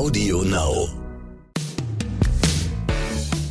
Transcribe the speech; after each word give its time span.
Audio 0.00 0.42
Now. 0.44 0.88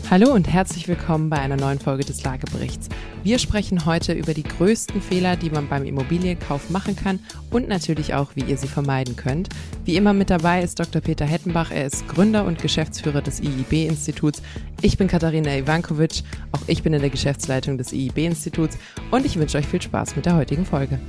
Hallo 0.09 0.33
und 0.33 0.47
herzlich 0.47 0.87
willkommen 0.87 1.29
bei 1.29 1.37
einer 1.37 1.57
neuen 1.57 1.77
Folge 1.77 2.03
des 2.03 2.23
Lageberichts. 2.23 2.89
Wir 3.23 3.37
sprechen 3.37 3.85
heute 3.85 4.13
über 4.13 4.33
die 4.33 4.41
größten 4.41 4.99
Fehler, 4.99 5.35
die 5.35 5.51
man 5.51 5.69
beim 5.69 5.85
Immobilienkauf 5.85 6.71
machen 6.71 6.95
kann 6.95 7.19
und 7.51 7.67
natürlich 7.67 8.15
auch, 8.15 8.31
wie 8.33 8.41
ihr 8.41 8.57
sie 8.57 8.67
vermeiden 8.67 9.15
könnt. 9.15 9.49
Wie 9.85 9.95
immer 9.95 10.13
mit 10.13 10.31
dabei 10.31 10.63
ist 10.63 10.79
Dr. 10.79 11.03
Peter 11.03 11.25
Hettenbach. 11.25 11.69
Er 11.69 11.85
ist 11.85 12.07
Gründer 12.07 12.45
und 12.45 12.59
Geschäftsführer 12.59 13.21
des 13.21 13.41
IIB-Instituts. 13.41 14.41
Ich 14.81 14.97
bin 14.97 15.07
Katharina 15.07 15.55
Ivankovic. 15.55 16.23
Auch 16.51 16.63
ich 16.65 16.81
bin 16.81 16.93
in 16.93 17.01
der 17.01 17.11
Geschäftsleitung 17.11 17.77
des 17.77 17.93
IIB-Instituts 17.93 18.79
und 19.11 19.23
ich 19.23 19.37
wünsche 19.37 19.59
euch 19.59 19.67
viel 19.67 19.83
Spaß 19.83 20.15
mit 20.15 20.25
der 20.25 20.35
heutigen 20.35 20.65
Folge. 20.65 20.99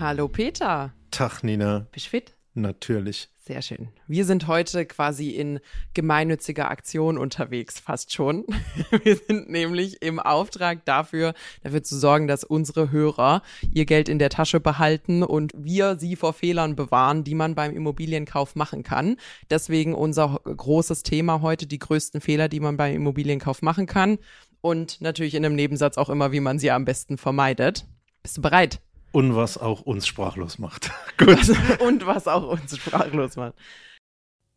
Hallo 0.00 0.28
Peter. 0.28 0.94
Tag, 1.10 1.44
Nina. 1.44 1.86
Bist 1.92 2.06
du 2.06 2.10
fit? 2.10 2.32
Natürlich. 2.54 3.28
Sehr 3.48 3.62
schön. 3.62 3.88
Wir 4.06 4.26
sind 4.26 4.46
heute 4.46 4.84
quasi 4.84 5.30
in 5.30 5.60
gemeinnütziger 5.94 6.70
Aktion 6.70 7.16
unterwegs, 7.16 7.80
fast 7.80 8.12
schon. 8.12 8.44
Wir 9.02 9.16
sind 9.16 9.48
nämlich 9.48 10.02
im 10.02 10.20
Auftrag 10.20 10.84
dafür, 10.84 11.32
dafür 11.62 11.82
zu 11.82 11.98
sorgen, 11.98 12.28
dass 12.28 12.44
unsere 12.44 12.90
Hörer 12.90 13.40
ihr 13.72 13.86
Geld 13.86 14.10
in 14.10 14.18
der 14.18 14.28
Tasche 14.28 14.60
behalten 14.60 15.22
und 15.22 15.52
wir 15.56 15.98
sie 15.98 16.14
vor 16.14 16.34
Fehlern 16.34 16.76
bewahren, 16.76 17.24
die 17.24 17.34
man 17.34 17.54
beim 17.54 17.74
Immobilienkauf 17.74 18.54
machen 18.54 18.82
kann. 18.82 19.16
Deswegen 19.48 19.94
unser 19.94 20.42
großes 20.44 21.02
Thema 21.02 21.40
heute, 21.40 21.66
die 21.66 21.78
größten 21.78 22.20
Fehler, 22.20 22.50
die 22.50 22.60
man 22.60 22.76
beim 22.76 22.94
Immobilienkauf 22.94 23.62
machen 23.62 23.86
kann. 23.86 24.18
Und 24.60 25.00
natürlich 25.00 25.34
in 25.34 25.46
einem 25.46 25.54
Nebensatz 25.54 25.96
auch 25.96 26.10
immer, 26.10 26.32
wie 26.32 26.40
man 26.40 26.58
sie 26.58 26.70
am 26.70 26.84
besten 26.84 27.16
vermeidet. 27.16 27.86
Bist 28.22 28.36
du 28.36 28.42
bereit? 28.42 28.82
Und 29.12 29.34
was 29.34 29.58
auch 29.58 29.82
uns 29.82 30.06
sprachlos 30.06 30.58
macht. 30.58 30.90
Gut. 31.16 31.38
und 31.80 32.06
was 32.06 32.28
auch 32.28 32.48
uns 32.48 32.76
sprachlos 32.76 33.36
macht. 33.36 33.54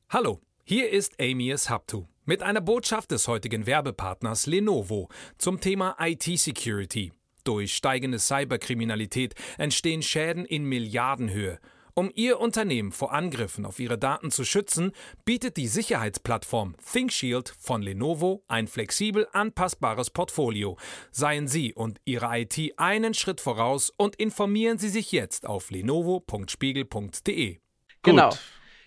Hallo, 0.10 0.42
hier 0.64 0.90
ist 0.90 1.14
Amy 1.22 1.56
Habtu 1.56 2.06
mit 2.26 2.44
einer 2.44 2.62
Botschaft 2.62 3.12
des 3.12 3.28
heutigen 3.28 3.66
Werbepartners 3.66 4.46
Lenovo 4.46 5.10
zum 5.38 5.60
Thema 5.60 5.96
IT-Security. 6.00 7.12
Durch 7.44 7.74
steigende 7.74 8.20
Cyberkriminalität 8.20 9.34
entstehen 9.58 10.02
Schäden 10.02 10.46
in 10.46 10.66
Milliardenhöhe. 10.66 11.60
Um 11.94 12.12
Ihr 12.16 12.40
Unternehmen 12.40 12.92
vor 12.92 13.14
Angriffen 13.14 13.66
auf 13.66 13.80
Ihre 13.80 13.98
Daten 13.98 14.32
zu 14.32 14.46
schützen, 14.46 14.92
bietet 15.26 15.58
die 15.58 15.68
Sicherheitsplattform 15.68 16.76
ThinkShield 16.92 17.54
von 17.60 17.82
Lenovo 17.82 18.44
ein 18.48 18.68
flexibel 18.68 19.28
anpassbares 19.34 20.10
Portfolio. 20.10 20.78
Seien 21.12 21.48
Sie 21.48 21.74
und 21.74 22.00
Ihre 22.06 22.28
IT 22.40 22.74
einen 22.78 23.14
Schritt 23.14 23.42
voraus 23.42 23.92
und 23.96 24.16
informieren 24.16 24.78
Sie 24.78 24.90
sich 24.90 25.12
jetzt 25.12 25.46
auf 25.46 25.70
lenovo.spiegel.de. 25.72 27.60
Genau. 28.04 28.32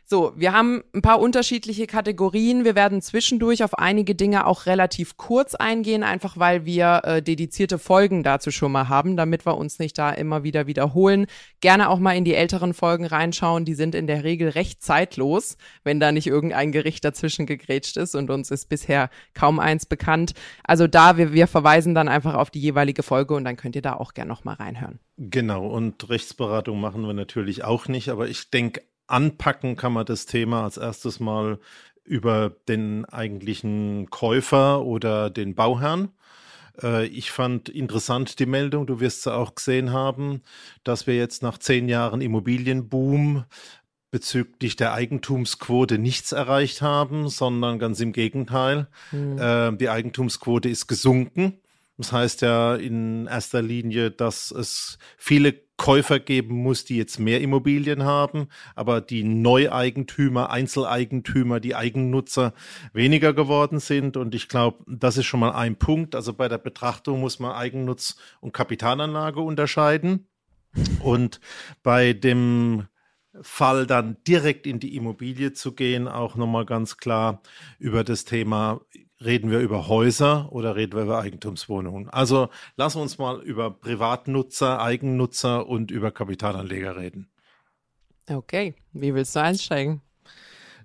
So, 0.07 0.35
wir 0.37 0.53
haben 0.53 0.85
ein 0.93 1.01
paar 1.01 1.19
unterschiedliche 1.19 1.87
Kategorien. 1.87 2.67
Wir 2.67 2.75
werden 2.75 3.01
zwischendurch 3.01 3.65
auf 3.65 3.79
einige 3.79 4.15
Dinge 4.15 4.47
auch 4.47 4.67
relativ 4.67 5.17
kurz 5.17 5.55
eingehen, 5.55 6.03
einfach 6.03 6.37
weil 6.37 6.67
wir 6.67 7.01
äh, 7.05 7.23
dedizierte 7.23 7.79
Folgen 7.79 8.23
dazu 8.23 8.51
schon 8.51 8.71
mal 8.71 8.91
haben, 8.91 9.17
damit 9.17 9.47
wir 9.47 9.57
uns 9.57 9.79
nicht 9.79 9.97
da 9.97 10.11
immer 10.11 10.45
wieder 10.45 10.67
wiederholen. 10.67 11.27
Gerne 11.61 11.89
auch 11.89 11.99
mal 11.99 12.13
in 12.13 12.27
die 12.27 12.35
älteren 12.35 12.75
Folgen 12.75 13.07
reinschauen. 13.07 13.65
Die 13.65 13.73
sind 13.73 13.95
in 13.95 14.07
der 14.07 14.25
Regel 14.25 14.51
recht 14.51 14.83
zeitlos, 14.83 15.57
wenn 15.85 16.01
da 16.01 16.13
nicht 16.13 16.27
irgendein 16.27 16.71
Gericht 16.71 17.03
dazwischen 17.03 17.47
gegrätscht 17.47 17.97
ist 17.97 18.15
und 18.15 18.29
uns 18.29 18.51
ist 18.51 18.69
bisher 18.69 19.09
kaum 19.33 19.59
eins 19.59 19.87
bekannt. 19.87 20.35
Also 20.65 20.87
da, 20.87 21.17
wir, 21.17 21.33
wir 21.33 21.47
verweisen 21.47 21.95
dann 21.95 22.09
einfach 22.09 22.35
auf 22.35 22.51
die 22.51 22.61
jeweilige 22.61 23.03
Folge 23.03 23.33
und 23.33 23.45
dann 23.45 23.57
könnt 23.57 23.75
ihr 23.75 23.83
da 23.83 23.95
auch 23.95 24.13
gerne 24.13 24.29
noch 24.29 24.45
mal 24.45 24.53
reinhören. 24.53 25.01
Genau, 25.17 25.67
und 25.67 26.11
Rechtsberatung 26.11 26.79
machen 26.79 27.07
wir 27.07 27.15
natürlich 27.15 27.65
auch 27.65 27.89
nicht, 27.89 28.11
aber 28.11 28.29
ich 28.29 28.51
denke, 28.51 28.83
anpacken 29.07 29.77
kann 29.77 29.93
man 29.93 30.07
das 30.07 30.27
Thema 30.27 30.65
als 30.65 30.77
erstes 30.77 31.21
mal 31.21 31.59
über 32.05 32.55
den 32.69 33.05
eigentlichen 33.07 34.11
Käufer 34.11 34.83
oder 34.85 35.31
den 35.31 35.55
Bauherrn. 35.55 36.11
Äh, 36.83 37.07
ich 37.07 37.31
fand 37.31 37.69
interessant 37.69 38.39
die 38.39 38.47
Meldung, 38.47 38.87
du 38.87 39.01
wirst 39.01 39.23
sie 39.23 39.35
auch 39.35 39.55
gesehen 39.55 39.93
haben, 39.93 40.43
dass 40.85 41.07
wir 41.07 41.17
jetzt 41.17 41.43
nach 41.43 41.59
zehn 41.59 41.89
Jahren 41.89 42.21
Immobilienboom 42.21 43.45
bezüglich 44.11 44.77
der 44.77 44.93
Eigentumsquote 44.93 45.99
nichts 45.99 46.33
erreicht 46.33 46.83
haben, 46.83 47.29
sondern 47.29 47.81
ganz 47.81 47.99
im 47.99 48.13
Gegenteil. 48.13 48.87
Mhm. 49.11 49.77
die 49.79 49.89
Eigentumsquote 49.89 50.69
ist 50.69 50.87
gesunken. 50.87 51.59
Das 51.97 52.13
heißt 52.13 52.43
ja 52.43 52.75
in 52.75 53.27
erster 53.27 53.63
Linie, 53.63 54.11
dass 54.11 54.51
es 54.51 54.99
viele 55.17 55.65
Käufer 55.77 56.21
geben 56.21 56.57
muss, 56.57 56.85
die 56.85 56.97
jetzt 56.97 57.19
mehr 57.19 57.41
Immobilien 57.41 58.05
haben, 58.05 58.49
aber 58.75 59.01
die 59.01 59.25
Neueigentümer, 59.25 60.51
Einzeleigentümer, 60.51 61.61
die 61.61 61.75
Eigennutzer 61.75 62.53
weniger 62.93 63.33
geworden 63.33 63.81
sind. 63.81 64.17
Und 64.17 64.35
ich 64.35 64.49
glaube, 64.49 64.85
das 64.87 65.17
ist 65.17 65.27
schon 65.27 65.41
mal 65.41 65.53
ein 65.53 65.77
Punkt. 65.77 66.15
Also 66.15 66.33
bei 66.33 66.49
der 66.49 66.59
Betrachtung 66.59 67.21
muss 67.21 67.39
man 67.39 67.53
Eigennutz 67.53 68.17
und 68.41 68.53
Kapitalanlage 68.53 69.41
unterscheiden. 69.41 70.29
Und 71.01 71.41
bei 71.83 72.13
dem 72.13 72.87
Fall 73.41 73.87
dann 73.87 74.17
direkt 74.27 74.67
in 74.67 74.79
die 74.79 74.97
Immobilie 74.97 75.53
zu 75.53 75.73
gehen, 75.73 76.07
auch 76.07 76.37
nochmal 76.37 76.67
ganz 76.67 76.97
klar 76.99 77.43
über 77.79 78.05
das 78.05 78.25
Thema 78.25 78.81
Reden 79.23 79.51
wir 79.51 79.61
über 79.61 79.89
Häuser 79.89 80.53
oder 80.53 80.77
reden 80.77 80.95
wir 80.95 81.03
über 81.05 81.21
Eigentumswohnungen? 81.21 82.09
Also 82.11 82.49
lassen 82.77 82.99
wir 82.99 83.03
uns 83.03 83.19
mal 83.19 83.41
über 83.43 83.71
Privatnutzer, 83.71 84.81
Eigennutzer 84.81 85.67
und 85.67 85.91
über 85.91 86.11
Kapitalanleger 86.11 86.97
reden. 86.97 87.31
Okay, 88.29 88.75
wie 88.93 89.15
willst 89.15 89.37
du 89.37 89.41
einsteigen? 89.41 90.01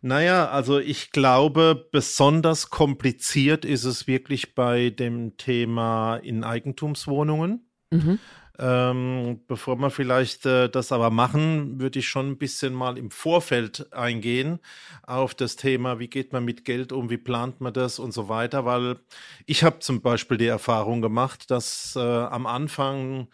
Naja, 0.01 0.49
also 0.49 0.79
ich 0.79 1.11
glaube, 1.11 1.89
besonders 1.91 2.69
kompliziert 2.69 3.65
ist 3.65 3.83
es 3.83 4.07
wirklich 4.07 4.55
bei 4.55 4.91
dem 4.91 5.35
Thema 5.37 6.17
in 6.17 6.43
Eigentumswohnungen. 6.43 7.69
Mhm. 7.91 8.19
Ähm, 8.61 9.39
bevor 9.47 9.77
wir 9.77 9.89
vielleicht 9.89 10.45
äh, 10.45 10.67
das 10.69 10.91
aber 10.91 11.09
machen, 11.11 11.79
würde 11.79 11.99
ich 11.99 12.09
schon 12.09 12.31
ein 12.31 12.37
bisschen 12.37 12.73
mal 12.73 12.97
im 12.97 13.09
Vorfeld 13.09 13.93
eingehen 13.93 14.59
auf 15.03 15.33
das 15.33 15.55
Thema, 15.55 15.99
wie 15.99 16.09
geht 16.09 16.33
man 16.33 16.43
mit 16.43 16.65
Geld 16.65 16.91
um, 16.91 17.09
wie 17.09 17.17
plant 17.17 17.61
man 17.61 17.71
das 17.71 17.99
und 17.99 18.11
so 18.11 18.27
weiter, 18.27 18.65
weil 18.65 18.97
ich 19.45 19.63
habe 19.63 19.79
zum 19.79 20.01
Beispiel 20.01 20.37
die 20.37 20.47
Erfahrung 20.47 21.01
gemacht, 21.01 21.49
dass 21.51 21.95
äh, 21.95 22.01
am 22.01 22.45
Anfang 22.45 23.29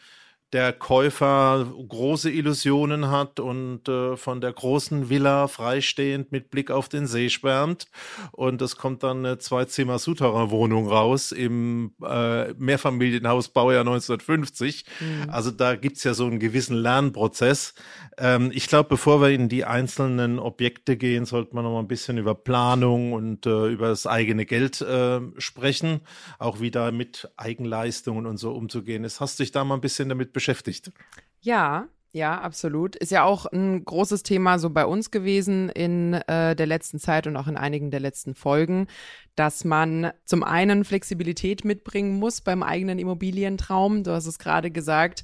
der 0.56 0.72
Käufer 0.72 1.68
große 1.86 2.32
Illusionen 2.32 3.12
hat 3.12 3.42
und 3.42 3.90
äh, 3.90 4.16
von 4.16 4.40
der 4.40 4.54
großen 4.54 5.10
Villa 5.10 5.50
freistehend 5.50 6.32
mit 6.32 6.50
Blick 6.50 6.72
auf 6.72 6.88
den 6.88 7.08
See 7.08 7.30
schwärmt. 7.30 7.88
Und 8.32 8.62
es 8.62 8.78
kommt 8.78 9.04
dann 9.04 9.26
eine 9.26 9.38
Zwei-Zimmer-Souterrain-Wohnung 9.38 10.88
raus 10.88 11.34
im 11.34 11.92
äh, 12.02 12.54
Mehrfamilienhaus 12.54 13.50
Baujahr 13.50 13.82
1950. 13.82 14.86
Mhm. 15.02 15.30
Also 15.30 15.52
da 15.52 15.76
gibt's 15.76 16.06
ja 16.06 16.14
so 16.14 16.26
einen 16.26 16.40
gewissen 16.40 16.78
Lernprozess. 16.78 17.74
Ähm, 18.18 18.50
ich 18.54 18.70
glaube, 18.70 18.88
bevor 18.88 19.20
wir 19.22 19.32
in 19.32 19.50
die 19.50 19.66
einzelnen 19.66 20.40
Objekte 20.40 20.96
gehen, 20.96 21.26
sollte 21.26 21.54
man 21.54 21.66
noch 21.66 21.74
mal 21.74 21.80
ein 21.80 21.90
bisschen 21.90 22.18
über 22.18 22.34
Planung 22.34 23.12
und 23.12 23.46
äh, 23.46 23.68
über 23.68 23.90
das 23.90 24.08
eigene 24.08 24.46
Geld 24.46 24.80
äh, 24.80 25.20
sprechen. 25.38 26.00
Auch 26.40 26.62
wie 26.62 26.72
da 26.72 26.92
mit 26.92 27.30
Eigenleistungen 27.36 28.26
und 28.26 28.38
so 28.38 28.54
umzugehen 28.54 29.04
ist. 29.04 29.20
Hast 29.20 29.38
du 29.38 29.44
dich 29.44 29.52
da 29.52 29.66
mal 29.66 29.76
ein 29.76 29.82
bisschen 29.82 30.08
damit 30.08 30.32
beschäftigt? 30.32 30.45
Beschäftigt. 30.46 30.92
Ja, 31.42 31.88
ja, 32.12 32.40
absolut. 32.40 32.96
Ist 32.96 33.12
ja 33.12 33.24
auch 33.24 33.46
ein 33.48 33.84
großes 33.84 34.24
Thema 34.24 34.58
so 34.58 34.70
bei 34.70 34.86
uns 34.86 35.12
gewesen 35.12 35.70
in 35.70 36.14
äh, 36.14 36.56
der 36.56 36.66
letzten 36.66 36.98
Zeit 37.00 37.28
und 37.28 37.36
auch 37.36 37.48
in 37.48 37.58
einigen 37.58 37.92
der 37.92 38.00
letzten 38.00 38.36
Folgen, 38.36 38.88
dass 39.36 39.66
man 39.66 40.12
zum 40.24 40.44
einen 40.44 40.86
Flexibilität 40.86 41.66
mitbringen 41.66 42.18
muss 42.18 42.40
beim 42.40 42.64
eigenen 42.64 43.00
Immobilientraum. 43.00 44.04
Du 44.04 44.12
hast 44.12 44.28
es 44.28 44.40
gerade 44.40 44.72
gesagt, 44.72 45.24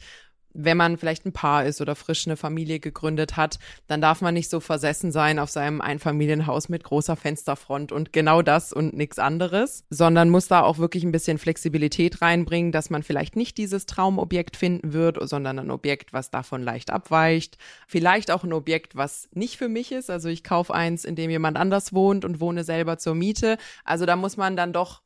wenn 0.54 0.78
man 0.78 0.98
vielleicht 0.98 1.26
ein 1.26 1.34
Paar 1.34 1.66
ist 1.66 1.82
oder 1.82 1.96
frisch 1.96 2.28
eine 2.28 2.38
Familie 2.38 2.80
gegründet 2.80 3.38
hat, 3.38 3.60
dann 3.88 4.02
darf 4.02 4.22
man 4.22 4.34
nicht 4.34 4.50
so 4.50 4.60
versessen 4.60 5.12
sein 5.12 5.40
auf 5.40 5.50
seinem 5.50 5.82
Einfamilienhaus 5.82 6.70
mit 6.70 6.84
großer 6.84 7.16
Fensterfront 7.16 7.92
und 7.92 8.14
genau 8.14 8.42
das 8.42 8.74
und 8.74 8.94
nichts 8.96 9.20
anderes, 9.20 9.84
sondern 9.90 10.30
muss 10.30 10.48
da 10.48 10.62
auch 10.62 10.78
wirklich 10.78 11.04
ein 11.04 11.12
bisschen 11.12 11.38
Flexibilität 11.38 12.22
reinbringen, 12.22 12.72
dass 12.72 12.90
man 12.90 13.04
vielleicht 13.04 13.36
nicht 13.36 13.58
dieses 13.58 13.86
Traumobjekt 13.86 14.58
finden 14.58 14.94
wird, 14.94 15.18
sondern 15.28 15.60
ein 15.60 15.72
Objekt, 15.72 16.14
was 16.14 16.30
davon 16.30 16.64
leicht 16.64 16.92
abweicht. 16.92 17.58
Vielleicht 17.88 18.32
auch 18.32 18.44
ein 18.44 18.54
Objekt, 18.54 18.96
was 18.96 19.30
nicht 19.34 19.58
für 19.58 19.70
mich 19.70 19.92
ist. 19.92 20.10
Also 20.10 20.30
ich 20.30 20.44
kaufe 20.44 20.74
eins, 20.74 21.06
in 21.06 21.16
dem 21.16 21.30
jemand 21.30 21.58
anders 21.58 21.94
wohnt 21.94 22.26
und 22.26 22.40
wohne 22.40 22.64
selber 22.64 22.98
zur 22.98 23.16
Miete. 23.16 23.58
Also 23.84 24.06
da 24.06 24.16
muss 24.16 24.38
man 24.38 24.56
dann 24.56 24.74
doch 24.74 25.02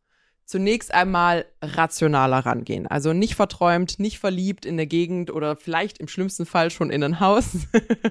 zunächst 0.46 0.94
einmal 0.94 1.46
rationaler 1.62 2.40
rangehen. 2.40 2.88
Also 2.88 3.14
nicht 3.14 3.36
verträumt, 3.36 4.00
nicht 4.00 4.20
verliebt 4.20 4.66
in 4.66 4.78
der 4.78 4.86
Gegend 4.86 5.32
oder 5.32 5.56
vielleicht 5.56 5.98
im 5.98 6.08
schlimmsten 6.08 6.46
Fall 6.46 6.70
schon 6.70 6.90
in 6.92 7.04
ein 7.04 7.20
Haus, 7.20 7.46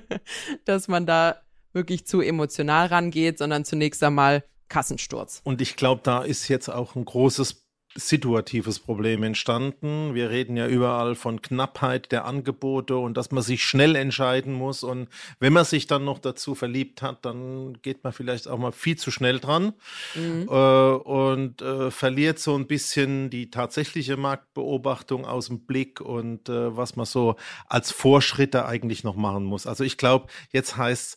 dass 0.64 0.88
man 0.88 1.06
da 1.06 1.40
wirklich 1.72 2.06
zu 2.06 2.20
emotional 2.20 2.86
rangeht, 2.86 3.38
sondern 3.38 3.64
zunächst 3.64 4.02
einmal 4.02 4.44
Kassensturz. 4.68 5.40
Und 5.44 5.60
ich 5.60 5.76
glaube, 5.76 6.00
da 6.04 6.22
ist 6.22 6.48
jetzt 6.48 6.68
auch 6.68 6.96
ein 6.96 7.04
großes 7.04 7.63
situatives 7.96 8.80
Problem 8.80 9.22
entstanden. 9.22 10.14
Wir 10.14 10.30
reden 10.30 10.56
ja 10.56 10.66
überall 10.66 11.14
von 11.14 11.42
Knappheit 11.42 12.10
der 12.10 12.24
Angebote 12.24 12.96
und 12.96 13.16
dass 13.16 13.30
man 13.30 13.42
sich 13.42 13.64
schnell 13.64 13.94
entscheiden 13.94 14.52
muss. 14.52 14.82
Und 14.82 15.08
wenn 15.38 15.52
man 15.52 15.64
sich 15.64 15.86
dann 15.86 16.04
noch 16.04 16.18
dazu 16.18 16.54
verliebt 16.54 17.02
hat, 17.02 17.24
dann 17.24 17.78
geht 17.82 18.02
man 18.02 18.12
vielleicht 18.12 18.48
auch 18.48 18.58
mal 18.58 18.72
viel 18.72 18.96
zu 18.96 19.10
schnell 19.10 19.38
dran 19.38 19.74
mhm. 20.14 20.48
äh, 20.48 20.52
und 20.52 21.62
äh, 21.62 21.90
verliert 21.92 22.40
so 22.40 22.56
ein 22.56 22.66
bisschen 22.66 23.30
die 23.30 23.50
tatsächliche 23.50 24.16
Marktbeobachtung 24.16 25.24
aus 25.24 25.46
dem 25.46 25.60
Blick 25.60 26.00
und 26.00 26.48
äh, 26.48 26.76
was 26.76 26.96
man 26.96 27.06
so 27.06 27.36
als 27.68 27.92
Vorschritte 27.92 28.66
eigentlich 28.66 29.04
noch 29.04 29.14
machen 29.16 29.44
muss. 29.44 29.66
Also 29.66 29.84
ich 29.84 29.98
glaube, 29.98 30.26
jetzt 30.50 30.76
heißt 30.76 31.16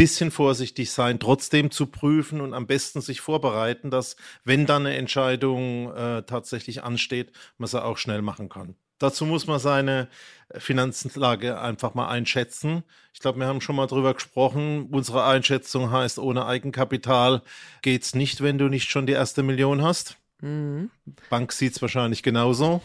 bisschen 0.00 0.30
vorsichtig 0.30 0.92
sein, 0.92 1.20
trotzdem 1.20 1.70
zu 1.70 1.84
prüfen 1.84 2.40
und 2.40 2.54
am 2.54 2.66
besten 2.66 3.02
sich 3.02 3.20
vorbereiten, 3.20 3.90
dass, 3.90 4.16
wenn 4.44 4.64
dann 4.64 4.86
eine 4.86 4.96
Entscheidung 4.96 5.94
äh, 5.94 6.22
tatsächlich 6.22 6.82
ansteht, 6.82 7.32
man 7.58 7.68
sie 7.68 7.84
auch 7.84 7.98
schnell 7.98 8.22
machen 8.22 8.48
kann. 8.48 8.76
Dazu 8.98 9.26
muss 9.26 9.46
man 9.46 9.58
seine 9.58 10.08
Finanzlage 10.56 11.60
einfach 11.60 11.92
mal 11.92 12.08
einschätzen. 12.08 12.82
Ich 13.12 13.20
glaube, 13.20 13.40
wir 13.40 13.46
haben 13.46 13.60
schon 13.60 13.76
mal 13.76 13.88
drüber 13.88 14.14
gesprochen. 14.14 14.88
Unsere 14.90 15.26
Einschätzung 15.26 15.90
heißt, 15.90 16.18
ohne 16.18 16.46
Eigenkapital 16.46 17.42
geht's 17.82 18.14
nicht, 18.14 18.42
wenn 18.42 18.56
du 18.56 18.68
nicht 18.68 18.88
schon 18.88 19.06
die 19.06 19.12
erste 19.12 19.42
Million 19.42 19.82
hast. 19.82 20.16
Mhm. 20.40 20.90
Bank 21.28 21.52
sieht's 21.52 21.82
wahrscheinlich 21.82 22.22
genauso. 22.22 22.80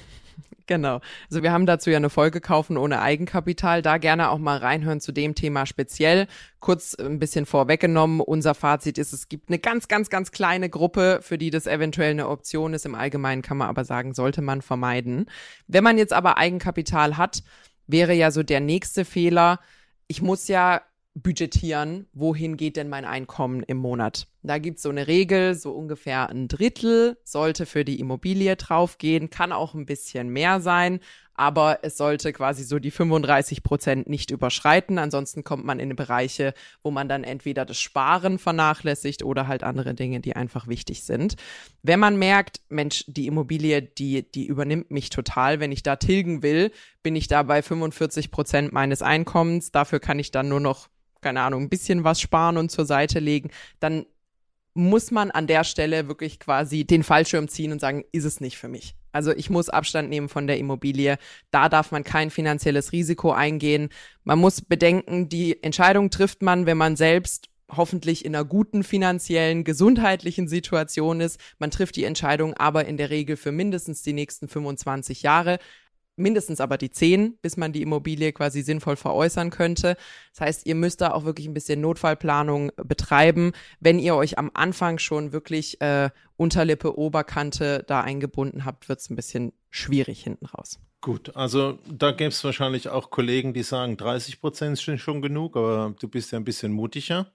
Genau. 0.67 0.99
Also 1.29 1.43
wir 1.43 1.51
haben 1.51 1.67
dazu 1.67 1.91
ja 1.91 1.97
eine 1.97 2.09
Folge 2.09 2.41
kaufen 2.41 2.77
ohne 2.77 3.01
Eigenkapital. 3.01 3.81
Da 3.81 3.97
gerne 3.97 4.29
auch 4.31 4.39
mal 4.39 4.57
reinhören 4.57 4.99
zu 4.99 5.11
dem 5.11 5.35
Thema 5.35 5.65
speziell. 5.65 6.27
Kurz 6.59 6.95
ein 6.95 7.19
bisschen 7.19 7.45
vorweggenommen. 7.45 8.19
Unser 8.19 8.55
Fazit 8.55 8.97
ist, 8.97 9.13
es 9.13 9.29
gibt 9.29 9.49
eine 9.49 9.59
ganz, 9.59 9.87
ganz, 9.87 10.09
ganz 10.09 10.31
kleine 10.31 10.69
Gruppe, 10.69 11.19
für 11.21 11.37
die 11.37 11.51
das 11.51 11.67
eventuell 11.67 12.11
eine 12.11 12.29
Option 12.29 12.73
ist. 12.73 12.85
Im 12.85 12.95
Allgemeinen 12.95 13.43
kann 13.43 13.57
man 13.57 13.67
aber 13.67 13.85
sagen, 13.85 14.15
sollte 14.15 14.41
man 14.41 14.63
vermeiden. 14.63 15.27
Wenn 15.67 15.83
man 15.83 15.99
jetzt 15.99 16.13
aber 16.13 16.37
Eigenkapital 16.37 17.17
hat, 17.17 17.43
wäre 17.85 18.13
ja 18.13 18.31
so 18.31 18.41
der 18.41 18.59
nächste 18.59 19.05
Fehler. 19.05 19.59
Ich 20.07 20.23
muss 20.23 20.47
ja 20.47 20.81
budgetieren, 21.15 22.07
wohin 22.13 22.57
geht 22.57 22.75
denn 22.75 22.89
mein 22.89 23.05
Einkommen 23.05 23.63
im 23.63 23.77
Monat. 23.77 24.27
Da 24.43 24.59
gibt's 24.59 24.83
so 24.83 24.89
eine 24.89 25.07
Regel, 25.07 25.55
so 25.55 25.71
ungefähr 25.71 26.29
ein 26.29 26.49
Drittel 26.49 27.17
sollte 27.23 27.65
für 27.65 27.85
die 27.85 27.99
Immobilie 27.99 28.55
draufgehen, 28.57 29.29
kann 29.29 29.53
auch 29.53 29.73
ein 29.73 29.85
bisschen 29.85 30.27
mehr 30.29 30.59
sein, 30.59 30.99
aber 31.33 31.79
es 31.83 31.97
sollte 31.97 32.33
quasi 32.33 32.63
so 32.63 32.79
die 32.79 32.91
35 32.91 33.63
Prozent 33.63 34.09
nicht 34.09 34.29
überschreiten. 34.29 34.97
Ansonsten 34.99 35.43
kommt 35.43 35.65
man 35.65 35.79
in 35.79 35.95
Bereiche, 35.95 36.53
wo 36.83 36.91
man 36.91 37.09
dann 37.09 37.23
entweder 37.23 37.65
das 37.65 37.79
Sparen 37.79 38.37
vernachlässigt 38.37 39.23
oder 39.23 39.47
halt 39.47 39.63
andere 39.63 39.93
Dinge, 39.95 40.19
die 40.19 40.35
einfach 40.35 40.67
wichtig 40.67 41.03
sind. 41.03 41.35
Wenn 41.81 41.99
man 41.99 42.17
merkt, 42.17 42.61
Mensch, 42.69 43.03
die 43.07 43.27
Immobilie, 43.27 43.81
die, 43.81 44.29
die 44.29 44.45
übernimmt 44.45 44.91
mich 44.91 45.09
total. 45.09 45.59
Wenn 45.59 45.71
ich 45.71 45.83
da 45.83 45.95
tilgen 45.97 46.41
will, 46.41 46.71
bin 47.03 47.15
ich 47.15 47.27
da 47.27 47.43
bei 47.43 47.61
45 47.61 48.31
Prozent 48.31 48.71
meines 48.71 49.01
Einkommens. 49.01 49.71
Dafür 49.71 49.99
kann 49.99 50.19
ich 50.19 50.31
dann 50.31 50.47
nur 50.47 50.61
noch 50.61 50.87
keine 51.25 51.41
Ahnung, 51.41 51.63
ein 51.63 51.69
bisschen 51.69 52.03
was 52.03 52.21
sparen 52.21 52.55
und 52.55 52.69
zur 52.69 52.85
Seite 52.85 53.17
legen, 53.17 53.49
dann 53.79 54.05
muss 54.75 55.09
man 55.09 55.31
an 55.31 55.47
der 55.47 55.63
Stelle 55.63 56.07
wirklich 56.07 56.39
quasi 56.39 56.85
den 56.85 57.01
Fallschirm 57.01 57.47
ziehen 57.47 57.71
und 57.71 57.81
sagen, 57.81 58.03
ist 58.11 58.25
es 58.25 58.41
nicht 58.41 58.59
für 58.59 58.67
mich. 58.67 58.95
Also 59.11 59.31
ich 59.31 59.49
muss 59.49 59.69
Abstand 59.69 60.09
nehmen 60.09 60.29
von 60.29 60.45
der 60.45 60.59
Immobilie. 60.59 61.17
Da 61.49 61.67
darf 61.67 61.91
man 61.91 62.03
kein 62.03 62.29
finanzielles 62.29 62.91
Risiko 62.91 63.31
eingehen. 63.31 63.89
Man 64.23 64.37
muss 64.37 64.61
bedenken, 64.61 65.27
die 65.27 65.63
Entscheidung 65.63 66.11
trifft 66.11 66.43
man, 66.43 66.67
wenn 66.67 66.77
man 66.77 66.95
selbst 66.95 67.49
hoffentlich 67.75 68.23
in 68.23 68.35
einer 68.35 68.45
guten 68.45 68.83
finanziellen, 68.83 69.63
gesundheitlichen 69.63 70.47
Situation 70.47 71.21
ist. 71.21 71.39
Man 71.57 71.71
trifft 71.71 71.95
die 71.95 72.03
Entscheidung 72.03 72.53
aber 72.53 72.85
in 72.85 72.97
der 72.97 73.09
Regel 73.09 73.35
für 73.35 73.51
mindestens 73.51 74.03
die 74.03 74.13
nächsten 74.13 74.47
25 74.47 75.23
Jahre 75.23 75.57
mindestens 76.15 76.61
aber 76.61 76.77
die 76.77 76.91
zehn, 76.91 77.37
bis 77.41 77.57
man 77.57 77.73
die 77.73 77.81
Immobilie 77.81 78.31
quasi 78.31 78.61
sinnvoll 78.61 78.95
veräußern 78.95 79.49
könnte. 79.49 79.97
Das 80.31 80.41
heißt, 80.41 80.65
ihr 80.65 80.75
müsst 80.75 81.01
da 81.01 81.11
auch 81.11 81.25
wirklich 81.25 81.47
ein 81.47 81.53
bisschen 81.53 81.81
Notfallplanung 81.81 82.71
betreiben. 82.77 83.51
Wenn 83.79 83.99
ihr 83.99 84.15
euch 84.15 84.37
am 84.37 84.51
Anfang 84.53 84.99
schon 84.99 85.31
wirklich 85.31 85.81
äh, 85.81 86.09
Unterlippe, 86.37 86.97
Oberkante 86.97 87.83
da 87.87 88.01
eingebunden 88.01 88.65
habt, 88.65 88.89
wird 88.89 88.99
es 88.99 89.09
ein 89.09 89.15
bisschen 89.15 89.53
schwierig 89.69 90.23
hinten 90.23 90.45
raus. 90.45 90.79
Gut, 91.01 91.35
also 91.35 91.77
da 91.87 92.11
gäbe 92.11 92.29
es 92.29 92.43
wahrscheinlich 92.43 92.89
auch 92.89 93.11
Kollegen, 93.11 93.53
die 93.53 93.63
sagen, 93.63 93.95
30 93.95 94.41
Prozent 94.41 94.77
sind 94.79 94.99
schon 94.99 95.21
genug, 95.21 95.55
aber 95.55 95.93
du 95.99 96.07
bist 96.07 96.31
ja 96.31 96.39
ein 96.39 96.45
bisschen 96.45 96.71
mutiger. 96.71 97.27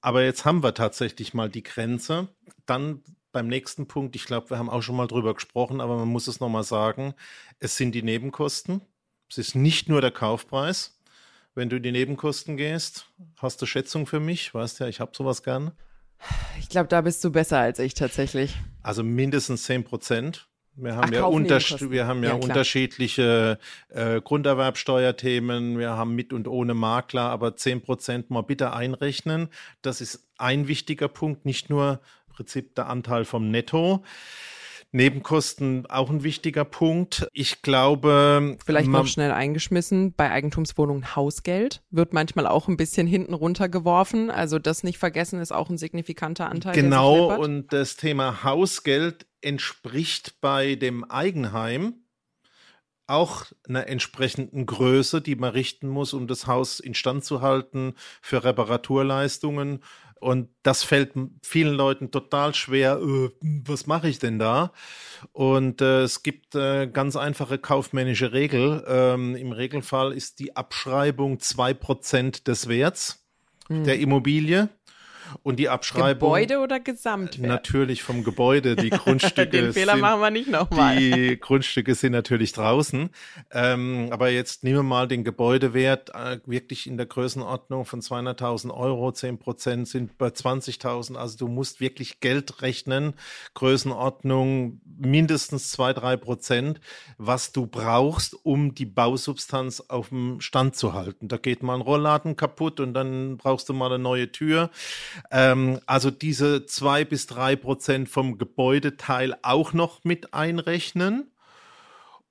Aber 0.00 0.22
jetzt 0.22 0.44
haben 0.44 0.62
wir 0.62 0.74
tatsächlich 0.74 1.34
mal 1.34 1.48
die 1.48 1.62
Grenze. 1.62 2.28
Dann 2.66 3.02
beim 3.32 3.48
nächsten 3.48 3.86
Punkt, 3.86 4.16
ich 4.16 4.24
glaube, 4.24 4.50
wir 4.50 4.58
haben 4.58 4.70
auch 4.70 4.82
schon 4.82 4.96
mal 4.96 5.06
drüber 5.06 5.34
gesprochen, 5.34 5.80
aber 5.80 5.96
man 5.96 6.08
muss 6.08 6.26
es 6.28 6.40
nochmal 6.40 6.64
sagen, 6.64 7.14
es 7.58 7.76
sind 7.76 7.94
die 7.94 8.02
Nebenkosten. 8.02 8.80
Es 9.30 9.38
ist 9.38 9.54
nicht 9.54 9.88
nur 9.88 10.00
der 10.00 10.10
Kaufpreis. 10.10 10.98
Wenn 11.54 11.68
du 11.68 11.76
in 11.76 11.82
die 11.82 11.92
Nebenkosten 11.92 12.56
gehst, 12.56 13.06
hast 13.36 13.60
du 13.60 13.66
Schätzung 13.66 14.06
für 14.06 14.20
mich? 14.20 14.54
Weißt 14.54 14.80
ja, 14.80 14.86
ich 14.86 15.00
habe 15.00 15.12
sowas 15.14 15.42
gern. 15.42 15.72
Ich 16.58 16.68
glaube, 16.68 16.88
da 16.88 17.00
bist 17.00 17.22
du 17.24 17.30
besser 17.30 17.58
als 17.58 17.78
ich 17.78 17.94
tatsächlich. 17.94 18.56
Also 18.82 19.02
mindestens 19.02 19.64
10 19.64 19.84
Prozent. 19.84 20.48
Wir 20.80 20.94
haben 20.94 21.08
Ach, 21.08 21.12
ja, 21.12 21.24
unters 21.24 21.90
wir 21.90 22.06
haben 22.06 22.22
ja, 22.22 22.30
ja 22.30 22.34
unterschiedliche 22.36 23.58
äh, 23.88 24.20
Grunderwerbsteuerthemen, 24.20 25.76
wir 25.76 25.90
haben 25.90 26.14
mit 26.14 26.32
und 26.32 26.46
ohne 26.46 26.74
Makler, 26.74 27.22
aber 27.22 27.56
10 27.56 27.82
Prozent 27.82 28.30
mal 28.30 28.42
bitte 28.42 28.72
einrechnen. 28.72 29.48
Das 29.82 30.00
ist 30.00 30.28
ein 30.36 30.68
wichtiger 30.68 31.08
Punkt, 31.08 31.44
nicht 31.44 31.68
nur 31.68 32.00
Prinzip 32.38 32.76
der 32.76 32.86
Anteil 32.86 33.24
vom 33.24 33.50
Netto. 33.50 34.04
Nebenkosten 34.92 35.86
auch 35.86 36.08
ein 36.08 36.22
wichtiger 36.22 36.64
Punkt. 36.64 37.28
Ich 37.32 37.62
glaube. 37.62 38.56
Vielleicht 38.64 38.88
noch 38.88 39.08
schnell 39.08 39.32
eingeschmissen. 39.32 40.14
Bei 40.14 40.30
Eigentumswohnungen 40.30 41.16
Hausgeld 41.16 41.82
wird 41.90 42.12
manchmal 42.12 42.46
auch 42.46 42.68
ein 42.68 42.76
bisschen 42.76 43.08
hinten 43.08 43.34
runtergeworfen. 43.34 44.30
Also 44.30 44.60
das 44.60 44.84
nicht 44.84 44.98
vergessen 44.98 45.40
ist 45.40 45.50
auch 45.50 45.68
ein 45.68 45.78
signifikanter 45.78 46.48
Anteil. 46.48 46.74
Genau. 46.74 47.34
Und 47.36 47.72
das 47.72 47.96
Thema 47.96 48.44
Hausgeld 48.44 49.26
entspricht 49.40 50.40
bei 50.40 50.76
dem 50.76 51.02
Eigenheim 51.02 51.94
auch 53.08 53.46
einer 53.66 53.88
entsprechenden 53.88 54.66
Größe, 54.66 55.20
die 55.20 55.34
man 55.34 55.50
richten 55.50 55.88
muss, 55.88 56.12
um 56.12 56.28
das 56.28 56.46
Haus 56.46 56.78
instand 56.78 57.24
zu 57.24 57.40
halten 57.40 57.94
für 58.20 58.44
Reparaturleistungen 58.44 59.82
und 60.20 60.48
das 60.62 60.82
fällt 60.82 61.12
vielen 61.42 61.74
Leuten 61.74 62.10
total 62.10 62.54
schwer. 62.54 62.98
Äh, 63.00 63.30
was 63.40 63.86
mache 63.86 64.08
ich 64.08 64.18
denn 64.18 64.38
da? 64.38 64.72
Und 65.32 65.80
äh, 65.80 66.02
es 66.02 66.22
gibt 66.22 66.54
äh, 66.54 66.86
ganz 66.86 67.16
einfache 67.16 67.58
kaufmännische 67.58 68.32
Regel. 68.32 68.84
Ähm, 68.86 69.34
Im 69.36 69.52
Regelfall 69.52 70.12
ist 70.12 70.38
die 70.38 70.56
Abschreibung 70.56 71.40
zwei 71.40 71.74
Prozent 71.74 72.46
des 72.48 72.68
Werts 72.68 73.26
hm. 73.68 73.84
der 73.84 73.98
Immobilie. 73.98 74.68
Und 75.42 75.58
die 75.58 75.68
Abschreibung. 75.68 76.30
Gebäude 76.30 76.58
oder 76.58 76.80
Gesamtwert? 76.80 77.46
Natürlich 77.46 78.02
vom 78.02 78.24
Gebäude. 78.24 78.76
Die 78.76 78.90
Grundstücke. 78.90 79.48
Den 79.48 79.72
Fehler 79.72 79.92
sind, 79.92 80.00
machen 80.00 80.20
wir 80.20 80.30
nicht 80.30 80.48
nochmal. 80.48 80.96
Die 80.96 81.38
Grundstücke 81.38 81.94
sind 81.94 82.12
natürlich 82.12 82.52
draußen. 82.52 83.10
Ähm, 83.50 84.08
aber 84.10 84.30
jetzt 84.30 84.64
nehmen 84.64 84.78
wir 84.78 84.82
mal 84.82 85.08
den 85.08 85.24
Gebäudewert 85.24 86.10
äh, 86.14 86.38
wirklich 86.46 86.86
in 86.86 86.96
der 86.96 87.06
Größenordnung 87.06 87.84
von 87.84 88.00
200.000 88.00 88.70
Euro. 88.72 89.12
10 89.12 89.38
Prozent 89.38 89.88
sind 89.88 90.18
bei 90.18 90.28
20.000. 90.28 91.16
Also 91.16 91.36
du 91.36 91.48
musst 91.48 91.80
wirklich 91.80 92.20
Geld 92.20 92.62
rechnen. 92.62 93.14
Größenordnung 93.54 94.80
mindestens 94.98 95.70
2, 95.70 95.92
3 95.94 96.16
Prozent, 96.16 96.80
was 97.16 97.52
du 97.52 97.66
brauchst, 97.66 98.34
um 98.44 98.74
die 98.74 98.86
Bausubstanz 98.86 99.80
auf 99.80 100.08
dem 100.08 100.40
Stand 100.40 100.76
zu 100.76 100.92
halten. 100.92 101.28
Da 101.28 101.36
geht 101.36 101.62
mal 101.62 101.74
ein 101.74 101.80
Rollladen 101.80 102.36
kaputt 102.36 102.80
und 102.80 102.94
dann 102.94 103.36
brauchst 103.36 103.68
du 103.68 103.74
mal 103.74 103.86
eine 103.86 103.98
neue 103.98 104.30
Tür. 104.32 104.70
Ähm, 105.30 105.80
also 105.86 106.10
diese 106.10 106.66
zwei 106.66 107.04
bis 107.04 107.26
drei 107.26 107.56
Prozent 107.56 108.08
vom 108.08 108.38
Gebäudeteil 108.38 109.36
auch 109.42 109.72
noch 109.72 110.04
mit 110.04 110.34
einrechnen. 110.34 111.30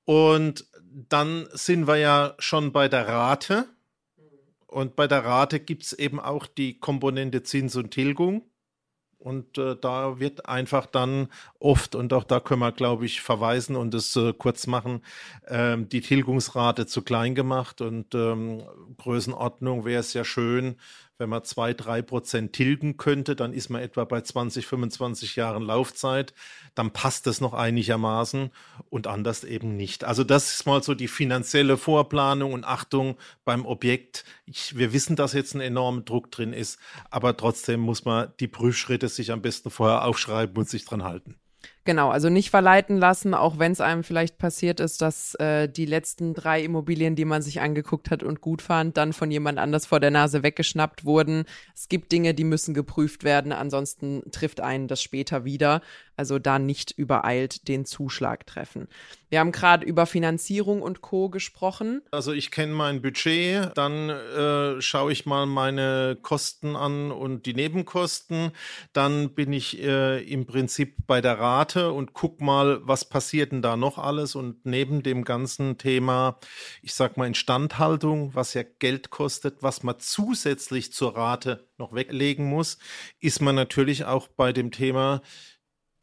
Und 0.05 0.65
dann 1.09 1.47
sind 1.51 1.87
wir 1.87 1.97
ja 1.97 2.35
schon 2.39 2.71
bei 2.71 2.87
der 2.87 3.07
Rate. 3.07 3.65
Und 4.67 4.95
bei 4.95 5.07
der 5.07 5.23
Rate 5.23 5.59
gibt 5.59 5.83
es 5.83 5.93
eben 5.93 6.19
auch 6.19 6.45
die 6.45 6.79
Komponente 6.79 7.43
Zins 7.43 7.75
und 7.75 7.91
Tilgung. 7.91 8.43
Und 9.19 9.57
äh, 9.57 9.75
da 9.75 10.19
wird 10.19 10.45
einfach 10.45 10.85
dann 10.85 11.29
oft, 11.59 11.95
und 11.95 12.13
auch 12.13 12.23
da 12.23 12.39
können 12.39 12.61
wir, 12.61 12.71
glaube 12.71 13.05
ich, 13.05 13.21
verweisen 13.21 13.75
und 13.75 13.93
es 13.95 14.15
äh, 14.15 14.31
kurz 14.31 14.67
machen, 14.67 15.03
ähm, 15.47 15.89
die 15.89 16.01
Tilgungsrate 16.01 16.85
zu 16.85 17.01
klein 17.01 17.33
gemacht. 17.33 17.81
Und 17.81 18.13
ähm, 18.13 18.63
Größenordnung 18.97 19.85
wäre 19.85 19.99
es 19.99 20.13
ja 20.13 20.23
schön, 20.23 20.77
wenn 21.17 21.29
man 21.29 21.43
zwei, 21.43 21.73
drei 21.73 22.01
Prozent 22.01 22.53
tilgen 22.53 22.97
könnte, 22.97 23.35
dann 23.35 23.53
ist 23.53 23.69
man 23.69 23.81
etwa 23.81 24.03
bei 24.05 24.21
20, 24.21 24.67
25 24.67 25.35
Jahren 25.35 25.63
Laufzeit. 25.63 26.33
Dann 26.75 26.91
passt 26.91 27.27
das 27.27 27.41
noch 27.41 27.53
einigermaßen 27.53 28.51
und 28.89 29.07
anders 29.07 29.43
eben 29.43 29.75
nicht. 29.75 30.03
Also 30.03 30.23
das 30.23 30.51
ist 30.51 30.65
mal 30.65 30.83
so 30.83 30.93
die 30.93 31.07
finanzielle 31.07 31.77
Vorplanung 31.77 32.53
und 32.53 32.65
Achtung 32.65 33.17
beim 33.45 33.65
Objekt. 33.65 34.25
Ich, 34.45 34.77
wir 34.77 34.93
wissen, 34.93 35.15
dass 35.15 35.33
jetzt 35.33 35.55
ein 35.55 35.61
enormer 35.61 36.01
Druck 36.01 36.31
drin 36.31 36.53
ist, 36.53 36.79
aber 37.09 37.35
trotzdem 37.35 37.79
muss 37.79 38.05
man 38.05 38.31
die 38.39 38.47
Prüfschritte 38.47 39.09
sich 39.09 39.31
am 39.31 39.41
besten 39.41 39.69
vorher 39.71 40.05
aufschreiben 40.05 40.55
und 40.57 40.69
sich 40.69 40.85
dran 40.85 41.03
halten. 41.03 41.35
Genau, 41.87 42.09
also 42.09 42.27
nicht 42.27 42.49
verleiten 42.49 42.97
lassen, 42.97 43.33
auch 43.33 43.59
wenn 43.59 43.71
es 43.71 43.79
einem 43.79 44.03
vielleicht 44.03 44.37
passiert 44.37 44.81
ist, 44.81 45.01
dass 45.01 45.35
äh, 45.35 45.69
die 45.69 45.85
letzten 45.85 46.33
drei 46.33 46.61
Immobilien, 46.61 47.15
die 47.15 47.23
man 47.23 47.41
sich 47.41 47.61
angeguckt 47.61 48.11
hat 48.11 48.23
und 48.23 48.41
gut 48.41 48.61
fand, 48.61 48.97
dann 48.97 49.13
von 49.13 49.31
jemand 49.31 49.57
anders 49.57 49.85
vor 49.85 50.01
der 50.01 50.11
Nase 50.11 50.43
weggeschnappt 50.43 51.05
wurden. 51.05 51.45
Es 51.73 51.87
gibt 51.87 52.11
Dinge, 52.11 52.33
die 52.33 52.43
müssen 52.43 52.73
geprüft 52.73 53.23
werden, 53.23 53.53
ansonsten 53.53 54.21
trifft 54.31 54.59
einen 54.59 54.89
das 54.89 55.01
später 55.01 55.45
wieder. 55.45 55.79
Also 56.17 56.39
da 56.39 56.57
nicht 56.57 56.91
übereilt 56.91 57.67
den 57.67 57.85
Zuschlag 57.85 58.47
treffen. 58.47 58.87
Wir 59.29 59.39
haben 59.39 59.51
gerade 59.51 59.85
über 59.85 60.07
Finanzierung 60.07 60.81
und 60.81 61.01
Co 61.01 61.29
gesprochen. 61.29 62.01
Also 62.11 62.33
ich 62.33 62.49
kenne 62.49 62.73
mein 62.73 63.03
Budget, 63.03 63.71
dann 63.75 64.09
äh, 64.09 64.81
schaue 64.81 65.11
ich 65.11 65.27
mal 65.27 65.45
meine 65.45 66.17
Kosten 66.19 66.75
an 66.75 67.11
und 67.11 67.45
die 67.45 67.53
Nebenkosten. 67.53 68.51
Dann 68.93 69.29
bin 69.35 69.53
ich 69.53 69.79
äh, 69.83 70.23
im 70.23 70.47
Prinzip 70.47 70.95
bei 71.05 71.21
der 71.21 71.37
Rate 71.37 71.76
und 71.85 72.13
guck 72.13 72.41
mal, 72.41 72.79
was 72.83 73.07
passiert 73.07 73.51
denn 73.51 73.61
da 73.61 73.77
noch 73.77 73.97
alles. 73.97 74.35
Und 74.35 74.65
neben 74.65 75.03
dem 75.03 75.23
ganzen 75.23 75.77
Thema, 75.77 76.39
ich 76.81 76.93
sag 76.93 77.17
mal 77.17 77.27
Instandhaltung, 77.27 78.33
was 78.35 78.53
ja 78.53 78.63
Geld 78.63 79.09
kostet, 79.09 79.63
was 79.63 79.83
man 79.83 79.95
zusätzlich 79.99 80.91
zur 80.91 81.15
Rate 81.15 81.69
noch 81.77 81.93
weglegen 81.93 82.45
muss, 82.45 82.77
ist 83.19 83.41
man 83.41 83.55
natürlich 83.55 84.05
auch 84.05 84.27
bei 84.27 84.53
dem 84.53 84.71
Thema 84.71 85.21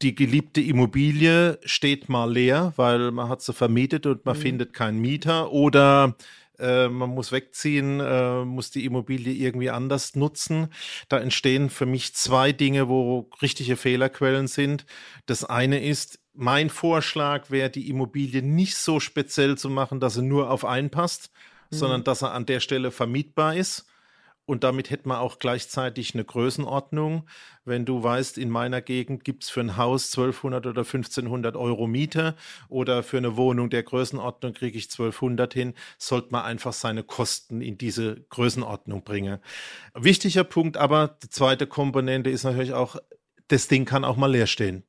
die 0.01 0.13
geliebte 0.13 0.61
Immobilie 0.61 1.57
steht 1.63 2.09
mal 2.09 2.31
leer, 2.31 2.73
weil 2.75 3.11
man 3.11 3.29
hat 3.29 3.41
sie 3.41 3.53
vermietet 3.53 4.05
und 4.05 4.25
man 4.25 4.37
mhm. 4.37 4.41
findet 4.41 4.73
keinen 4.73 4.99
Mieter 4.99 5.51
oder 5.51 6.15
äh, 6.59 6.87
man 6.87 7.09
muss 7.09 7.31
wegziehen, 7.31 7.99
äh, 7.99 8.45
muss 8.45 8.71
die 8.71 8.85
Immobilie 8.85 9.33
irgendwie 9.33 9.69
anders 9.69 10.15
nutzen. 10.15 10.69
Da 11.09 11.19
entstehen 11.19 11.69
für 11.69 11.85
mich 11.85 12.15
zwei 12.15 12.51
Dinge, 12.51 12.87
wo 12.89 13.29
richtige 13.41 13.75
Fehlerquellen 13.75 14.47
sind. 14.47 14.85
Das 15.25 15.43
eine 15.43 15.83
ist, 15.83 16.19
mein 16.33 16.69
Vorschlag 16.69 17.49
wäre, 17.49 17.69
die 17.69 17.89
Immobilie 17.89 18.41
nicht 18.41 18.77
so 18.77 18.99
speziell 18.99 19.57
zu 19.57 19.69
machen, 19.69 19.99
dass 19.99 20.15
sie 20.15 20.21
nur 20.21 20.49
auf 20.49 20.65
einen 20.65 20.89
passt, 20.89 21.31
mhm. 21.71 21.75
sondern 21.75 22.03
dass 22.03 22.21
er 22.21 22.33
an 22.33 22.45
der 22.45 22.59
Stelle 22.59 22.91
vermietbar 22.91 23.55
ist 23.55 23.85
und 24.45 24.63
damit 24.63 24.89
hätte 24.89 25.07
man 25.07 25.17
auch 25.17 25.39
gleichzeitig 25.39 26.13
eine 26.13 26.23
Größenordnung. 26.23 27.27
Wenn 27.63 27.85
du 27.85 28.03
weißt, 28.03 28.37
in 28.37 28.49
meiner 28.49 28.81
Gegend 28.81 29.23
gibt 29.23 29.43
es 29.43 29.49
für 29.49 29.61
ein 29.61 29.75
Haus 29.75 30.11
1200 30.15 30.67
oder 30.67 30.81
1500 30.81 31.55
Euro 31.55 31.87
Miete 31.87 32.35
oder 32.69 33.01
für 33.01 33.17
eine 33.17 33.37
Wohnung 33.37 33.69
der 33.71 33.83
Größenordnung 33.83 34.53
kriege 34.53 34.77
ich 34.77 34.85
1200 34.85 35.53
hin, 35.53 35.73
sollte 35.97 36.29
man 36.31 36.43
einfach 36.43 36.73
seine 36.73 37.03
Kosten 37.03 37.61
in 37.61 37.77
diese 37.77 38.21
Größenordnung 38.29 39.03
bringen. 39.03 39.39
Wichtiger 39.95 40.43
Punkt 40.43 40.77
aber, 40.77 41.17
die 41.23 41.29
zweite 41.29 41.65
Komponente 41.65 42.29
ist 42.29 42.43
natürlich 42.43 42.73
auch, 42.73 42.97
das 43.47 43.67
Ding 43.67 43.85
kann 43.85 44.03
auch 44.03 44.15
mal 44.15 44.31
leer 44.31 44.47
stehen. 44.47 44.83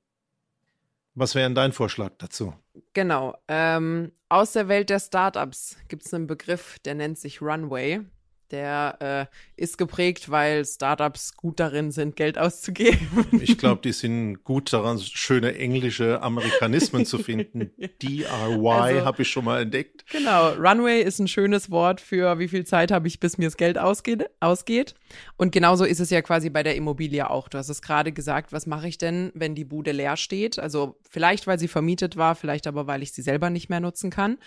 Was 1.14 1.34
wäre 1.34 1.50
dein 1.50 1.72
Vorschlag 1.72 2.12
dazu? 2.18 2.52
Genau. 2.92 3.38
Ähm, 3.48 4.12
aus 4.28 4.52
der 4.52 4.68
Welt 4.68 4.90
der 4.90 5.00
Startups 5.00 5.76
gibt 5.88 6.04
es 6.04 6.12
einen 6.12 6.26
Begriff, 6.26 6.78
der 6.80 6.94
nennt 6.94 7.18
sich 7.18 7.40
Runway. 7.40 8.02
Der 8.50 9.28
äh, 9.56 9.60
ist 9.60 9.76
geprägt, 9.76 10.30
weil 10.30 10.64
Startups 10.64 11.36
gut 11.36 11.58
darin 11.58 11.90
sind, 11.90 12.16
Geld 12.16 12.38
auszugeben. 12.38 13.26
Ich 13.40 13.58
glaube, 13.58 13.80
die 13.82 13.92
sind 13.92 14.44
gut 14.44 14.72
daran, 14.72 14.98
schöne 15.00 15.56
englische 15.56 16.22
Amerikanismen 16.22 17.04
zu 17.06 17.18
finden. 17.18 17.70
DRY 18.02 18.68
also, 18.68 19.04
habe 19.04 19.22
ich 19.22 19.28
schon 19.28 19.44
mal 19.44 19.62
entdeckt. 19.62 20.04
Genau, 20.10 20.50
Runway 20.50 21.02
ist 21.02 21.18
ein 21.18 21.28
schönes 21.28 21.70
Wort 21.70 22.00
für, 22.00 22.38
wie 22.38 22.48
viel 22.48 22.64
Zeit 22.64 22.90
habe 22.90 23.08
ich, 23.08 23.18
bis 23.20 23.38
mir 23.38 23.46
das 23.46 23.56
Geld 23.56 23.78
ausgeht, 23.78 24.28
ausgeht. 24.40 24.94
Und 25.36 25.52
genauso 25.52 25.84
ist 25.84 26.00
es 26.00 26.10
ja 26.10 26.22
quasi 26.22 26.50
bei 26.50 26.62
der 26.62 26.76
Immobilie 26.76 27.28
auch. 27.28 27.48
Du 27.48 27.58
hast 27.58 27.68
es 27.68 27.82
gerade 27.82 28.12
gesagt, 28.12 28.52
was 28.52 28.66
mache 28.66 28.88
ich 28.88 28.98
denn, 28.98 29.32
wenn 29.34 29.54
die 29.54 29.64
Bude 29.64 29.92
leer 29.92 30.16
steht? 30.16 30.58
Also 30.58 30.98
vielleicht, 31.10 31.46
weil 31.46 31.58
sie 31.58 31.68
vermietet 31.68 32.16
war, 32.16 32.34
vielleicht 32.34 32.66
aber, 32.66 32.86
weil 32.86 33.02
ich 33.02 33.12
sie 33.12 33.22
selber 33.22 33.50
nicht 33.50 33.68
mehr 33.68 33.80
nutzen 33.80 34.10
kann. 34.10 34.38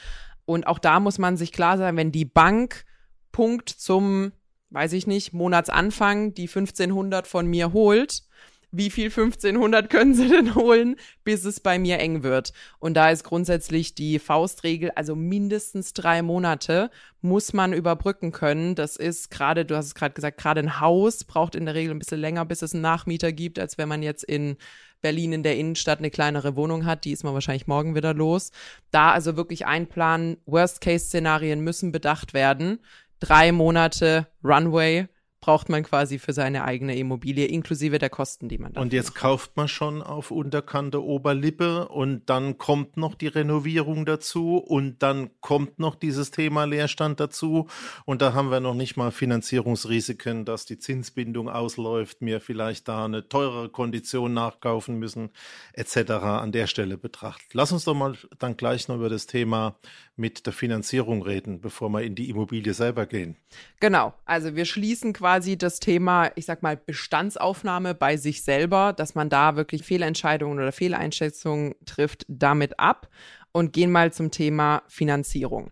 Und 0.46 0.66
auch 0.66 0.80
da 0.80 1.00
muss 1.00 1.20
man 1.20 1.38
sich 1.38 1.52
klar 1.52 1.78
sein, 1.78 1.96
wenn 1.96 2.12
die 2.12 2.26
Bank 2.26 2.86
Punkt 3.32 3.70
zum, 3.70 4.32
weiß 4.70 4.94
ich 4.94 5.08
nicht, 5.08 5.34
Monatsanfang 5.34 6.34
die 6.34 6.48
1500 6.48 7.28
von 7.28 7.48
mir 7.48 7.74
holt, 7.74 8.24
wie 8.72 8.90
viel 8.90 9.06
1500 9.06 9.90
können 9.90 10.14
sie 10.14 10.28
denn 10.28 10.54
holen, 10.56 10.96
bis 11.24 11.44
es 11.46 11.60
bei 11.60 11.80
mir 11.80 12.00
eng 12.00 12.24
wird. 12.24 12.54
Und 12.80 12.94
da 12.96 13.10
ist 13.10 13.24
grundsätzlich 13.24 13.96
die 13.96 14.20
Faustregel, 14.20 14.92
also 14.96 15.16
mindestens 15.16 15.94
drei 15.94 16.22
Monate 16.22 16.92
muss 17.22 17.54
man 17.54 17.74
überbrücken 17.74 18.32
können. 18.32 18.76
Das 18.76 18.96
ist 18.96 19.32
gerade, 19.32 19.66
du 19.66 19.76
hast 19.76 19.88
es 19.88 19.96
gerade 19.96 20.14
gesagt, 20.14 20.38
gerade 20.38 20.62
ein 20.62 20.80
Haus 20.80 21.24
braucht 21.24 21.56
in 21.56 21.66
der 21.66 21.76
Regel 21.76 21.94
ein 21.94 22.00
bisschen 22.00 22.22
länger, 22.22 22.46
bis 22.46 22.62
es 22.62 22.74
einen 22.74 22.84
Nachmieter 22.84 23.32
gibt, 23.32 23.58
als 23.58 23.78
wenn 23.78 23.90
man 23.90 24.04
jetzt 24.04 24.24
in 24.24 24.58
Berlin 25.02 25.34
in 25.34 25.44
der 25.44 25.58
Innenstadt 25.58 26.00
eine 26.00 26.12
kleinere 26.12 26.56
Wohnung 26.56 26.86
hat. 26.86 27.06
Die 27.06 27.12
ist 27.12 27.24
man 27.24 27.34
wahrscheinlich 27.34 27.68
morgen 27.68 27.96
wieder 27.96 28.14
los. 28.14 28.52
Da 28.92 29.12
also 29.12 29.38
wirklich 29.38 29.66
einplanen, 29.66 30.38
Worst-Case-Szenarien 30.46 31.62
müssen 31.62 31.92
bedacht 31.92 32.34
werden 32.34 32.80
drei 33.20 33.52
Monate 33.52 34.26
Runway 34.44 35.08
braucht 35.42 35.70
man 35.70 35.84
quasi 35.84 36.20
für 36.20 36.34
seine 36.34 36.66
eigene 36.66 36.98
Immobilie, 36.98 37.46
inklusive 37.46 37.98
der 37.98 38.10
Kosten, 38.10 38.50
die 38.50 38.58
man 38.58 38.74
da 38.74 38.82
Und 38.82 38.92
jetzt 38.92 39.16
kauft 39.16 39.56
man 39.56 39.68
schon 39.68 40.02
auf 40.02 40.32
Unterkante 40.32 41.04
Oberlippe 41.04 41.88
und 41.88 42.30
dann 42.30 42.58
kommt 42.58 42.98
noch 42.98 43.16
die 43.16 43.28
Renovierung 43.28 44.06
dazu 44.06 44.58
und 44.58 45.02
dann 45.02 45.30
kommt 45.40 45.80
noch 45.80 45.96
dieses 45.96 46.32
Thema 46.32 46.66
Leerstand 46.66 47.20
dazu 47.20 47.68
und 48.06 48.22
da 48.22 48.34
haben 48.34 48.52
wir 48.52 48.60
noch 48.60 48.74
nicht 48.74 48.98
mal 48.98 49.12
Finanzierungsrisiken, 49.12 50.44
dass 50.44 50.66
die 50.66 50.78
Zinsbindung 50.78 51.48
ausläuft, 51.48 52.22
mir 52.22 52.42
vielleicht 52.42 52.90
da 52.90 53.06
eine 53.06 53.30
teurere 53.30 53.70
Kondition 53.70 54.34
nachkaufen 54.34 55.00
müssen, 55.00 55.30
etc. 55.74 56.12
an 56.12 56.52
der 56.52 56.68
Stelle 56.68 56.98
betrachtet. 56.98 57.54
Lass 57.54 57.72
uns 57.72 57.86
doch 57.86 57.96
mal 57.96 58.16
dann 58.40 58.58
gleich 58.58 58.90
noch 58.90 58.96
über 58.96 59.10
das 59.10 59.26
Thema 59.26 59.78
mit 60.18 60.46
der 60.46 60.54
Finanzierung 60.54 61.22
reden, 61.22 61.62
bevor 61.62 61.90
wir 61.90 62.02
in 62.02 62.14
die 62.14 62.30
Immobilie 62.30 62.74
selber 62.74 63.06
gehen. 63.06 63.38
Genau, 63.80 64.14
also 64.26 64.56
wir 64.56 64.66
schließen 64.66 65.14
quasi 65.14 65.29
das 65.58 65.80
Thema, 65.80 66.32
ich 66.36 66.46
sag 66.46 66.64
mal, 66.64 66.78
Bestandsaufnahme 66.78 67.94
bei 67.94 68.18
sich 68.18 68.44
selber, 68.44 68.94
dass 68.94 69.16
man 69.16 69.30
da 69.30 69.56
wirklich 69.56 69.84
Fehlentscheidungen 69.84 70.58
oder 70.58 70.72
Fehleinschätzungen 70.72 71.76
trifft, 71.86 72.26
damit 72.28 72.80
ab 72.80 73.10
und 73.52 73.74
gehen 73.74 73.92
mal 73.92 74.12
zum 74.14 74.32
Thema 74.32 74.84
Finanzierung. 74.88 75.72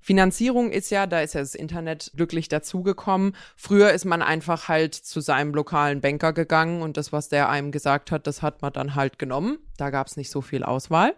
Finanzierung 0.00 0.70
ist 0.70 0.90
ja, 0.90 1.06
da 1.06 1.20
ist 1.20 1.32
ja 1.32 1.40
das 1.40 1.54
Internet 1.54 2.12
glücklich 2.14 2.48
dazugekommen. 2.48 3.34
Früher 3.56 3.90
ist 3.92 4.04
man 4.04 4.20
einfach 4.20 4.68
halt 4.68 4.94
zu 4.94 5.20
seinem 5.20 5.54
lokalen 5.54 6.02
Banker 6.02 6.34
gegangen 6.34 6.82
und 6.82 6.98
das, 6.98 7.10
was 7.10 7.30
der 7.30 7.48
einem 7.48 7.72
gesagt 7.72 8.10
hat, 8.10 8.26
das 8.26 8.42
hat 8.42 8.60
man 8.60 8.74
dann 8.74 8.94
halt 8.94 9.18
genommen. 9.18 9.58
Da 9.78 9.88
gab 9.88 10.06
es 10.06 10.18
nicht 10.18 10.30
so 10.30 10.42
viel 10.42 10.62
Auswahl. 10.62 11.14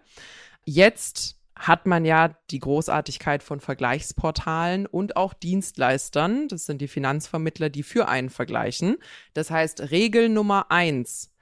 Jetzt 0.64 1.35
hat 1.56 1.86
man 1.86 2.04
ja 2.04 2.36
die 2.50 2.60
Großartigkeit 2.60 3.42
von 3.42 3.60
Vergleichsportalen 3.60 4.86
und 4.86 5.16
auch 5.16 5.32
Dienstleistern. 5.32 6.48
Das 6.48 6.66
sind 6.66 6.82
die 6.82 6.88
Finanzvermittler, 6.88 7.70
die 7.70 7.82
für 7.82 8.08
einen 8.08 8.28
vergleichen. 8.28 8.98
Das 9.32 9.50
heißt, 9.50 9.90
Regel 9.90 10.28
Nummer 10.28 10.70
eins, 10.70 11.32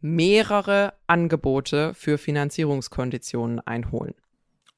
mehrere 0.00 0.94
Angebote 1.08 1.92
für 1.94 2.18
Finanzierungskonditionen 2.18 3.60
einholen. 3.60 4.14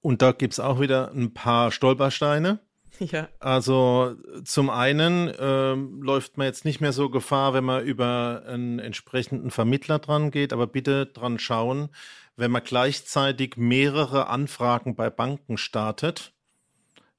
Und 0.00 0.22
da 0.22 0.32
gibt 0.32 0.54
es 0.54 0.60
auch 0.60 0.80
wieder 0.80 1.10
ein 1.12 1.34
paar 1.34 1.70
Stolpersteine. 1.70 2.60
Ja. 2.98 3.28
Also 3.40 4.14
zum 4.44 4.70
einen 4.70 5.28
äh, 5.28 5.74
läuft 5.74 6.38
man 6.38 6.46
jetzt 6.46 6.64
nicht 6.64 6.80
mehr 6.80 6.92
so 6.92 7.10
Gefahr, 7.10 7.52
wenn 7.52 7.64
man 7.64 7.84
über 7.84 8.44
einen 8.46 8.78
entsprechenden 8.78 9.50
Vermittler 9.50 9.98
dran 9.98 10.30
geht, 10.30 10.54
aber 10.54 10.66
bitte 10.66 11.04
dran 11.04 11.38
schauen, 11.38 11.90
wenn 12.36 12.50
man 12.50 12.62
gleichzeitig 12.62 13.56
mehrere 13.56 14.28
Anfragen 14.28 14.94
bei 14.94 15.10
Banken 15.10 15.56
startet, 15.56 16.34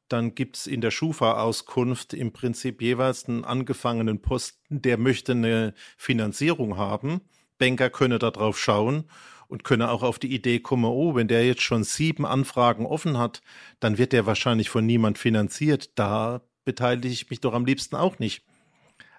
dann 0.08 0.36
gibt 0.36 0.58
es 0.58 0.68
in 0.68 0.82
der 0.82 0.92
Schufa-Auskunft 0.92 2.14
im 2.14 2.32
Prinzip 2.32 2.82
jeweils 2.82 3.28
einen 3.28 3.44
angefangenen 3.44 4.22
Posten, 4.22 4.82
der 4.82 4.98
möchte 4.98 5.34
eine 5.34 5.74
Finanzierung 5.98 6.78
haben. 6.78 7.22
Banker 7.58 7.90
könne 7.90 8.20
darauf 8.20 8.58
schauen 8.58 9.06
und 9.48 9.64
könne 9.64 9.90
auch 9.90 10.04
auf 10.04 10.20
die 10.20 10.34
Idee 10.34 10.60
kommen, 10.60 10.86
oh, 10.86 11.16
wenn 11.16 11.28
der 11.28 11.46
jetzt 11.46 11.62
schon 11.62 11.84
sieben 11.84 12.26
Anfragen 12.26 12.86
offen 12.86 13.18
hat, 13.18 13.42
dann 13.80 13.98
wird 13.98 14.14
der 14.14 14.26
wahrscheinlich 14.26 14.70
von 14.70 14.86
niemand 14.86 15.18
finanziert. 15.18 15.98
Da 15.98 16.42
beteilige 16.64 17.08
ich 17.08 17.30
mich 17.30 17.42
doch 17.42 17.54
am 17.54 17.66
liebsten 17.66 17.96
auch 17.96 18.20
nicht. 18.20 18.44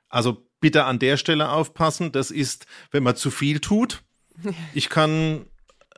Also 0.09 0.47
bitte 0.61 0.85
an 0.85 0.99
der 0.99 1.17
Stelle 1.17 1.51
aufpassen. 1.51 2.13
Das 2.13 2.31
ist, 2.31 2.67
wenn 2.91 3.03
man 3.03 3.17
zu 3.17 3.31
viel 3.31 3.61
tut. 3.61 4.03
Ich 4.73 4.89
kann 4.89 5.47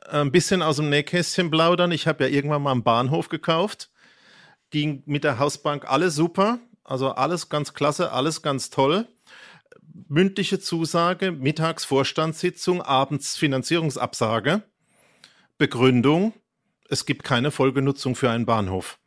ein 0.09 0.31
bisschen 0.31 0.61
aus 0.61 0.77
dem 0.77 0.89
Nähkästchen 0.89 1.51
plaudern. 1.51 1.91
Ich 1.91 2.07
habe 2.07 2.23
ja 2.23 2.29
irgendwann 2.29 2.61
mal 2.61 2.71
einen 2.71 2.83
Bahnhof 2.83 3.29
gekauft. 3.29 3.89
Ging 4.69 5.03
mit 5.05 5.23
der 5.23 5.39
Hausbank 5.39 5.85
alles 5.89 6.15
super. 6.15 6.59
Also 6.83 7.11
alles 7.11 7.49
ganz 7.49 7.73
klasse, 7.73 8.11
alles 8.11 8.41
ganz 8.41 8.69
toll. 8.69 9.07
Mündliche 10.07 10.59
Zusage, 10.59 11.31
mittags 11.31 11.85
Vorstandssitzung, 11.85 12.81
abends 12.81 13.37
Finanzierungsabsage. 13.37 14.63
Begründung, 15.57 16.33
es 16.89 17.05
gibt 17.05 17.23
keine 17.23 17.51
Folgenutzung 17.51 18.15
für 18.15 18.29
einen 18.29 18.45
Bahnhof. 18.45 19.00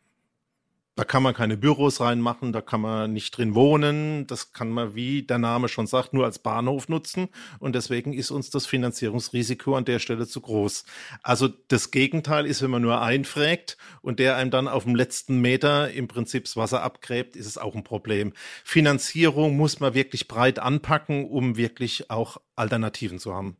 Da 0.96 1.02
kann 1.02 1.24
man 1.24 1.34
keine 1.34 1.56
Büros 1.56 2.00
reinmachen, 2.00 2.52
da 2.52 2.60
kann 2.60 2.80
man 2.80 3.12
nicht 3.12 3.36
drin 3.36 3.56
wohnen. 3.56 4.28
Das 4.28 4.52
kann 4.52 4.70
man, 4.70 4.94
wie 4.94 5.22
der 5.24 5.38
Name 5.38 5.68
schon 5.68 5.88
sagt, 5.88 6.12
nur 6.12 6.24
als 6.24 6.38
Bahnhof 6.38 6.88
nutzen. 6.88 7.30
Und 7.58 7.74
deswegen 7.74 8.12
ist 8.12 8.30
uns 8.30 8.48
das 8.50 8.66
Finanzierungsrisiko 8.66 9.74
an 9.74 9.84
der 9.84 9.98
Stelle 9.98 10.28
zu 10.28 10.40
groß. 10.40 10.84
Also 11.24 11.48
das 11.48 11.90
Gegenteil 11.90 12.46
ist, 12.46 12.62
wenn 12.62 12.70
man 12.70 12.82
nur 12.82 13.00
einfrägt 13.00 13.76
und 14.02 14.20
der 14.20 14.36
einem 14.36 14.52
dann 14.52 14.68
auf 14.68 14.84
dem 14.84 14.94
letzten 14.94 15.40
Meter 15.40 15.90
im 15.90 16.06
Prinzip 16.06 16.44
das 16.44 16.56
Wasser 16.56 16.82
abgräbt, 16.82 17.34
ist 17.34 17.46
es 17.46 17.58
auch 17.58 17.74
ein 17.74 17.82
Problem. 17.82 18.32
Finanzierung 18.62 19.56
muss 19.56 19.80
man 19.80 19.94
wirklich 19.94 20.28
breit 20.28 20.60
anpacken, 20.60 21.28
um 21.28 21.56
wirklich 21.56 22.08
auch 22.08 22.36
Alternativen 22.54 23.18
zu 23.18 23.34
haben. 23.34 23.56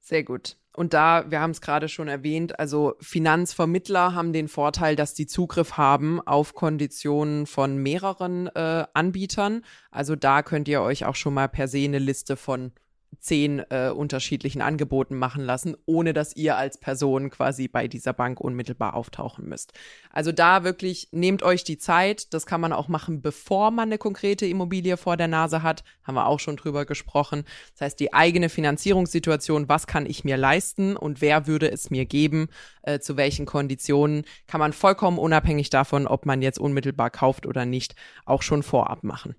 Sehr 0.00 0.22
gut. 0.22 0.56
Und 0.74 0.94
da, 0.94 1.30
wir 1.30 1.40
haben 1.40 1.50
es 1.50 1.60
gerade 1.60 1.88
schon 1.88 2.08
erwähnt, 2.08 2.58
also 2.58 2.94
Finanzvermittler 3.00 4.14
haben 4.14 4.32
den 4.32 4.48
Vorteil, 4.48 4.96
dass 4.96 5.12
die 5.12 5.26
Zugriff 5.26 5.76
haben 5.76 6.20
auf 6.20 6.54
Konditionen 6.54 7.46
von 7.46 7.76
mehreren 7.76 8.46
äh, 8.48 8.84
Anbietern. 8.94 9.64
Also 9.90 10.16
da 10.16 10.42
könnt 10.42 10.68
ihr 10.68 10.80
euch 10.80 11.04
auch 11.04 11.16
schon 11.16 11.34
mal 11.34 11.48
per 11.48 11.68
se 11.68 11.84
eine 11.84 11.98
Liste 11.98 12.36
von 12.36 12.72
zehn 13.18 13.62
äh, 13.70 13.90
unterschiedlichen 13.94 14.62
Angeboten 14.62 15.16
machen 15.16 15.44
lassen, 15.44 15.76
ohne 15.86 16.12
dass 16.12 16.34
ihr 16.34 16.56
als 16.56 16.78
Person 16.78 17.30
quasi 17.30 17.68
bei 17.68 17.88
dieser 17.88 18.12
Bank 18.12 18.40
unmittelbar 18.40 18.94
auftauchen 18.94 19.48
müsst. 19.48 19.72
Also 20.10 20.32
da 20.32 20.64
wirklich 20.64 21.08
nehmt 21.12 21.42
euch 21.42 21.64
die 21.64 21.78
Zeit. 21.78 22.32
Das 22.34 22.46
kann 22.46 22.60
man 22.60 22.72
auch 22.72 22.88
machen, 22.88 23.22
bevor 23.22 23.70
man 23.70 23.88
eine 23.88 23.98
konkrete 23.98 24.46
Immobilie 24.46 24.96
vor 24.96 25.16
der 25.16 25.28
Nase 25.28 25.62
hat. 25.62 25.84
Haben 26.02 26.14
wir 26.14 26.26
auch 26.26 26.40
schon 26.40 26.56
drüber 26.56 26.84
gesprochen. 26.84 27.44
Das 27.72 27.82
heißt, 27.82 28.00
die 28.00 28.12
eigene 28.12 28.48
Finanzierungssituation, 28.48 29.68
was 29.68 29.86
kann 29.86 30.06
ich 30.06 30.24
mir 30.24 30.36
leisten 30.36 30.96
und 30.96 31.20
wer 31.20 31.46
würde 31.46 31.70
es 31.70 31.90
mir 31.90 32.06
geben, 32.06 32.48
äh, 32.82 32.98
zu 32.98 33.16
welchen 33.16 33.46
Konditionen, 33.46 34.24
kann 34.46 34.58
man 34.58 34.72
vollkommen 34.72 35.18
unabhängig 35.18 35.70
davon, 35.70 36.06
ob 36.06 36.26
man 36.26 36.42
jetzt 36.42 36.58
unmittelbar 36.58 37.10
kauft 37.10 37.46
oder 37.46 37.66
nicht, 37.66 37.94
auch 38.24 38.42
schon 38.42 38.62
vorab 38.62 39.04
machen. 39.04 39.36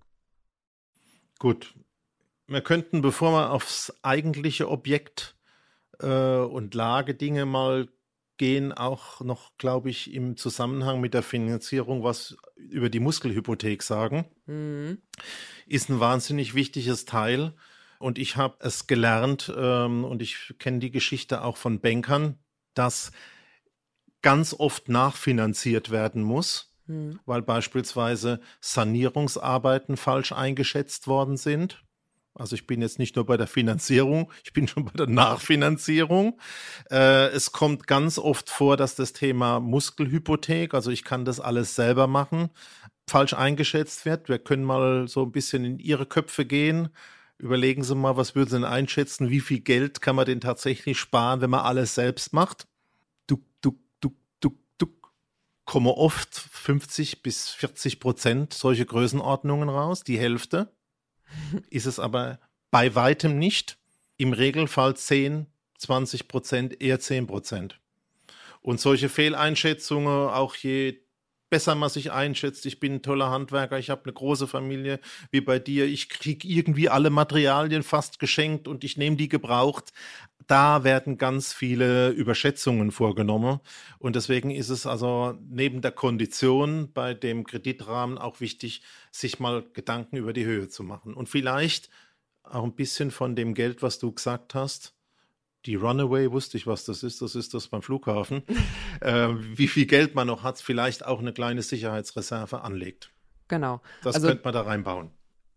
Gut, 1.39 1.73
wir 2.53 2.61
könnten, 2.61 3.01
bevor 3.01 3.31
wir 3.31 3.51
aufs 3.51 3.93
eigentliche 4.01 4.69
Objekt 4.69 5.35
äh, 5.99 6.37
und 6.37 6.73
Lagedinge 6.73 7.45
mal 7.45 7.89
gehen, 8.37 8.71
auch 8.71 9.21
noch, 9.21 9.57
glaube 9.57 9.89
ich, 9.89 10.13
im 10.13 10.37
Zusammenhang 10.37 11.01
mit 11.01 11.13
der 11.13 11.23
Finanzierung 11.23 12.03
was 12.03 12.35
über 12.55 12.89
die 12.89 12.99
Muskelhypothek 12.99 13.83
sagen. 13.83 14.25
Mhm. 14.45 14.99
Ist 15.67 15.89
ein 15.89 15.99
wahnsinnig 15.99 16.53
wichtiges 16.53 17.05
Teil. 17.05 17.53
Und 17.99 18.17
ich 18.17 18.35
habe 18.35 18.57
es 18.59 18.87
gelernt 18.87 19.53
ähm, 19.55 20.03
und 20.03 20.21
ich 20.21 20.55
kenne 20.59 20.79
die 20.79 20.91
Geschichte 20.91 21.43
auch 21.43 21.55
von 21.55 21.79
Bankern, 21.79 22.37
dass 22.73 23.11
ganz 24.21 24.53
oft 24.53 24.89
nachfinanziert 24.89 25.89
werden 25.89 26.21
muss, 26.21 26.73
mhm. 26.85 27.19
weil 27.25 27.41
beispielsweise 27.41 28.41
Sanierungsarbeiten 28.59 29.95
falsch 29.95 30.33
eingeschätzt 30.33 31.07
worden 31.07 31.37
sind 31.37 31.83
also 32.35 32.55
ich 32.55 32.65
bin 32.65 32.81
jetzt 32.81 32.99
nicht 32.99 33.15
nur 33.15 33.25
bei 33.25 33.37
der 33.37 33.47
Finanzierung, 33.47 34.31
ich 34.43 34.53
bin 34.53 34.67
schon 34.67 34.85
bei 34.85 34.93
der 34.93 35.07
Nachfinanzierung. 35.07 36.39
Äh, 36.89 37.27
es 37.27 37.51
kommt 37.51 37.87
ganz 37.87 38.17
oft 38.17 38.49
vor, 38.49 38.77
dass 38.77 38.95
das 38.95 39.13
Thema 39.13 39.59
Muskelhypothek, 39.59 40.73
also 40.73 40.91
ich 40.91 41.03
kann 41.03 41.25
das 41.25 41.39
alles 41.39 41.75
selber 41.75 42.07
machen, 42.07 42.49
falsch 43.07 43.33
eingeschätzt 43.33 44.05
wird. 44.05 44.29
Wir 44.29 44.39
können 44.39 44.63
mal 44.63 45.07
so 45.07 45.23
ein 45.23 45.31
bisschen 45.31 45.65
in 45.65 45.79
Ihre 45.79 46.05
Köpfe 46.05 46.45
gehen. 46.45 46.89
Überlegen 47.37 47.83
Sie 47.83 47.95
mal, 47.95 48.17
was 48.17 48.35
würden 48.35 48.49
Sie 48.49 48.55
denn 48.55 48.65
einschätzen? 48.65 49.29
Wie 49.29 49.41
viel 49.41 49.59
Geld 49.59 50.01
kann 50.01 50.15
man 50.15 50.25
denn 50.25 50.41
tatsächlich 50.41 50.97
sparen, 50.99 51.41
wenn 51.41 51.49
man 51.49 51.61
alles 51.61 51.93
selbst 51.95 52.33
macht? 52.33 52.67
Du, 53.27 53.43
du, 53.61 53.79
du, 53.99 54.15
du, 54.39 54.57
du, 54.77 54.87
kommen 55.65 55.87
oft 55.87 56.33
50 56.33 57.21
bis 57.21 57.49
40 57.49 57.99
Prozent 57.99 58.53
solche 58.53 58.85
Größenordnungen 58.85 59.69
raus, 59.69 60.03
die 60.03 60.17
Hälfte 60.17 60.71
ist 61.69 61.85
es 61.85 61.99
aber 61.99 62.39
bei 62.71 62.95
weitem 62.95 63.37
nicht. 63.37 63.77
Im 64.17 64.33
Regelfall 64.33 64.95
10, 64.95 65.47
20 65.77 66.27
Prozent, 66.27 66.81
eher 66.81 66.99
10 66.99 67.27
Prozent. 67.27 67.79
Und 68.61 68.79
solche 68.79 69.09
Fehleinschätzungen, 69.09 70.29
auch 70.29 70.55
je 70.55 71.03
besser 71.53 71.75
man 71.75 71.89
sich 71.89 72.11
einschätzt, 72.11 72.65
ich 72.65 72.79
bin 72.79 72.95
ein 72.95 73.01
toller 73.03 73.29
Handwerker, 73.29 73.77
ich 73.77 73.91
habe 73.91 74.05
eine 74.05 74.13
große 74.13 74.47
Familie 74.47 74.99
wie 75.29 75.41
bei 75.41 75.59
dir, 75.59 75.85
ich 75.85 76.09
kriege 76.09 76.47
irgendwie 76.47 76.89
alle 76.89 77.11
Materialien 77.11 77.83
fast 77.83 78.17
geschenkt 78.17 78.67
und 78.67 78.83
ich 78.83 78.97
nehme 78.97 79.17
die 79.17 79.29
gebraucht. 79.29 79.93
Da 80.47 80.83
werden 80.83 81.17
ganz 81.17 81.53
viele 81.53 82.09
Überschätzungen 82.09 82.91
vorgenommen 82.91 83.59
und 83.99 84.15
deswegen 84.15 84.51
ist 84.51 84.69
es 84.69 84.85
also 84.85 85.37
neben 85.49 85.81
der 85.81 85.91
Kondition 85.91 86.91
bei 86.93 87.13
dem 87.13 87.45
Kreditrahmen 87.45 88.17
auch 88.17 88.39
wichtig, 88.39 88.81
sich 89.11 89.39
mal 89.39 89.63
Gedanken 89.73 90.17
über 90.17 90.33
die 90.33 90.45
Höhe 90.45 90.67
zu 90.69 90.83
machen 90.83 91.13
und 91.13 91.29
vielleicht 91.29 91.89
auch 92.43 92.63
ein 92.63 92.75
bisschen 92.75 93.11
von 93.11 93.35
dem 93.35 93.53
Geld, 93.53 93.81
was 93.81 93.99
du 93.99 94.11
gesagt 94.11 94.53
hast, 94.53 94.93
die 95.65 95.75
Runaway 95.75 96.31
wusste 96.31 96.57
ich, 96.57 96.67
was 96.67 96.83
das 96.83 97.03
ist. 97.03 97.21
Das 97.21 97.35
ist 97.35 97.53
das 97.53 97.67
beim 97.67 97.81
Flughafen. 97.81 98.43
äh, 99.01 99.29
wie 99.29 99.67
viel 99.67 99.85
Geld 99.85 100.13
man 100.13 100.27
noch 100.27 100.43
hat, 100.43 100.59
vielleicht 100.59 101.05
auch 101.05 101.19
eine 101.19 101.31
kleine 101.31 101.61
Sicherheitsreserve 101.61 102.61
anlegt. 102.61 103.11
Genau. 103.47 103.81
Das 104.03 104.15
also, 104.15 104.27
könnte 104.27 104.43
man 104.43 104.53
da 104.53 104.61
reinbauen. 104.61 105.11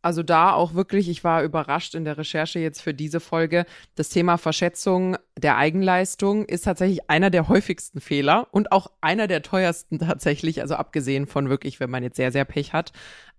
Also 0.06 0.22
da 0.22 0.52
auch 0.52 0.74
wirklich, 0.74 1.08
ich 1.08 1.24
war 1.24 1.42
überrascht 1.42 1.96
in 1.96 2.04
der 2.04 2.16
Recherche 2.16 2.60
jetzt 2.60 2.80
für 2.80 2.94
diese 2.94 3.18
Folge. 3.18 3.66
Das 3.96 4.08
Thema 4.08 4.36
Verschätzung 4.36 5.16
der 5.36 5.56
Eigenleistung 5.56 6.44
ist 6.44 6.62
tatsächlich 6.62 7.10
einer 7.10 7.28
der 7.28 7.48
häufigsten 7.48 8.00
Fehler 8.00 8.46
und 8.52 8.70
auch 8.70 8.86
einer 9.00 9.26
der 9.26 9.42
teuersten 9.42 9.98
tatsächlich. 9.98 10.60
Also 10.60 10.76
abgesehen 10.76 11.26
von 11.26 11.48
wirklich, 11.48 11.80
wenn 11.80 11.90
man 11.90 12.04
jetzt 12.04 12.14
sehr, 12.14 12.30
sehr 12.30 12.44
Pech 12.44 12.72
hat. 12.72 12.92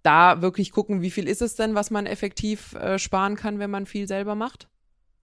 Da 0.04 0.42
wirklich 0.42 0.74
gucken, 0.74 1.02
wie 1.02 1.10
viel 1.10 1.30
ist 1.30 1.42
es 1.42 1.56
denn, 1.56 1.74
was 1.74 1.90
man 1.90 2.06
effektiv 2.06 2.74
äh, 2.74 3.00
sparen 3.00 3.38
kann, 3.38 3.60
wenn 3.60 3.72
man 3.72 3.86
viel 3.86 4.06
selber 4.06 4.36
macht? 4.36 4.68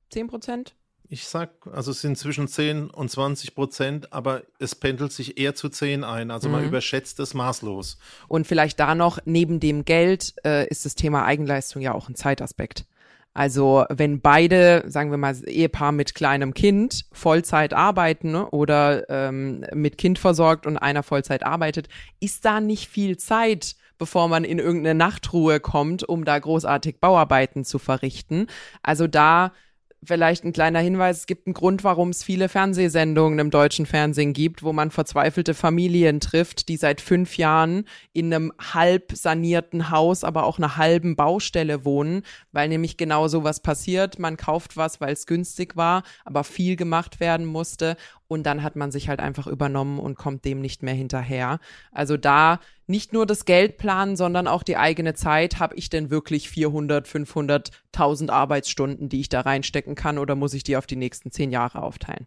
Zehn 0.09 0.29
Prozent? 0.29 0.75
Ich 1.09 1.27
sag, 1.27 1.51
also 1.71 1.91
es 1.91 2.01
sind 2.01 2.17
zwischen 2.17 2.49
10 2.49 2.91
und 2.91 3.11
20 3.11 3.55
Prozent, 3.55 4.13
aber 4.13 4.43
es 4.59 4.75
pendelt 4.75 5.13
sich 5.13 5.39
eher 5.39 5.55
zu 5.55 5.69
10 5.69 6.03
ein. 6.03 6.31
Also 6.31 6.49
mhm. 6.49 6.55
man 6.55 6.65
überschätzt 6.65 7.21
es 7.21 7.35
maßlos. 7.35 7.99
Und 8.27 8.47
vielleicht 8.47 8.81
da 8.81 8.95
noch, 8.95 9.19
neben 9.25 9.61
dem 9.61 9.85
Geld 9.85 10.35
äh, 10.45 10.67
ist 10.69 10.85
das 10.85 10.95
Thema 10.95 11.25
Eigenleistung 11.25 11.83
ja 11.83 11.93
auch 11.93 12.09
ein 12.09 12.15
Zeitaspekt. 12.15 12.87
Also 13.35 13.85
wenn 13.91 14.21
beide, 14.21 14.85
sagen 14.87 15.11
wir 15.11 15.19
mal, 15.19 15.37
Ehepaar 15.45 15.91
mit 15.91 16.15
kleinem 16.15 16.55
Kind 16.55 17.05
Vollzeit 17.13 17.75
arbeiten 17.75 18.31
ne, 18.31 18.49
oder 18.51 19.11
ähm, 19.11 19.67
mit 19.75 19.99
Kind 19.99 20.21
versorgt 20.21 20.67
und 20.67 20.79
einer 20.79 21.03
Vollzeit 21.03 21.43
arbeitet, 21.43 21.89
ist 22.21 22.45
da 22.45 22.61
nicht 22.61 22.89
viel 22.89 23.17
Zeit, 23.17 23.75
bevor 23.99 24.29
man 24.29 24.45
in 24.45 24.61
irgendeine 24.61 24.97
Nachtruhe 24.97 25.59
kommt, 25.59 26.09
um 26.09 26.25
da 26.25 26.39
großartig 26.39 27.01
Bauarbeiten 27.01 27.65
zu 27.65 27.81
verrichten. 27.81 28.47
Also 28.83 29.09
da 29.09 29.53
vielleicht 30.05 30.45
ein 30.45 30.53
kleiner 30.53 30.81
Hinweis, 30.81 31.19
es 31.19 31.27
gibt 31.27 31.47
einen 31.47 31.55
Grund, 31.55 31.85
warum 31.85 32.11
es 32.11 32.23
viele 32.23 32.49
Fernsehsendungen 32.49 33.39
im 33.39 33.51
deutschen 33.51 33.87
Fernsehen 33.87 34.33
gibt, 34.33 34.63
wo 34.63 34.73
man 34.73 34.91
verzweifelte 34.91 35.55
Familien 35.55 36.21
trifft, 36.21 36.69
die 36.69 36.77
seit 36.77 37.01
fünf 37.01 37.37
Jahren 37.37 37.85
in 38.13 38.33
einem 38.33 38.53
halb 38.59 39.13
sanierten 39.15 39.91
Haus, 39.91 40.25
aber 40.25 40.45
auch 40.45 40.59
einer 40.59 40.77
halben 40.77 41.17
Baustelle 41.17 41.85
wohnen, 41.85 42.23
weil 42.53 42.69
nämlich 42.69 42.97
genau 42.97 43.29
so 43.29 43.45
was 43.45 43.61
passiert. 43.61 44.19
Man 44.19 44.37
kauft 44.37 44.77
was, 44.77 45.01
weil 45.01 45.13
es 45.13 45.27
günstig 45.27 45.77
war, 45.77 46.03
aber 46.25 46.45
viel 46.45 46.77
gemacht 46.77 47.21
werden 47.21 47.47
musste 47.47 47.97
und 48.29 48.45
dann 48.45 48.63
hat 48.63 48.77
man 48.77 48.91
sich 48.91 49.09
halt 49.09 49.21
einfach 49.21 49.47
übernommen 49.47 49.99
und 49.99 50.17
kommt 50.17 50.45
dem 50.45 50.61
nicht 50.61 50.83
mehr 50.83 50.95
hinterher. 50.95 51.59
Also 51.93 52.17
da 52.17 52.61
nicht 52.87 53.13
nur 53.13 53.27
das 53.27 53.45
Geld 53.45 53.77
planen, 53.77 54.17
sondern 54.17 54.47
auch 54.47 54.63
die 54.63 54.77
eigene 54.77 55.15
Zeit. 55.15 55.59
Habe 55.59 55.77
ich 55.77 55.91
denn 55.91 56.11
wirklich 56.11 56.49
400, 56.49 57.07
500, 57.07 57.71
1000 57.93 58.31
Arbeitsstunden, 58.31 59.09
die 59.09 59.21
ich 59.21 59.29
da 59.29 59.41
reinstecken 59.41 59.95
kann 59.95 60.19
oder 60.19 60.35
muss 60.35 60.55
ich 60.55 60.65
die 60.65 60.77
auf 60.77 60.87
die 60.87 60.97
nächsten 60.97 61.31
zehn 61.31 61.51
Jahre 61.51 61.83
aufteilen? 61.83 62.27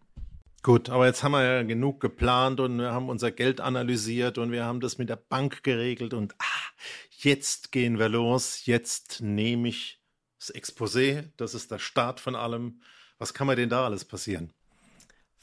Gut, 0.62 0.90
aber 0.90 1.06
jetzt 1.06 1.22
haben 1.22 1.32
wir 1.32 1.44
ja 1.44 1.62
genug 1.62 2.00
geplant 2.00 2.58
und 2.58 2.78
wir 2.78 2.92
haben 2.92 3.08
unser 3.08 3.30
Geld 3.30 3.60
analysiert 3.60 4.38
und 4.38 4.50
wir 4.50 4.64
haben 4.64 4.80
das 4.80 4.98
mit 4.98 5.08
der 5.08 5.16
Bank 5.16 5.62
geregelt 5.62 6.14
und 6.14 6.34
ah, 6.38 6.72
jetzt 7.10 7.70
gehen 7.70 7.98
wir 7.98 8.08
los. 8.08 8.66
Jetzt 8.66 9.20
nehme 9.22 9.68
ich 9.68 10.02
das 10.38 10.52
Exposé, 10.54 11.30
das 11.36 11.54
ist 11.54 11.70
der 11.70 11.78
Start 11.78 12.18
von 12.18 12.34
allem. 12.34 12.80
Was 13.18 13.34
kann 13.34 13.46
mir 13.46 13.56
denn 13.56 13.68
da 13.68 13.84
alles 13.84 14.04
passieren? 14.04 14.52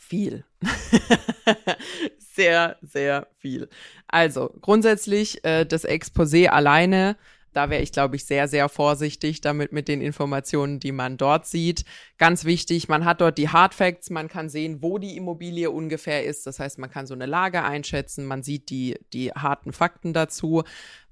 Viel. 0.08 0.44
sehr, 2.18 2.78
sehr 2.82 3.28
viel. 3.40 3.70
Also 4.08 4.54
grundsätzlich 4.62 5.44
äh, 5.44 5.66
das 5.66 5.86
Exposé 5.86 6.48
alleine 6.48 7.18
Da 7.56 7.70
wäre 7.70 7.82
ich, 7.82 7.94
glaube 7.94 8.18
ich, 8.18 8.26
sehr, 8.26 8.50
sehr 8.50 8.68
vorsichtig 8.68 9.40
damit 9.40 9.72
mit 9.72 9.88
den 9.88 10.02
Informationen, 10.02 10.82
die 10.82 10.92
man 10.92 11.16
dort 11.16 11.46
sieht. 11.46 11.86
Ganz 12.18 12.44
wichtig, 12.44 12.90
man 12.90 13.06
hat 13.06 13.22
dort 13.22 13.38
die 13.38 13.48
Hard 13.48 13.74
Facts, 13.74 14.10
man 14.10 14.28
kann 14.28 14.50
sehen, 14.50 14.82
wo 14.82 14.98
die 14.98 15.16
Immobilie 15.16 15.72
ungefähr 15.72 16.26
ist. 16.26 16.46
Das 16.48 16.60
heißt, 16.60 16.80
man 16.80 16.90
kann 16.92 17.08
so 17.08 17.14
eine 17.14 17.26
Lage 17.26 17.64
einschätzen, 17.64 18.26
man 18.26 18.44
sieht 18.44 18.70
die, 18.70 19.00
die 19.14 19.32
harten 19.32 19.72
Fakten 19.72 20.12
dazu. 20.12 20.64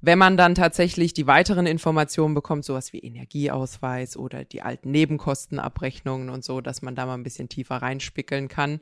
Wenn 0.05 0.19
man 0.19 0.35
dann 0.35 0.53
tatsächlich 0.53 1.13
die 1.13 1.27
weiteren 1.27 1.65
Informationen 1.65 2.33
bekommt, 2.33 2.65
sowas 2.65 2.91
wie 2.91 2.99
Energieausweis 2.99 4.17
oder 4.17 4.43
die 4.43 4.61
alten 4.61 4.91
Nebenkostenabrechnungen 4.91 6.29
und 6.29 6.43
so, 6.43 6.59
dass 6.59 6.81
man 6.81 6.93
da 6.93 7.05
mal 7.05 7.13
ein 7.13 7.23
bisschen 7.23 7.47
tiefer 7.47 7.77
reinspickeln 7.77 8.49
kann. 8.49 8.81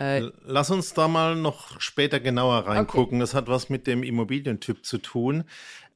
Äh, 0.00 0.22
Lass 0.44 0.70
uns 0.70 0.92
da 0.92 1.06
mal 1.06 1.36
noch 1.36 1.80
später 1.80 2.18
genauer 2.18 2.66
reingucken. 2.66 3.18
Okay. 3.18 3.20
Das 3.20 3.34
hat 3.34 3.46
was 3.46 3.68
mit 3.68 3.86
dem 3.86 4.02
Immobilientyp 4.02 4.84
zu 4.84 4.98
tun 4.98 5.44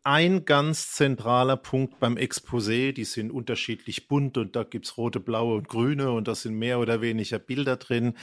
ein 0.02 0.44
ganz 0.44 0.92
zentraler 0.92 1.56
Punkt 1.56 2.00
beim 2.00 2.16
Exposé, 2.16 2.92
die 2.92 3.04
sind 3.04 3.30
unterschiedlich 3.30 4.08
bunt 4.08 4.38
und 4.38 4.56
da 4.56 4.64
gibt 4.64 4.86
es 4.86 4.96
rote, 4.96 5.20
blaue 5.20 5.56
und 5.56 5.68
grüne 5.68 6.10
und 6.12 6.26
da 6.28 6.34
sind 6.34 6.54
mehr 6.54 6.78
oder 6.78 7.00
weniger 7.00 7.38
Bilder 7.38 7.76
drin, 7.76 8.14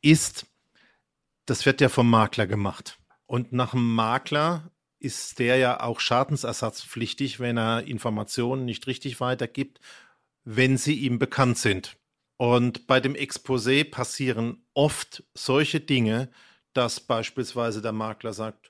ist, 0.00 0.46
das 1.46 1.66
wird 1.66 1.80
ja 1.80 1.88
vom 1.88 2.08
Makler 2.08 2.46
gemacht. 2.46 2.98
Und 3.26 3.52
nach 3.52 3.72
dem 3.72 3.94
Makler 3.94 4.70
ist 5.00 5.38
der 5.38 5.56
ja 5.56 5.80
auch 5.80 6.00
schadensersatzpflichtig, 6.00 7.40
wenn 7.40 7.58
er 7.58 7.84
Informationen 7.84 8.64
nicht 8.64 8.86
richtig 8.86 9.20
weitergibt, 9.20 9.80
wenn 10.44 10.76
sie 10.76 10.94
ihm 10.94 11.18
bekannt 11.18 11.58
sind. 11.58 11.98
Und 12.36 12.86
bei 12.86 13.00
dem 13.00 13.14
Exposé 13.14 13.88
passieren 13.88 14.64
oft 14.72 15.24
solche 15.34 15.80
Dinge, 15.80 16.30
dass 16.72 17.00
beispielsweise 17.00 17.82
der 17.82 17.92
Makler 17.92 18.32
sagt, 18.32 18.67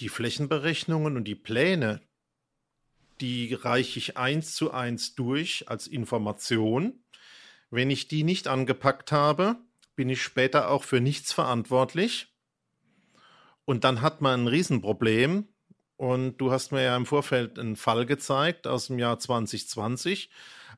die 0.00 0.08
Flächenberechnungen 0.08 1.16
und 1.16 1.24
die 1.24 1.34
Pläne, 1.34 2.00
die 3.20 3.54
reiche 3.54 3.98
ich 3.98 4.16
eins 4.16 4.54
zu 4.54 4.72
eins 4.72 5.14
durch 5.14 5.68
als 5.68 5.86
Information. 5.86 7.04
Wenn 7.70 7.90
ich 7.90 8.08
die 8.08 8.24
nicht 8.24 8.48
angepackt 8.48 9.12
habe, 9.12 9.56
bin 9.96 10.08
ich 10.08 10.22
später 10.22 10.70
auch 10.70 10.84
für 10.84 11.00
nichts 11.00 11.32
verantwortlich. 11.32 12.28
Und 13.64 13.84
dann 13.84 14.02
hat 14.02 14.20
man 14.20 14.42
ein 14.42 14.48
Riesenproblem. 14.48 15.48
Und 15.96 16.38
du 16.38 16.50
hast 16.50 16.72
mir 16.72 16.82
ja 16.82 16.96
im 16.96 17.06
Vorfeld 17.06 17.58
einen 17.58 17.76
Fall 17.76 18.04
gezeigt 18.04 18.66
aus 18.66 18.88
dem 18.88 18.98
Jahr 18.98 19.18
2020. 19.18 20.28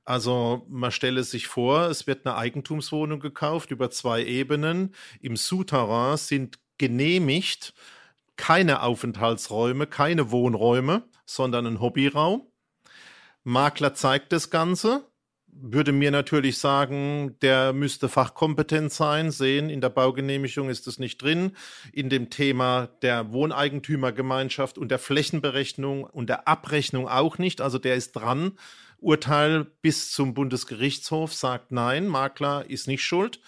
Also 0.05 0.65
man 0.69 0.93
stelle 0.93 1.25
sich 1.25 1.49
vor, 1.49 1.89
es 1.89 2.07
wird 2.07 2.27
eine 2.27 2.37
Eigentumswohnung 2.37 3.19
gekauft 3.19 3.71
über 3.71 3.91
zwei 3.91 4.25
Ebenen. 4.25 4.95
Im 5.21 5.37
Souterrain 5.37 6.17
sind 6.17 6.59
genehmigt 6.79 7.75
keine 8.37 8.83
Aufenthaltsräume, 8.83 9.87
keine 9.87 10.31
Wohnräume, 10.31 11.03
sondern 11.25 11.66
ein 11.66 11.81
Hobbyraum. 11.81 12.46
Makler 13.44 13.94
zeigt 13.94 14.33
das 14.33 14.51
Ganze, 14.51 15.05
würde 15.59 15.92
mir 15.92 16.11
natürlich 16.11 16.59
sagen, 16.59 17.37
der 17.40 17.72
müsste 17.72 18.09
fachkompetent 18.09 18.92
sein, 18.92 19.31
sehen, 19.31 19.70
in 19.70 19.81
der 19.81 19.88
Baugenehmigung 19.88 20.68
ist 20.68 20.87
es 20.87 20.99
nicht 20.99 21.22
drin, 21.22 21.53
in 21.92 22.11
dem 22.11 22.29
Thema 22.29 22.88
der 23.03 23.33
Wohneigentümergemeinschaft 23.33 24.77
und 24.77 24.90
der 24.90 24.99
Flächenberechnung 24.99 26.05
und 26.05 26.29
der 26.29 26.46
Abrechnung 26.46 27.09
auch 27.09 27.38
nicht, 27.38 27.61
also 27.61 27.79
der 27.79 27.94
ist 27.94 28.12
dran. 28.12 28.53
Urteil 28.99 29.64
bis 29.83 30.11
zum 30.11 30.35
Bundesgerichtshof 30.35 31.33
sagt 31.33 31.72
nein, 31.72 32.07
Makler 32.07 32.68
ist 32.68 32.87
nicht 32.87 33.05
schuld 33.05 33.40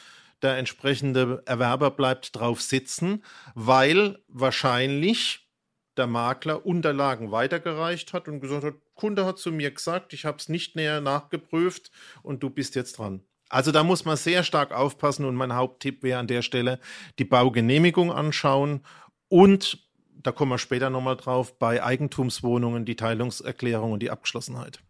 der 0.42 0.56
entsprechende 0.56 1.42
Erwerber 1.46 1.90
bleibt 1.90 2.36
drauf 2.36 2.62
sitzen, 2.62 3.24
weil 3.54 4.18
wahrscheinlich 4.28 5.48
der 5.96 6.06
Makler 6.06 6.64
Unterlagen 6.64 7.32
weitergereicht 7.32 8.12
hat 8.12 8.28
und 8.28 8.40
gesagt 8.40 8.64
hat, 8.64 8.74
Kunde 8.94 9.24
hat 9.26 9.38
zu 9.38 9.52
mir 9.52 9.70
gesagt, 9.70 10.12
ich 10.12 10.24
habe 10.24 10.38
es 10.38 10.48
nicht 10.48 10.76
näher 10.76 11.00
nachgeprüft 11.00 11.90
und 12.22 12.42
du 12.42 12.50
bist 12.50 12.74
jetzt 12.76 12.98
dran. 12.98 13.22
Also 13.48 13.72
da 13.72 13.82
muss 13.82 14.04
man 14.04 14.16
sehr 14.16 14.44
stark 14.44 14.72
aufpassen 14.72 15.24
und 15.24 15.34
mein 15.34 15.54
Haupttipp 15.54 16.02
wäre 16.02 16.18
an 16.18 16.26
der 16.26 16.42
Stelle 16.42 16.78
die 17.18 17.24
Baugenehmigung 17.24 18.12
anschauen 18.12 18.84
und 19.28 19.86
da 20.20 20.32
kommen 20.32 20.50
wir 20.50 20.58
später 20.58 20.90
nochmal 20.90 21.16
drauf, 21.16 21.58
bei 21.58 21.82
Eigentumswohnungen 21.82 22.84
die 22.84 22.96
Teilungserklärung 22.96 23.92
und 23.92 24.00
die 24.00 24.10
Abgeschlossenheit 24.10 24.80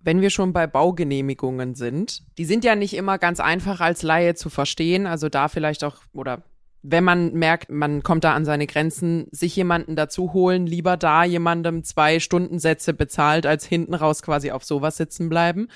wenn 0.00 0.20
wir 0.20 0.30
schon 0.30 0.52
bei 0.52 0.66
Baugenehmigungen 0.66 1.74
sind, 1.74 2.22
die 2.38 2.44
sind 2.44 2.64
ja 2.64 2.76
nicht 2.76 2.94
immer 2.94 3.18
ganz 3.18 3.40
einfach 3.40 3.80
als 3.80 4.02
Laie 4.02 4.34
zu 4.34 4.50
verstehen. 4.50 5.06
Also 5.06 5.28
da 5.28 5.48
vielleicht 5.48 5.82
auch, 5.84 5.96
oder 6.12 6.42
wenn 6.88 7.02
man 7.02 7.32
merkt, 7.32 7.70
man 7.70 8.02
kommt 8.02 8.22
da 8.22 8.34
an 8.34 8.44
seine 8.44 8.66
Grenzen, 8.66 9.26
sich 9.32 9.56
jemanden 9.56 9.96
dazu 9.96 10.32
holen, 10.32 10.66
lieber 10.66 10.96
da 10.96 11.24
jemandem 11.24 11.82
zwei 11.82 12.20
Stundensätze 12.20 12.94
bezahlt, 12.94 13.44
als 13.44 13.66
hinten 13.66 13.94
raus 13.94 14.22
quasi 14.22 14.52
auf 14.52 14.64
sowas 14.64 14.96
sitzen 14.96 15.28
bleiben. 15.28 15.68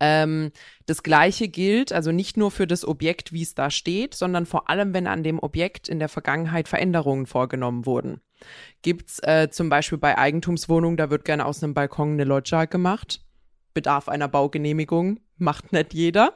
Ähm, 0.00 0.50
das 0.84 1.02
gleiche 1.02 1.48
gilt 1.48 1.92
also 1.92 2.12
nicht 2.12 2.36
nur 2.36 2.50
für 2.50 2.66
das 2.66 2.86
Objekt, 2.86 3.32
wie 3.32 3.42
es 3.42 3.54
da 3.54 3.70
steht, 3.70 4.14
sondern 4.14 4.44
vor 4.44 4.68
allem, 4.68 4.92
wenn 4.92 5.06
an 5.06 5.22
dem 5.22 5.38
Objekt 5.38 5.88
in 5.88 5.98
der 5.98 6.08
Vergangenheit 6.08 6.68
Veränderungen 6.68 7.26
vorgenommen 7.26 7.86
wurden. 7.86 8.20
Gibt's 8.82 9.20
äh, 9.20 9.48
zum 9.50 9.70
Beispiel 9.70 9.98
bei 9.98 10.18
Eigentumswohnungen, 10.18 10.98
da 10.98 11.10
wird 11.10 11.24
gerne 11.24 11.46
aus 11.46 11.62
einem 11.62 11.74
Balkon 11.74 12.12
eine 12.12 12.24
Loggia 12.24 12.66
gemacht 12.66 13.22
bedarf 13.78 14.08
einer 14.08 14.26
Baugenehmigung, 14.26 15.20
macht 15.36 15.72
nicht 15.72 15.94
jeder. 15.94 16.32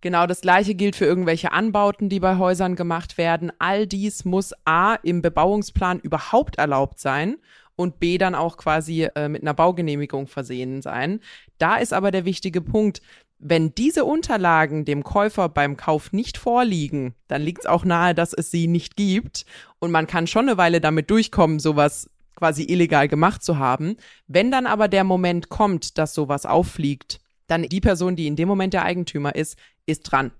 Genau 0.00 0.26
das 0.26 0.40
gleiche 0.40 0.74
gilt 0.74 0.96
für 0.96 1.04
irgendwelche 1.04 1.52
Anbauten, 1.52 2.08
die 2.08 2.20
bei 2.20 2.38
Häusern 2.38 2.74
gemacht 2.74 3.18
werden. 3.18 3.52
All 3.58 3.86
dies 3.86 4.24
muss 4.24 4.54
A 4.64 4.94
im 4.94 5.20
Bebauungsplan 5.20 6.00
überhaupt 6.00 6.56
erlaubt 6.56 6.98
sein 7.00 7.36
und 7.76 8.00
B 8.00 8.16
dann 8.16 8.34
auch 8.34 8.56
quasi 8.56 9.08
äh, 9.14 9.28
mit 9.28 9.42
einer 9.42 9.52
Baugenehmigung 9.52 10.26
versehen 10.26 10.80
sein. 10.80 11.20
Da 11.58 11.76
ist 11.76 11.92
aber 11.92 12.10
der 12.10 12.24
wichtige 12.24 12.62
Punkt, 12.62 13.02
wenn 13.38 13.74
diese 13.74 14.06
Unterlagen 14.06 14.86
dem 14.86 15.04
Käufer 15.04 15.50
beim 15.50 15.76
Kauf 15.76 16.12
nicht 16.12 16.38
vorliegen, 16.38 17.14
dann 17.28 17.42
liegt 17.42 17.60
es 17.60 17.66
auch 17.66 17.84
nahe, 17.84 18.14
dass 18.14 18.32
es 18.32 18.50
sie 18.50 18.68
nicht 18.68 18.96
gibt 18.96 19.44
und 19.80 19.90
man 19.90 20.06
kann 20.06 20.26
schon 20.26 20.48
eine 20.48 20.56
Weile 20.56 20.80
damit 20.80 21.10
durchkommen, 21.10 21.58
sowas 21.58 22.08
quasi 22.34 22.64
illegal 22.64 23.08
gemacht 23.08 23.42
zu 23.42 23.58
haben. 23.58 23.96
Wenn 24.26 24.50
dann 24.50 24.66
aber 24.66 24.88
der 24.88 25.04
Moment 25.04 25.48
kommt, 25.48 25.98
dass 25.98 26.14
sowas 26.14 26.46
auffliegt, 26.46 27.20
dann 27.46 27.62
die 27.62 27.80
Person, 27.80 28.16
die 28.16 28.26
in 28.26 28.36
dem 28.36 28.48
Moment 28.48 28.74
der 28.74 28.84
Eigentümer 28.84 29.34
ist, 29.34 29.58
ist 29.86 30.02
dran. 30.02 30.32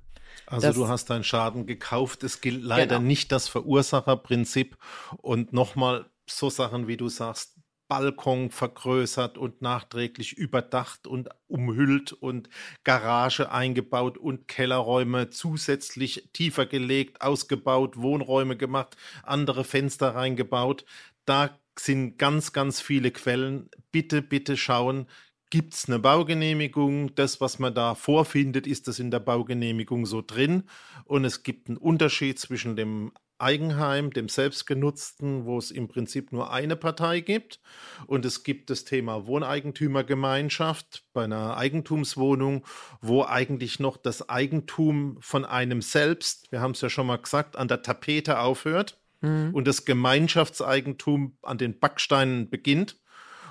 Also 0.47 0.67
das, 0.67 0.77
du 0.77 0.89
hast 0.89 1.11
deinen 1.11 1.25
Schaden 1.25 1.67
gekauft. 1.67 2.25
Es 2.25 2.41
gilt 2.41 2.63
leider 2.63 2.97
genau. 2.97 3.09
nicht 3.09 3.33
das 3.33 3.49
Verursacherprinzip. 3.49 4.77
Und 5.19 5.53
nochmal 5.53 6.07
so 6.29 6.51
Sachen, 6.51 6.89
wie 6.89 6.97
du 6.97 7.09
sagst, 7.09 7.55
Balkon 7.89 8.51
vergrößert 8.51 9.37
und 9.37 9.61
nachträglich 9.61 10.33
überdacht 10.33 11.07
und 11.07 11.29
umhüllt 11.47 12.13
und 12.13 12.49
Garage 12.83 13.53
eingebaut 13.53 14.17
und 14.17 14.49
Kellerräume 14.49 15.31
zusätzlich 15.31 16.31
tiefer 16.33 16.67
gelegt, 16.67 17.21
ausgebaut, 17.21 17.99
Wohnräume 17.99 18.57
gemacht, 18.57 18.97
andere 19.23 19.65
Fenster 19.65 20.15
reingebaut. 20.15 20.87
Da 21.27 21.59
sind 21.79 22.19
ganz, 22.19 22.53
ganz 22.53 22.81
viele 22.81 23.11
Quellen. 23.11 23.69
Bitte, 23.91 24.23
bitte 24.23 24.57
schauen, 24.57 25.07
gibt 25.51 25.75
es 25.75 25.89
eine 25.89 25.99
Baugenehmigung? 25.99 27.15
Das, 27.15 27.41
was 27.41 27.59
man 27.59 27.75
da 27.75 27.95
vorfindet, 27.95 28.67
ist 28.67 28.89
das 28.89 28.99
in 28.99 29.11
der 29.11 29.21
Baugenehmigung 29.21 30.07
so 30.07 30.23
drin? 30.23 30.65
Und 31.05 31.25
es 31.25 31.43
gibt 31.43 31.69
einen 31.69 31.77
Unterschied 31.77 32.39
zwischen 32.39 32.77
dem 32.77 33.13
Eigenheim, 33.39 34.11
dem 34.11 34.29
selbstgenutzten, 34.29 35.45
wo 35.45 35.59
es 35.59 35.71
im 35.71 35.89
Prinzip 35.89 36.33
nur 36.33 36.53
eine 36.53 36.77
Partei 36.77 37.21
gibt. 37.21 37.61
Und 38.07 38.25
es 38.25 38.43
gibt 38.43 38.71
das 38.71 38.85
Thema 38.85 39.27
Wohneigentümergemeinschaft 39.27 41.05
bei 41.13 41.25
einer 41.25 41.57
Eigentumswohnung, 41.57 42.65
wo 43.01 43.25
eigentlich 43.25 43.81
noch 43.81 43.97
das 43.97 44.29
Eigentum 44.29 45.19
von 45.21 45.45
einem 45.45 45.83
selbst, 45.83 46.51
wir 46.53 46.61
haben 46.61 46.73
es 46.73 46.81
ja 46.81 46.91
schon 46.91 47.07
mal 47.07 47.19
gesagt, 47.19 47.57
an 47.57 47.69
der 47.69 47.83
Tapete 47.83 48.39
aufhört 48.39 48.99
mhm. 49.25 49.55
und 49.55 49.67
das 49.67 49.85
Gemeinschaftseigentum 49.85 51.37
an 51.43 51.59
den 51.59 51.79
Backsteinen 51.79 52.51
beginnt. 52.51 52.99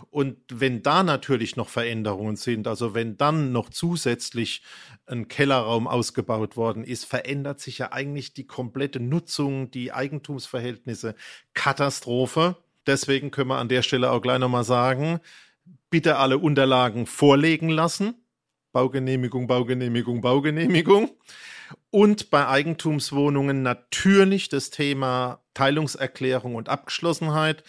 Und 0.09 0.37
wenn 0.51 0.83
da 0.83 1.01
natürlich 1.01 1.55
noch 1.55 1.69
Veränderungen 1.69 2.35
sind, 2.35 2.67
also 2.67 2.93
wenn 2.93 3.17
dann 3.17 3.51
noch 3.51 3.69
zusätzlich 3.69 4.61
ein 5.07 5.27
Kellerraum 5.27 5.87
ausgebaut 5.87 6.55
worden 6.55 6.83
ist, 6.83 7.05
verändert 7.05 7.59
sich 7.59 7.79
ja 7.79 7.91
eigentlich 7.91 8.33
die 8.33 8.45
komplette 8.45 8.99
Nutzung, 8.99 9.71
die 9.71 9.91
Eigentumsverhältnisse. 9.91 11.15
Katastrophe. 11.53 12.57
Deswegen 12.85 13.31
können 13.31 13.49
wir 13.49 13.57
an 13.57 13.69
der 13.69 13.81
Stelle 13.81 14.11
auch 14.11 14.21
gleich 14.21 14.39
nochmal 14.39 14.63
sagen, 14.63 15.19
bitte 15.89 16.17
alle 16.17 16.37
Unterlagen 16.37 17.05
vorlegen 17.05 17.69
lassen. 17.69 18.15
Baugenehmigung, 18.71 19.47
Baugenehmigung, 19.47 20.21
Baugenehmigung. 20.21 21.11
Und 21.93 22.31
bei 22.31 22.47
Eigentumswohnungen 22.47 23.61
natürlich 23.61 24.49
das 24.49 24.71
Thema 24.71 25.43
Teilungserklärung 25.53 26.55
und 26.55 26.67
Abgeschlossenheit. 26.67 27.63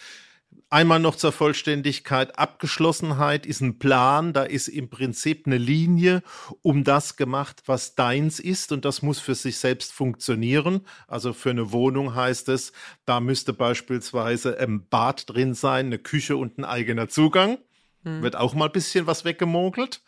Einmal 0.71 0.99
noch 0.99 1.15
zur 1.15 1.31
Vollständigkeit. 1.31 2.39
Abgeschlossenheit 2.39 3.45
ist 3.45 3.61
ein 3.61 3.77
Plan, 3.77 4.33
da 4.33 4.41
ist 4.41 4.67
im 4.67 4.89
Prinzip 4.89 5.45
eine 5.45 5.59
Linie 5.59 6.23
um 6.63 6.83
das 6.83 7.17
gemacht, 7.17 7.61
was 7.67 7.93
deins 7.93 8.39
ist 8.39 8.71
und 8.71 8.83
das 8.83 9.03
muss 9.03 9.19
für 9.19 9.35
sich 9.35 9.59
selbst 9.59 9.93
funktionieren. 9.93 10.81
Also 11.07 11.31
für 11.31 11.51
eine 11.51 11.71
Wohnung 11.71 12.15
heißt 12.15 12.49
es, 12.49 12.73
da 13.05 13.19
müsste 13.19 13.53
beispielsweise 13.53 14.59
ein 14.59 14.87
Bad 14.87 15.29
drin 15.29 15.53
sein, 15.53 15.85
eine 15.85 15.99
Küche 15.99 16.35
und 16.35 16.57
ein 16.57 16.65
eigener 16.65 17.09
Zugang. 17.09 17.59
hm. 18.03 18.23
wird 18.23 18.35
auch 18.35 18.55
mal 18.55 18.65
ein 18.65 18.71
bisschen 18.71 19.05
was 19.05 19.23
weggemogelt. 19.23 20.01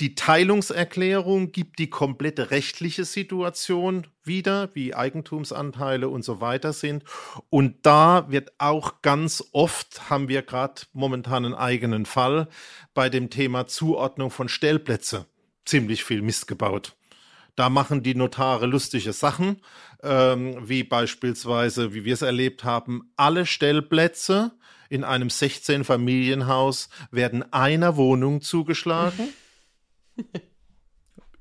Die 0.00 0.16
Teilungserklärung 0.16 1.52
gibt 1.52 1.78
die 1.78 1.88
komplette 1.88 2.50
rechtliche 2.50 3.04
Situation 3.04 4.08
wieder, 4.24 4.70
wie 4.74 4.92
Eigentumsanteile 4.92 6.08
und 6.08 6.24
so 6.24 6.40
weiter 6.40 6.72
sind. 6.72 7.04
Und 7.48 7.86
da 7.86 8.26
wird 8.28 8.52
auch 8.58 9.02
ganz 9.02 9.44
oft, 9.52 10.10
haben 10.10 10.28
wir 10.28 10.42
gerade 10.42 10.82
momentan 10.92 11.44
einen 11.44 11.54
eigenen 11.54 12.06
Fall, 12.06 12.48
bei 12.92 13.08
dem 13.08 13.30
Thema 13.30 13.68
Zuordnung 13.68 14.30
von 14.30 14.48
Stellplätze 14.48 15.26
ziemlich 15.64 16.02
viel 16.02 16.22
Mist 16.22 16.48
gebaut. 16.48 16.96
Da 17.54 17.68
machen 17.68 18.02
die 18.02 18.16
Notare 18.16 18.66
lustige 18.66 19.12
Sachen, 19.12 19.60
ähm, 20.02 20.56
wie 20.68 20.82
beispielsweise, 20.82 21.94
wie 21.94 22.04
wir 22.04 22.14
es 22.14 22.22
erlebt 22.22 22.64
haben, 22.64 23.12
alle 23.16 23.46
Stellplätze 23.46 24.50
in 24.88 25.04
einem 25.04 25.28
16-Familienhaus 25.28 26.88
werden 27.12 27.52
einer 27.52 27.96
Wohnung 27.96 28.40
zugeschlagen. 28.40 29.28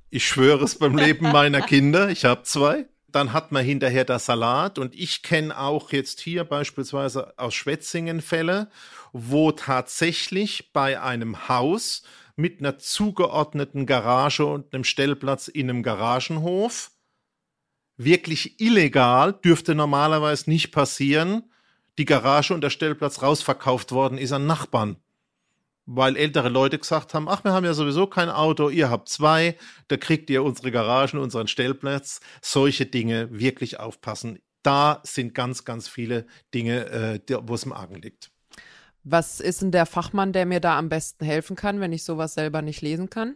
Ich 0.10 0.28
schwöre 0.28 0.64
es 0.64 0.78
beim 0.78 0.96
Leben 0.96 1.32
meiner 1.32 1.62
Kinder, 1.62 2.10
ich 2.10 2.26
habe 2.26 2.44
zwei. 2.44 2.86
Dann 3.08 3.34
hat 3.34 3.52
man 3.52 3.66
hinterher 3.66 4.06
das 4.06 4.28
Salat 4.28 4.78
und 4.78 4.94
ich 4.94 5.24
kenne 5.24 5.58
auch 5.58 5.92
jetzt 5.92 6.20
hier 6.20 6.44
beispielsweise 6.44 7.34
aus 7.38 7.56
Schwetzingen 7.56 8.22
Fälle, 8.22 8.70
wo 9.12 9.52
tatsächlich 9.52 10.72
bei 10.72 11.02
einem 11.02 11.48
Haus 11.48 12.04
mit 12.36 12.60
einer 12.60 12.78
zugeordneten 12.78 13.88
Garage 13.88 14.46
und 14.46 14.74
einem 14.74 14.84
Stellplatz 14.84 15.48
in 15.48 15.70
einem 15.70 15.82
Garagenhof 15.82 16.92
wirklich 17.98 18.60
illegal, 18.60 19.34
dürfte 19.34 19.74
normalerweise 19.74 20.50
nicht 20.50 20.72
passieren, 20.72 21.52
die 21.98 22.06
Garage 22.06 22.54
und 22.54 22.62
der 22.62 22.70
Stellplatz 22.70 23.22
rausverkauft 23.22 23.92
worden 23.92 24.18
ist 24.18 24.32
an 24.32 24.46
Nachbarn 24.46 24.98
weil 25.86 26.16
ältere 26.16 26.50
Leute 26.50 26.80
gesagt 26.80 27.14
haben, 27.14 27.28
ach, 27.28 27.44
wir 27.44 27.52
haben 27.52 27.66
ja 27.66 27.74
sowieso 27.74 28.08
kein 28.08 28.30
Auto, 28.30 28.70
ihr 28.70 28.90
habt 28.90 29.10
zwei, 29.10 29.58
da 29.88 29.98
kriegt 29.98 30.30
ihr 30.30 30.44
unsere 30.44 30.72
Garagen, 30.72 31.20
unseren 31.20 31.48
Stellplatz. 31.48 32.22
Solche 32.42 32.86
Dinge 32.86 33.28
wirklich 33.32 33.80
aufpassen. 33.80 34.40
Da 34.62 35.02
sind 35.04 35.34
ganz, 35.34 35.66
ganz 35.66 35.90
viele 35.90 36.26
Dinge, 36.54 36.86
äh, 36.90 37.20
wo 37.44 37.56
es 37.56 37.64
im 37.64 37.74
Argen 37.74 37.96
liegt. 37.96 38.32
Was 39.04 39.42
ist 39.42 39.62
denn 39.62 39.72
der 39.72 39.86
Fachmann, 39.86 40.32
der 40.32 40.46
mir 40.46 40.62
da 40.62 40.78
am 40.78 40.88
besten 40.88 41.26
helfen 41.26 41.58
kann, 41.58 41.82
wenn 41.82 41.92
ich 41.92 42.06
sowas 42.06 42.36
selber 42.36 42.62
nicht 42.62 42.82
lesen 42.82 43.10
kann? 43.10 43.36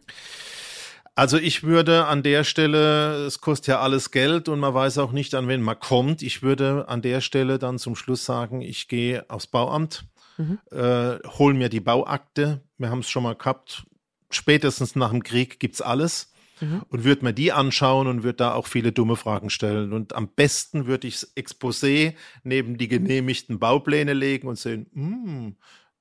Also 1.14 1.38
ich 1.38 1.64
würde 1.64 2.06
an 2.06 2.24
der 2.24 2.44
Stelle, 2.44 3.26
es 3.26 3.42
kostet 3.42 3.68
ja 3.68 3.82
alles 3.82 4.12
Geld 4.12 4.48
und 4.48 4.60
man 4.60 4.74
weiß 4.74 5.00
auch 5.00 5.12
nicht, 5.12 5.34
an 5.34 5.48
wen 5.48 5.62
man 5.62 5.80
kommt. 5.80 6.22
Ich 6.22 6.44
würde 6.44 6.86
an 6.88 7.02
der 7.02 7.22
Stelle 7.22 7.60
dann 7.60 7.80
zum 7.80 7.96
Schluss 7.96 8.24
sagen, 8.24 8.62
ich 8.62 8.88
gehe 8.88 9.30
aufs 9.30 9.48
Bauamt 9.48 10.06
mhm. 10.38 10.60
äh, 10.72 11.20
hol 11.38 11.54
mir 11.54 11.70
die 11.70 11.80
Bauakte. 11.80 12.62
Wir 12.78 12.90
haben 12.90 13.00
es 13.00 13.10
schon 13.10 13.24
mal 13.24 13.36
gehabt. 13.36 13.86
Spätestens 14.30 14.96
nach 14.96 15.12
dem 15.12 15.24
Krieg 15.24 15.60
gibt's 15.60 15.82
alles. 15.82 16.32
Mhm. 16.60 16.84
Und 16.90 17.04
würde 17.04 17.24
mir 17.24 17.34
die 17.34 17.52
anschauen 17.52 18.08
und 18.08 18.24
würde 18.24 18.38
da 18.38 18.54
auch 18.54 18.66
viele 18.66 18.92
dumme 18.92 19.16
Fragen 19.16 19.50
stellen. 19.50 19.94
Und 19.94 20.14
am 20.14 20.28
besten 20.28 20.88
würde 20.88 21.08
ich 21.08 21.20
das 21.20 21.36
Exposé 21.38 22.16
neben 22.44 22.78
die 22.78 22.88
genehmigten 22.88 23.60
Baupläne 23.60 24.14
legen 24.14 24.48
und 24.48 24.58
sehen, 24.58 24.88
mh, 24.92 25.06
hm, 25.06 25.56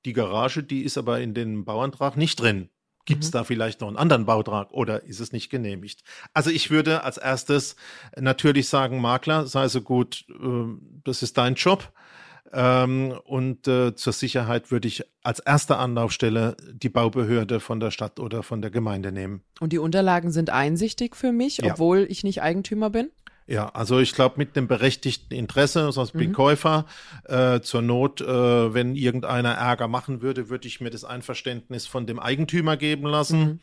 die 0.05 0.13
Garage, 0.13 0.63
die 0.63 0.81
ist 0.81 0.97
aber 0.97 1.19
in 1.19 1.33
den 1.33 1.65
Bauantrag 1.65 2.17
nicht 2.17 2.39
drin. 2.39 2.69
Gibt 3.07 3.23
es 3.23 3.29
mhm. 3.29 3.33
da 3.33 3.43
vielleicht 3.45 3.81
noch 3.81 3.87
einen 3.87 3.97
anderen 3.97 4.25
Bautrag 4.25 4.71
oder 4.71 5.03
ist 5.03 5.21
es 5.21 5.31
nicht 5.31 5.49
genehmigt? 5.49 6.03
Also 6.33 6.49
ich 6.49 6.69
würde 6.71 7.03
als 7.03 7.17
erstes 7.17 7.77
natürlich 8.17 8.67
sagen, 8.67 8.99
Makler, 8.99 9.47
sei 9.47 9.69
so 9.69 9.81
gut, 9.81 10.25
äh, 10.29 10.65
das 11.05 11.23
ist 11.23 11.37
dein 11.37 11.55
Job. 11.55 11.93
Ähm, 12.53 13.13
und 13.25 13.67
äh, 13.67 13.95
zur 13.95 14.13
Sicherheit 14.13 14.71
würde 14.71 14.87
ich 14.87 15.03
als 15.23 15.39
erste 15.39 15.77
Anlaufstelle 15.77 16.55
die 16.71 16.89
Baubehörde 16.89 17.59
von 17.59 17.79
der 17.79 17.91
Stadt 17.91 18.19
oder 18.19 18.43
von 18.43 18.61
der 18.61 18.71
Gemeinde 18.71 19.11
nehmen. 19.11 19.43
Und 19.59 19.73
die 19.73 19.79
Unterlagen 19.79 20.31
sind 20.31 20.49
einsichtig 20.49 21.15
für 21.15 21.31
mich, 21.31 21.57
ja. 21.57 21.73
obwohl 21.73 22.05
ich 22.09 22.23
nicht 22.23 22.41
Eigentümer 22.41 22.89
bin? 22.89 23.09
Ja, 23.47 23.69
also 23.69 23.99
ich 23.99 24.13
glaube 24.13 24.35
mit 24.37 24.57
dem 24.57 24.67
berechtigten 24.67 25.33
Interesse, 25.33 25.91
sonst 25.93 26.11
bin 26.11 26.29
mhm. 26.29 26.33
Käufer, 26.33 26.85
äh, 27.23 27.61
zur 27.61 27.81
Not, 27.81 28.19
äh, 28.19 28.73
wenn 28.73 28.95
irgendeiner 28.95 29.53
Ärger 29.53 29.87
machen 29.87 30.21
würde, 30.21 30.49
würde 30.49 30.67
ich 30.67 30.81
mir 30.81 30.89
das 30.89 31.05
Einverständnis 31.05 31.87
von 31.87 32.05
dem 32.05 32.19
Eigentümer 32.19 32.75
geben 32.75 33.07
lassen. 33.07 33.39
Mhm. 33.39 33.59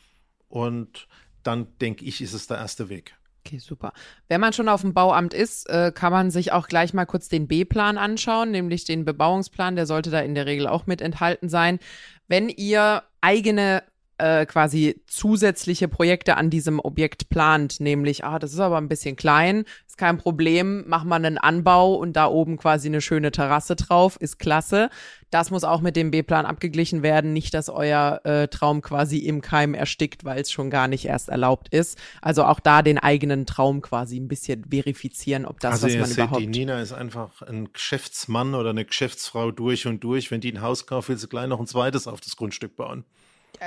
Und 0.49 1.07
dann 1.43 1.67
denke 1.81 2.05
ich, 2.07 2.23
ist 2.23 2.33
es 2.33 2.47
der 2.47 2.57
erste 2.57 2.89
Weg. 2.89 3.15
Okay, 3.47 3.59
super. 3.59 3.93
Wenn 4.29 4.41
man 4.41 4.55
schon 4.55 4.71
auf 4.71 4.81
dem 4.81 4.95
Bauamt 4.95 5.35
ist, 5.35 5.69
äh, 5.69 5.93
kann 5.95 6.13
man 6.13 6.31
sich 6.31 6.53
auch 6.53 6.67
gleich 6.67 6.95
mal 6.95 7.05
kurz 7.05 7.29
den 7.29 7.47
B-Plan 7.47 7.99
anschauen, 7.99 8.51
nämlich 8.51 8.85
den 8.85 9.05
Bebauungsplan. 9.05 9.77
Der 9.77 9.85
sollte 9.87 10.11
da 10.11 10.21
in 10.21 10.35
der 10.35 10.47
Regel 10.47 10.67
auch 10.67 10.87
mit 10.87 11.03
enthalten 11.03 11.51
sein. 11.51 11.79
Wenn 12.27 12.49
ihr 12.49 13.03
eigene 13.21 13.83
äh, 14.25 14.47
quasi 14.47 15.03
zusätzliche 15.07 15.87
Projekte 15.87 16.39
an 16.39 16.49
diesem 16.49 16.81
Objekt 16.81 17.29
plant, 17.29 17.79
nämlich, 17.79 18.25
ah, 18.25 18.39
das 18.39 18.55
ist 18.55 18.59
aber 18.59 18.79
ein 18.79 18.89
bisschen 18.89 19.17
klein, 19.17 19.67
ist 19.87 19.99
kein 19.99 20.17
Problem, 20.17 20.85
mach 20.87 21.05
mal 21.05 21.17
einen 21.17 21.37
Anbau 21.37 21.95
und 21.95 22.15
da 22.15 22.29
oben 22.29 22.57
quasi 22.57 22.89
eine 22.89 23.03
schöne 23.03 23.33
Terrasse 23.33 23.77
drauf, 23.77 24.17
ist 24.19 24.39
klasse. 24.39 24.89
Das 25.29 25.51
muss 25.51 25.63
auch 25.63 25.83
mit 25.83 25.95
dem 25.95 26.11
B-Plan 26.11 26.47
abgeglichen 26.47 27.03
werden, 27.03 27.35
nicht, 27.35 27.53
dass 27.53 27.69
euer 27.69 28.23
äh, 28.25 28.49
Traum 28.49 28.81
quasi 28.81 29.19
im 29.19 29.43
Keim 29.43 29.75
erstickt, 29.75 30.25
weil 30.25 30.41
es 30.41 30.51
schon 30.51 30.71
gar 30.71 30.89
nicht 30.89 31.05
erst 31.05 31.29
erlaubt 31.29 31.69
ist. 31.69 31.99
Also 32.23 32.45
auch 32.45 32.61
da 32.61 32.81
den 32.81 32.97
eigenen 32.97 33.45
Traum 33.45 33.83
quasi 33.83 34.19
ein 34.19 34.29
bisschen 34.29 34.65
verifizieren, 34.71 35.45
ob 35.45 35.61
das, 35.61 35.83
also 35.83 35.87
was 35.89 35.97
man 35.97 36.07
seht, 36.07 36.17
überhaupt. 36.17 36.41
Die 36.41 36.47
Nina 36.47 36.81
ist 36.81 36.93
einfach 36.93 37.43
ein 37.43 37.71
Geschäftsmann 37.75 38.55
oder 38.55 38.71
eine 38.71 38.87
Geschäftsfrau 38.87 39.51
durch 39.51 39.87
und 39.87 40.03
durch. 40.03 40.31
Wenn 40.31 40.41
die 40.41 40.53
ein 40.53 40.63
Haus 40.63 40.87
kauft, 40.87 41.11
will 41.11 41.19
sie 41.19 41.29
gleich 41.29 41.47
noch 41.47 41.61
ein 41.61 41.67
zweites 41.67 42.07
auf 42.07 42.23
das 42.23 42.37
Grundstück 42.37 42.75
bauen. 42.77 43.05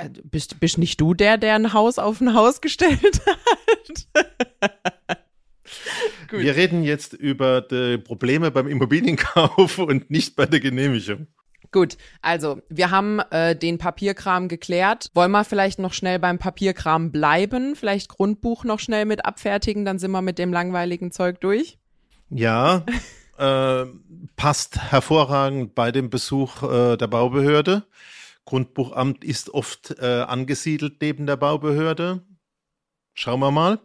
Ja, 0.00 0.08
bist, 0.24 0.60
bist 0.60 0.78
nicht 0.78 1.00
du 1.00 1.14
der, 1.14 1.38
der 1.38 1.54
ein 1.54 1.72
Haus 1.72 1.98
auf 1.98 2.20
ein 2.20 2.34
Haus 2.34 2.60
gestellt 2.60 3.20
hat? 3.26 4.28
Wir 6.30 6.56
reden 6.56 6.82
jetzt 6.82 7.14
über 7.14 7.62
die 7.62 7.98
Probleme 7.98 8.50
beim 8.50 8.68
Immobilienkauf 8.68 9.78
und 9.78 10.10
nicht 10.10 10.36
bei 10.36 10.46
der 10.46 10.60
Genehmigung. 10.60 11.26
Gut, 11.70 11.98
also 12.22 12.62
wir 12.70 12.90
haben 12.90 13.20
äh, 13.30 13.54
den 13.54 13.76
Papierkram 13.76 14.48
geklärt. 14.48 15.10
Wollen 15.14 15.30
wir 15.30 15.44
vielleicht 15.44 15.78
noch 15.78 15.92
schnell 15.92 16.18
beim 16.18 16.38
Papierkram 16.38 17.12
bleiben? 17.12 17.76
Vielleicht 17.76 18.08
Grundbuch 18.08 18.64
noch 18.64 18.78
schnell 18.78 19.04
mit 19.04 19.26
abfertigen, 19.26 19.84
dann 19.84 19.98
sind 19.98 20.10
wir 20.10 20.22
mit 20.22 20.38
dem 20.38 20.52
langweiligen 20.52 21.12
Zeug 21.12 21.40
durch. 21.40 21.78
Ja, 22.30 22.84
äh, 23.36 23.84
passt 24.36 24.78
hervorragend 24.92 25.74
bei 25.74 25.92
dem 25.92 26.08
Besuch 26.08 26.62
äh, 26.62 26.96
der 26.96 27.06
Baubehörde. 27.06 27.84
Grundbuchamt 28.48 29.24
ist 29.24 29.50
oft 29.50 29.96
äh, 29.98 30.22
angesiedelt 30.22 31.02
neben 31.02 31.26
der 31.26 31.36
Baubehörde. 31.36 32.22
Schauen 33.18 33.40
wir 33.40 33.50
mal. 33.50 33.80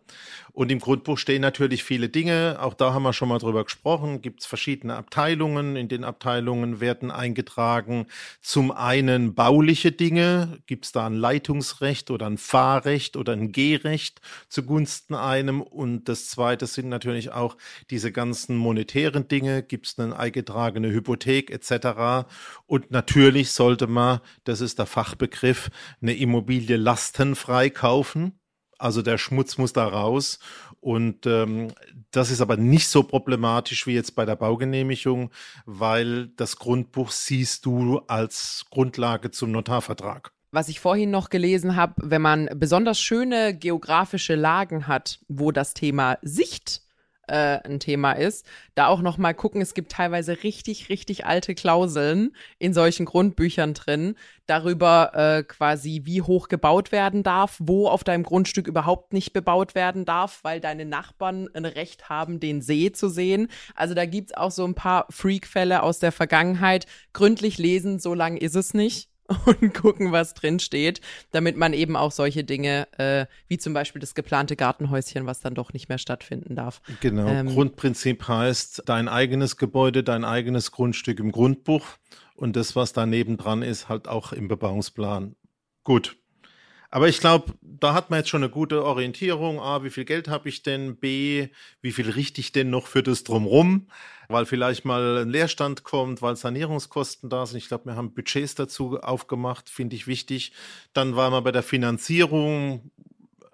Und 0.51 0.71
im 0.71 0.77
Grundbuch 0.77 1.17
stehen 1.17 1.41
natürlich 1.41 1.83
viele 1.83 2.07
Dinge. 2.07 2.57
Auch 2.59 2.75
da 2.75 2.93
haben 2.93 3.01
wir 3.01 3.13
schon 3.13 3.29
mal 3.29 3.39
drüber 3.39 3.63
gesprochen. 3.63 4.21
Gibt 4.21 4.41
es 4.41 4.45
verschiedene 4.45 4.95
Abteilungen. 4.95 5.75
In 5.75 5.87
den 5.87 6.03
Abteilungen 6.03 6.79
werden 6.79 7.09
eingetragen 7.09 8.05
zum 8.41 8.69
einen 8.69 9.33
bauliche 9.33 9.91
Dinge. 9.91 10.59
Gibt 10.67 10.85
es 10.85 10.91
da 10.91 11.07
ein 11.07 11.15
Leitungsrecht 11.15 12.11
oder 12.11 12.27
ein 12.27 12.37
Fahrrecht 12.37 13.17
oder 13.17 13.33
ein 13.33 13.51
Gehrecht 13.51 14.21
zugunsten 14.49 15.15
einem? 15.15 15.63
Und 15.63 16.07
das 16.07 16.29
zweite 16.29 16.67
sind 16.67 16.89
natürlich 16.89 17.31
auch 17.31 17.57
diese 17.89 18.11
ganzen 18.11 18.55
monetären 18.55 19.27
Dinge. 19.27 19.63
Gibt 19.63 19.87
es 19.87 19.97
eine 19.97 20.15
eingetragene 20.15 20.91
Hypothek 20.91 21.49
etc. 21.49 22.27
Und 22.67 22.91
natürlich 22.91 23.51
sollte 23.51 23.87
man, 23.87 24.19
das 24.43 24.61
ist 24.61 24.77
der 24.77 24.85
Fachbegriff, 24.85 25.71
eine 25.99 26.13
Immobilie 26.13 26.77
lastenfrei 26.77 27.71
kaufen. 27.71 28.39
Also 28.77 29.01
der 29.01 29.17
Schmutz 29.17 29.57
muss 29.57 29.73
da 29.73 29.88
raus. 29.88 30.39
Und 30.79 31.25
ähm, 31.25 31.69
das 32.12 32.29
ist 32.29 32.41
aber 32.41 32.57
nicht 32.57 32.89
so 32.89 33.03
problematisch 33.03 33.88
wie 33.88 33.93
jetzt 33.93 34.15
bei 34.15 34.25
der 34.25 34.36
Baugenehmigung, 34.36 35.31
weil 35.65 36.27
das 36.36 36.57
Grundbuch 36.57 37.12
siehst 37.12 37.65
du 37.65 37.99
als 38.07 38.65
Grundlage 38.69 39.31
zum 39.31 39.51
Notarvertrag 39.51 40.31
was 40.53 40.69
ich 40.69 40.79
vorhin 40.79 41.09
noch 41.09 41.31
gelesen 41.31 41.75
habe, 41.75 41.95
wenn 41.97 42.21
man 42.21 42.47
besonders 42.55 42.99
schöne 42.99 43.57
geografische 43.57 44.36
Lagen 44.36 44.88
hat, 44.88 45.19
wo 45.27 45.51
das 45.51 45.73
Thema 45.73 46.19
Sicht 46.21 46.83
äh, 47.27 47.59
ein 47.63 47.79
Thema 47.79 48.13
ist, 48.13 48.45
da 48.75 48.88
auch 48.88 49.01
noch 49.01 49.17
mal 49.17 49.33
gucken. 49.33 49.62
Es 49.62 49.73
gibt 49.73 49.91
teilweise 49.91 50.43
richtig, 50.43 50.89
richtig 50.89 51.25
alte 51.25 51.55
Klauseln 51.55 52.36
in 52.59 52.73
solchen 52.73 53.05
Grundbüchern 53.05 53.73
drin 53.73 54.15
darüber 54.45 55.12
äh, 55.13 55.43
quasi, 55.43 56.01
wie 56.03 56.21
hoch 56.21 56.47
gebaut 56.49 56.91
werden 56.91 57.23
darf, 57.23 57.57
wo 57.59 57.88
auf 57.88 58.03
deinem 58.03 58.23
Grundstück 58.23 58.67
überhaupt 58.67 59.13
nicht 59.13 59.33
bebaut 59.33 59.75
werden 59.75 60.05
darf, 60.05 60.39
weil 60.43 60.59
deine 60.59 60.86
Nachbarn 60.86 61.47
ein 61.53 61.65
Recht 61.65 62.09
haben, 62.09 62.39
den 62.39 62.62
See 62.62 62.91
zu 62.91 63.07
sehen. 63.07 63.47
Also 63.75 63.93
da 63.93 64.05
gibt's 64.05 64.33
auch 64.33 64.51
so 64.51 64.65
ein 64.65 64.75
paar 64.75 65.05
Freak-Fälle 65.09 65.83
aus 65.83 65.99
der 65.99 66.12
Vergangenheit. 66.12 66.86
Gründlich 67.13 67.57
lesen, 67.57 67.99
so 67.99 68.13
lang 68.13 68.38
ist 68.38 68.55
es 68.55 68.73
nicht. 68.73 69.12
und 69.45 69.73
gucken, 69.73 70.11
was 70.11 70.33
drin 70.33 70.59
steht, 70.59 71.01
damit 71.31 71.57
man 71.57 71.73
eben 71.73 71.95
auch 71.95 72.11
solche 72.11 72.43
Dinge, 72.43 72.87
äh, 72.97 73.25
wie 73.47 73.57
zum 73.57 73.73
Beispiel 73.73 73.99
das 73.99 74.15
geplante 74.15 74.55
Gartenhäuschen, 74.55 75.25
was 75.25 75.39
dann 75.39 75.55
doch 75.55 75.73
nicht 75.73 75.89
mehr 75.89 75.97
stattfinden 75.97 76.55
darf. 76.55 76.81
Genau. 77.01 77.27
Ähm, 77.27 77.47
Grundprinzip 77.47 78.27
heißt, 78.27 78.83
dein 78.85 79.07
eigenes 79.07 79.57
Gebäude, 79.57 80.03
dein 80.03 80.25
eigenes 80.25 80.71
Grundstück 80.71 81.19
im 81.19 81.31
Grundbuch 81.31 81.85
und 82.35 82.55
das, 82.55 82.75
was 82.75 82.93
daneben 82.93 83.37
dran 83.37 83.61
ist, 83.61 83.89
halt 83.89 84.07
auch 84.07 84.33
im 84.33 84.47
Bebauungsplan. 84.47 85.35
Gut. 85.83 86.17
Aber 86.93 87.10
ich 87.10 87.19
glaube, 87.19 87.56
da 87.63 87.95
hat 87.95 88.12
man 88.12 88.19
jetzt 88.19 88.29
schon 88.29 88.43
eine 88.43 88.51
gute 88.51 88.86
Orientierung. 88.86 89.60
A, 89.60 89.84
wie 89.84 89.89
viel 89.89 90.06
Geld 90.06 90.27
habe 90.27 90.47
ich 90.47 90.62
denn? 90.62 90.95
B, 90.95 91.47
wie 91.82 91.91
viel 91.91 92.08
richte 92.08 92.39
ich 92.39 92.51
denn 92.51 92.69
noch 92.69 92.86
für 92.86 93.01
das 93.01 93.23
drumrum? 93.23 93.88
Weil 94.27 94.45
vielleicht 94.45 94.86
mal 94.86 95.23
ein 95.23 95.29
Leerstand 95.32 95.84
kommt, 95.84 96.21
weil 96.21 96.36
Sanierungskosten 96.36 97.32
da 97.32 97.47
sind. 97.47 97.58
Ich 97.58 97.67
glaube, 97.67 97.86
wir 97.86 97.95
haben 97.95 98.13
Budgets 98.13 98.53
dazu 98.53 98.99
aufgemacht, 98.99 99.71
finde 99.71 99.95
ich 99.95 100.06
wichtig. 100.06 100.51
Dann 100.93 101.15
waren 101.15 101.34
wir 101.34 101.41
bei 101.41 101.51
der 101.51 101.63
Finanzierung, 101.63 102.91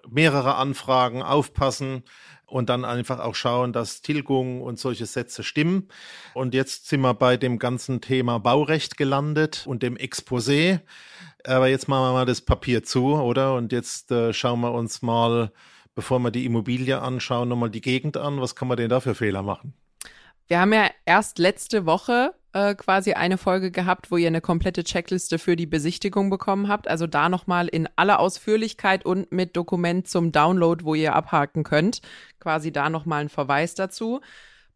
mehrere 0.06 0.56
Anfragen, 0.56 1.22
aufpassen 1.22 2.02
und 2.50 2.68
dann 2.68 2.84
einfach 2.84 3.20
auch 3.20 3.34
schauen, 3.34 3.72
dass 3.72 4.02
Tilgung 4.02 4.62
und 4.62 4.78
solche 4.78 5.06
Sätze 5.06 5.42
stimmen. 5.42 5.88
Und 6.34 6.54
jetzt 6.54 6.88
sind 6.88 7.00
wir 7.00 7.14
bei 7.14 7.36
dem 7.36 7.58
ganzen 7.58 8.00
Thema 8.00 8.38
Baurecht 8.38 8.96
gelandet 8.96 9.64
und 9.66 9.82
dem 9.82 9.96
Exposé. 9.96 10.80
Aber 11.44 11.68
jetzt 11.68 11.88
machen 11.88 12.04
wir 12.04 12.12
mal 12.12 12.26
das 12.26 12.40
Papier 12.40 12.82
zu, 12.82 13.14
oder? 13.14 13.54
Und 13.54 13.72
jetzt 13.72 14.10
äh, 14.10 14.32
schauen 14.32 14.60
wir 14.60 14.72
uns 14.72 15.02
mal, 15.02 15.52
bevor 15.94 16.18
wir 16.18 16.30
die 16.30 16.44
Immobilie 16.44 17.00
anschauen, 17.00 17.48
nochmal 17.48 17.70
die 17.70 17.80
Gegend 17.80 18.16
an. 18.16 18.40
Was 18.40 18.54
kann 18.54 18.68
man 18.68 18.76
denn 18.76 18.90
da 18.90 19.00
für 19.00 19.14
Fehler 19.14 19.42
machen? 19.42 19.74
Wir 20.48 20.60
haben 20.60 20.72
ja 20.72 20.90
erst 21.06 21.38
letzte 21.38 21.86
Woche 21.86 22.34
äh, 22.52 22.74
quasi 22.74 23.12
eine 23.12 23.38
Folge 23.38 23.70
gehabt, 23.70 24.10
wo 24.10 24.16
ihr 24.16 24.26
eine 24.26 24.40
komplette 24.40 24.84
Checkliste 24.84 25.38
für 25.38 25.56
die 25.56 25.66
Besichtigung 25.66 26.30
bekommen 26.30 26.68
habt. 26.68 26.88
Also 26.88 27.06
da 27.06 27.28
nochmal 27.28 27.68
in 27.68 27.88
aller 27.96 28.20
Ausführlichkeit 28.20 29.04
und 29.04 29.30
mit 29.32 29.56
Dokument 29.56 30.08
zum 30.08 30.32
Download, 30.32 30.84
wo 30.84 30.94
ihr 30.94 31.14
abhaken 31.14 31.64
könnt. 31.64 32.00
Quasi 32.38 32.72
da 32.72 32.90
nochmal 32.90 33.22
ein 33.22 33.28
Verweis 33.28 33.74
dazu. 33.74 34.20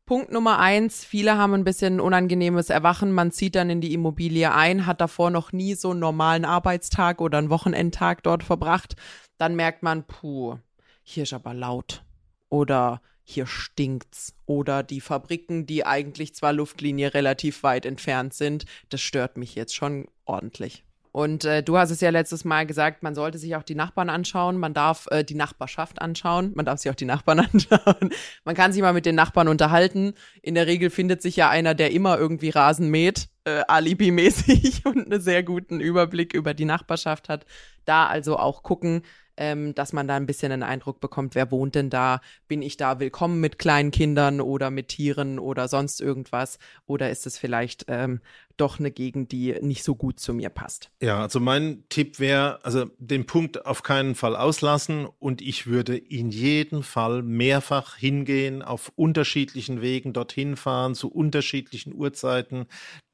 Punkt 0.06 0.30
Nummer 0.30 0.58
eins, 0.58 1.02
viele 1.02 1.38
haben 1.38 1.54
ein 1.54 1.64
bisschen 1.64 1.98
unangenehmes 1.98 2.68
Erwachen. 2.68 3.10
Man 3.10 3.32
zieht 3.32 3.54
dann 3.54 3.70
in 3.70 3.80
die 3.80 3.94
Immobilie 3.94 4.52
ein, 4.52 4.84
hat 4.84 5.00
davor 5.00 5.30
noch 5.30 5.52
nie 5.52 5.74
so 5.74 5.92
einen 5.92 6.00
normalen 6.00 6.44
Arbeitstag 6.44 7.22
oder 7.22 7.38
einen 7.38 7.48
Wochenendtag 7.48 8.22
dort 8.22 8.42
verbracht. 8.42 8.96
Dann 9.38 9.56
merkt 9.56 9.82
man, 9.82 10.04
puh, 10.04 10.58
hier 11.02 11.22
ist 11.22 11.32
aber 11.32 11.54
laut. 11.54 12.04
Oder 12.50 13.00
hier 13.24 13.46
stinkt's. 13.46 14.34
Oder 14.46 14.82
die 14.82 15.00
Fabriken, 15.00 15.66
die 15.66 15.84
eigentlich 15.84 16.34
zwar 16.34 16.52
Luftlinie 16.52 17.14
relativ 17.14 17.62
weit 17.62 17.86
entfernt 17.86 18.34
sind, 18.34 18.66
das 18.90 19.00
stört 19.00 19.36
mich 19.36 19.54
jetzt 19.54 19.74
schon 19.74 20.06
ordentlich. 20.24 20.84
Und 21.14 21.44
äh, 21.44 21.62
du 21.62 21.78
hast 21.78 21.90
es 21.90 22.00
ja 22.00 22.10
letztes 22.10 22.44
Mal 22.44 22.66
gesagt, 22.66 23.04
man 23.04 23.14
sollte 23.14 23.38
sich 23.38 23.54
auch 23.54 23.62
die 23.62 23.76
Nachbarn 23.76 24.10
anschauen, 24.10 24.58
man 24.58 24.74
darf 24.74 25.06
äh, 25.12 25.22
die 25.22 25.36
Nachbarschaft 25.36 26.02
anschauen, 26.02 26.50
man 26.56 26.66
darf 26.66 26.80
sich 26.80 26.90
auch 26.90 26.96
die 26.96 27.04
Nachbarn 27.04 27.38
anschauen. 27.52 28.10
man 28.44 28.54
kann 28.56 28.72
sich 28.72 28.82
mal 28.82 28.92
mit 28.92 29.06
den 29.06 29.14
Nachbarn 29.14 29.46
unterhalten. 29.46 30.14
In 30.42 30.56
der 30.56 30.66
Regel 30.66 30.90
findet 30.90 31.22
sich 31.22 31.36
ja 31.36 31.48
einer, 31.48 31.76
der 31.76 31.92
immer 31.92 32.18
irgendwie 32.18 32.50
Rasen 32.50 32.90
mäht, 32.90 33.28
äh, 33.44 33.62
alibimäßig 33.68 34.84
und 34.86 35.06
einen 35.06 35.20
sehr 35.20 35.44
guten 35.44 35.78
Überblick 35.78 36.34
über 36.34 36.52
die 36.52 36.64
Nachbarschaft 36.64 37.28
hat. 37.28 37.46
Da 37.84 38.06
also 38.08 38.36
auch 38.36 38.64
gucken, 38.64 39.02
ähm, 39.36 39.74
dass 39.74 39.92
man 39.92 40.08
da 40.08 40.16
ein 40.16 40.26
bisschen 40.26 40.52
einen 40.52 40.62
Eindruck 40.62 41.00
bekommt, 41.00 41.34
wer 41.34 41.50
wohnt 41.50 41.74
denn 41.74 41.90
da? 41.90 42.20
Bin 42.48 42.62
ich 42.62 42.76
da 42.76 43.00
willkommen 43.00 43.40
mit 43.40 43.58
kleinen 43.58 43.90
Kindern 43.90 44.40
oder 44.40 44.70
mit 44.70 44.88
Tieren 44.88 45.38
oder 45.38 45.68
sonst 45.68 46.00
irgendwas? 46.00 46.58
Oder 46.86 47.10
ist 47.10 47.26
es 47.26 47.38
vielleicht 47.38 47.86
ähm, 47.88 48.20
doch 48.56 48.78
eine 48.78 48.90
Gegend, 48.90 49.32
die 49.32 49.56
nicht 49.60 49.82
so 49.82 49.94
gut 49.94 50.20
zu 50.20 50.34
mir 50.34 50.50
passt? 50.50 50.90
Ja, 51.02 51.22
also 51.22 51.40
mein 51.40 51.84
Tipp 51.88 52.20
wäre, 52.20 52.64
also 52.64 52.86
den 52.98 53.26
Punkt 53.26 53.66
auf 53.66 53.82
keinen 53.82 54.14
Fall 54.14 54.36
auslassen 54.36 55.06
und 55.18 55.42
ich 55.42 55.66
würde 55.66 55.96
in 55.96 56.30
jedem 56.30 56.82
Fall 56.82 57.22
mehrfach 57.22 57.96
hingehen, 57.96 58.62
auf 58.62 58.92
unterschiedlichen 58.94 59.80
Wegen 59.80 60.12
dorthin 60.12 60.56
fahren, 60.56 60.94
zu 60.94 61.08
unterschiedlichen 61.08 61.94
Uhrzeiten. 61.94 62.66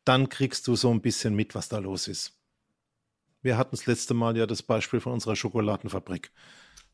Dann 0.05 0.29
kriegst 0.29 0.67
du 0.67 0.77
so 0.77 0.91
ein 0.91 1.03
bisschen 1.03 1.35
mit, 1.35 1.55
was 1.55 1.69
da 1.69 1.79
los 1.79 2.09
ist. 2.09 2.40
Wir 3.43 3.57
hatten 3.57 3.71
das 3.73 3.87
letzte 3.87 4.15
Mal 4.15 4.37
ja 4.37 4.47
das 4.47 4.63
Beispiel 4.63 5.01
von 5.01 5.13
unserer 5.13 5.37
Schokoladenfabrik. 5.37 6.31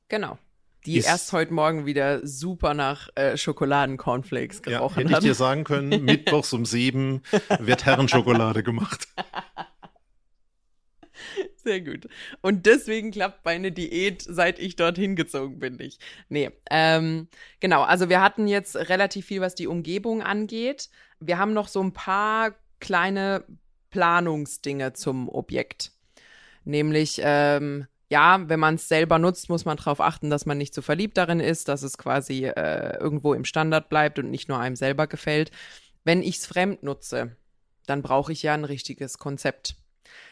Genau. 0.08 0.38
Die 0.84 0.98
ist, 0.98 1.06
erst 1.06 1.32
heute 1.32 1.52
Morgen 1.52 1.84
wieder 1.84 2.24
super 2.24 2.72
nach 2.72 3.08
äh, 3.16 3.36
Schokoladencornflakes 3.36 4.62
gerochen 4.62 5.02
ja, 5.02 5.16
hätte 5.16 5.26
ich 5.26 5.30
dir 5.30 5.34
sagen 5.34 5.64
können, 5.64 6.04
mittwochs 6.04 6.52
um 6.52 6.64
sieben 6.64 7.22
wird 7.58 7.84
Herrenschokolade 7.84 8.62
gemacht. 8.62 9.08
Sehr 11.56 11.80
gut. 11.80 12.06
Und 12.40 12.66
deswegen 12.66 13.10
klappt 13.10 13.44
meine 13.44 13.72
Diät, 13.72 14.22
seit 14.22 14.60
ich 14.60 14.76
dorthin 14.76 15.16
gezogen 15.16 15.58
bin, 15.58 15.74
nicht. 15.74 16.00
Nee, 16.28 16.52
ähm, 16.70 17.26
genau. 17.58 17.82
Also 17.82 18.08
wir 18.08 18.20
hatten 18.20 18.46
jetzt 18.46 18.76
relativ 18.76 19.26
viel, 19.26 19.40
was 19.40 19.56
die 19.56 19.66
Umgebung 19.66 20.22
angeht. 20.22 20.88
Wir 21.18 21.38
haben 21.38 21.52
noch 21.52 21.66
so 21.66 21.82
ein 21.82 21.92
paar 21.92 22.54
kleine 22.78 23.42
Planungsdinge 23.90 24.92
zum 24.92 25.28
Objekt. 25.28 25.95
Nämlich, 26.66 27.20
ähm, 27.22 27.86
ja, 28.10 28.40
wenn 28.48 28.60
man 28.60 28.74
es 28.74 28.88
selber 28.88 29.18
nutzt, 29.20 29.48
muss 29.48 29.64
man 29.64 29.76
darauf 29.76 30.00
achten, 30.00 30.30
dass 30.30 30.46
man 30.46 30.58
nicht 30.58 30.74
zu 30.74 30.82
verliebt 30.82 31.16
darin 31.16 31.38
ist, 31.38 31.68
dass 31.68 31.82
es 31.82 31.96
quasi 31.96 32.44
äh, 32.44 32.98
irgendwo 32.98 33.34
im 33.34 33.44
Standard 33.44 33.88
bleibt 33.88 34.18
und 34.18 34.30
nicht 34.30 34.48
nur 34.48 34.58
einem 34.58 34.74
selber 34.74 35.06
gefällt. 35.06 35.52
Wenn 36.04 36.22
ich 36.22 36.38
es 36.38 36.46
fremd 36.46 36.82
nutze, 36.82 37.36
dann 37.86 38.02
brauche 38.02 38.32
ich 38.32 38.42
ja 38.42 38.52
ein 38.52 38.64
richtiges 38.64 39.18
Konzept. 39.18 39.76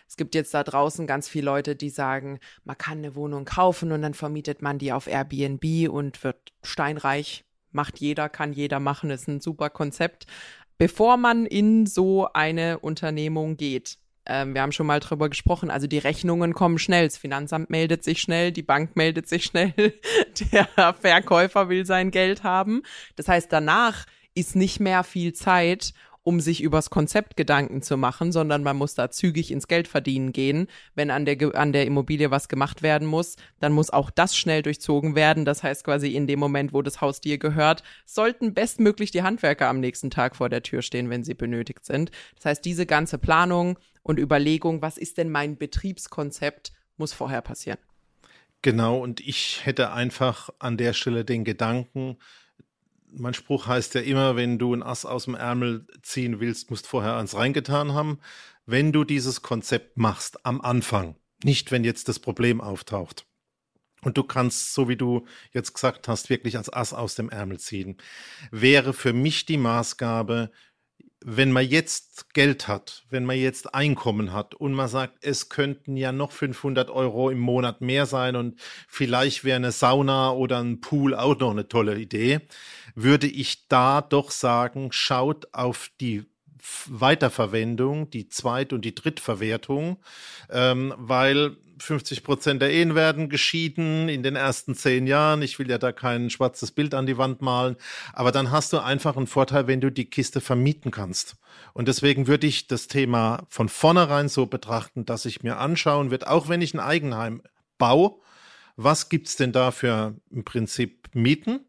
Es 0.09 0.17
gibt 0.17 0.35
jetzt 0.35 0.53
da 0.55 0.65
draußen 0.65 1.07
ganz 1.07 1.29
viele 1.29 1.47
Leute, 1.47 1.77
die 1.77 1.91
sagen, 1.91 2.41
man 2.65 2.77
kann 2.79 2.99
eine 2.99 3.15
Wohnung 3.15 3.45
kaufen 3.45 3.93
und 3.93 4.03
dann 4.03 4.15
vermietet 4.15 4.61
man 4.61 4.79
die 4.79 4.93
auf 4.93 5.07
Airbnb 5.07 5.89
und 5.89 6.23
wird 6.25 6.53
steinreich. 6.65 7.45
Macht 7.71 8.01
jeder, 8.01 8.29
kann 8.29 8.53
jeder 8.53 8.81
machen, 8.81 9.11
ist 9.11 9.29
ein 9.29 9.41
super 9.41 9.71
Konzept. 9.71 10.27
Bevor 10.79 11.17
man 11.17 11.47
in 11.47 11.87
so 11.87 12.29
eine 12.33 12.81
Unternehmung 12.81 13.57
geht, 13.57 13.99
ähm, 14.27 14.55
wir 14.55 14.63
haben 14.63 14.73
schon 14.73 14.87
mal 14.87 15.01
drüber 15.01 15.29
gesprochen, 15.29 15.71
also 15.71 15.87
die 15.87 15.99
Rechnungen 15.99 16.55
kommen 16.55 16.79
schnell, 16.79 17.07
das 17.07 17.19
Finanzamt 17.19 17.71
meldet 17.71 18.05
sich 18.05 18.21
schnell, 18.21 18.53
die 18.53 18.63
Bank 18.63 18.97
meldet 18.97 19.29
sich 19.29 19.45
schnell, 19.45 19.75
der 20.53 20.67
Verkäufer 21.01 21.69
will 21.69 21.85
sein 21.85 22.11
Geld 22.11 22.43
haben. 22.43 22.83
Das 23.17 23.29
heißt, 23.29 23.53
danach 23.53 24.07
ist 24.35 24.57
nicht 24.57 24.81
mehr 24.81 25.05
viel 25.05 25.33
Zeit, 25.33 25.93
um 26.25 26.41
sich 26.41 26.63
übers 26.63 26.91
Konzept 26.91 27.37
Gedanken 27.37 27.83
zu 27.83 27.97
machen, 27.97 28.33
sondern 28.33 28.63
man 28.63 28.77
muss 28.77 28.95
da 28.95 29.11
zügig 29.11 29.53
ins 29.53 29.69
Geld 29.69 29.87
verdienen 29.87 30.33
gehen. 30.33 30.67
Wenn 30.95 31.11
an 31.11 31.27
der, 31.27 31.55
an 31.55 31.73
der 31.73 31.87
Immobilie 31.87 32.31
was 32.31 32.49
gemacht 32.49 32.83
werden 32.83 33.07
muss, 33.07 33.37
dann 33.61 33.73
muss 33.73 33.91
auch 33.91 34.11
das 34.11 34.37
schnell 34.37 34.63
durchzogen 34.63 35.15
werden. 35.15 35.45
Das 35.45 35.63
heißt 35.63 35.85
quasi 35.85 36.15
in 36.15 36.27
dem 36.27 36.41
Moment, 36.41 36.73
wo 36.73 36.81
das 36.83 37.03
Haus 37.03 37.21
dir 37.21 37.39
gehört, 37.39 37.83
sollten 38.07 38.55
bestmöglich 38.55 39.11
die 39.11 39.23
Handwerker 39.23 39.69
am 39.69 39.81
nächsten 39.81 40.11
Tag 40.11 40.35
vor 40.35 40.49
der 40.49 40.63
Tür 40.63 40.81
stehen, 40.81 41.11
wenn 41.11 41.25
sie 41.25 41.35
benötigt 41.35 41.85
sind. 41.85 42.11
Das 42.37 42.47
heißt, 42.47 42.65
diese 42.65 42.87
ganze 42.87 43.19
Planung 43.19 43.79
und 44.03 44.19
Überlegung, 44.19 44.81
was 44.81 44.97
ist 44.97 45.19
denn 45.19 45.31
mein 45.31 45.59
Betriebskonzept, 45.59 46.73
muss 46.97 47.13
vorher 47.13 47.43
passieren. 47.43 47.79
Genau, 48.63 48.99
und 48.99 49.21
ich 49.21 49.61
hätte 49.65 49.93
einfach 49.93 50.49
an 50.59 50.79
der 50.79 50.95
Stelle 50.95 51.27
den 51.27 51.45
Gedanken, 51.45 52.17
mein 53.17 53.35
Spruch 53.35 53.67
heißt 53.67 53.95
ja 53.95 54.01
immer, 54.01 54.37
wenn 54.37 54.59
du 54.59 54.75
ein 54.75 54.83
Ass 54.83 55.05
aus 55.05 55.25
dem 55.25 55.35
Ärmel 55.35 55.87
ziehen 56.03 56.41
willst, 56.41 56.71
musst 56.71 56.87
vorher 56.87 57.17
eins 57.17 57.35
reingetan 57.35 57.93
haben. 57.93 58.19
Wenn 58.67 58.93
du 58.93 59.05
dieses 59.05 59.43
Konzept 59.43 59.97
machst 59.99 60.45
am 60.47 60.61
Anfang, 60.61 61.17
nicht 61.43 61.71
wenn 61.71 61.85
jetzt 61.85 62.09
das 62.09 62.19
Problem 62.19 62.61
auftaucht. 62.61 63.27
Und 64.03 64.19
du 64.19 64.23
kannst, 64.23 64.75
so 64.75 64.89
wie 64.89 64.97
du 64.97 65.27
jetzt 65.53 65.73
gesagt 65.73 66.09
hast, 66.09 66.29
wirklich 66.29 66.57
als 66.57 66.73
Ass 66.73 66.93
aus 66.93 67.15
dem 67.15 67.31
Ärmel 67.31 67.59
ziehen, 67.59 67.97
wäre 68.51 68.93
für 68.93 69.13
mich 69.13 69.47
die 69.47 69.57
Maßgabe, 69.57 70.51
wenn 71.27 71.53
man 71.53 71.67
jetzt 71.67 72.35
Geld 72.35 72.69
hat, 72.69 73.07
wenn 73.09 73.25
man 73.25 73.39
jetzt 73.39 73.75
Einkommen 73.75 74.35
hat 74.35 74.55
und 74.55 74.75
man 74.75 74.89
sagt, 74.89 75.25
es 75.25 75.49
könnten 75.49 75.97
ja 75.97 76.13
noch 76.13 76.33
500 76.33 76.91
Euro 76.91 77.31
im 77.31 77.39
Monat 77.39 77.81
mehr 77.81 78.05
sein 78.05 78.37
und 78.37 78.61
vielleicht 78.89 79.43
wäre 79.43 79.57
eine 79.57 79.73
Sauna 79.73 80.33
oder 80.33 80.63
ein 80.63 80.83
Pool 80.83 81.15
auch 81.15 81.39
noch 81.39 81.51
eine 81.51 81.67
tolle 81.67 81.99
Idee, 81.99 82.41
würde 82.95 83.27
ich 83.27 83.69
da 83.69 84.03
doch 84.03 84.31
sagen, 84.31 84.93
schaut 84.93 85.55
auf 85.55 85.91
die 85.99 86.27
Weiterverwendung, 86.89 88.11
die 88.11 88.29
Zweit- 88.29 88.73
und 88.73 88.85
die 88.85 88.95
Drittverwertung, 88.95 89.99
ähm, 90.51 90.95
weil 90.97 91.57
50 91.79 92.23
Prozent 92.23 92.63
der 92.63 92.71
Ehen 92.71 92.95
werden 92.95 93.29
geschieden 93.29 94.09
in 94.09 94.23
den 94.23 94.37
ersten 94.37 94.75
zehn 94.75 95.07
Jahren. 95.07 95.43
Ich 95.43 95.59
will 95.59 95.69
ja 95.69 95.79
da 95.79 95.93
kein 95.93 96.31
schwarzes 96.31 96.71
Bild 96.71 96.95
an 96.95 97.07
die 97.07 97.19
Wand 97.19 97.43
malen, 97.43 97.77
aber 98.13 98.33
dann 98.33 98.51
hast 98.51 98.73
du 98.73 98.79
einfach 98.79 99.17
einen 99.17 99.27
Vorteil, 99.27 99.67
wenn 99.67 99.81
du 99.81 99.91
die 99.91 100.09
Kiste 100.09 100.41
vermieten 100.41 100.91
kannst. 100.91 101.37
Und 101.73 101.89
deswegen 101.89 102.27
würde 102.27 102.47
ich 102.47 102.67
das 102.67 102.87
Thema 102.87 103.45
von 103.49 103.69
vornherein 103.69 104.29
so 104.29 104.47
betrachten, 104.47 105.05
dass 105.05 105.25
ich 105.25 105.43
mir 105.43 105.59
anschauen 105.59 106.11
wird, 106.11 106.27
auch 106.27 106.49
wenn 106.49 106.63
ich 106.63 106.75
ein 106.75 106.81
Eigenheim 106.81 107.43
baue, 107.79 108.17
was 108.77 109.09
gibt's 109.09 109.37
denn 109.37 109.53
da 109.53 109.71
für 109.71 110.15
im 110.31 110.45
Prinzip 110.45 111.09
Mieten? 111.13 111.61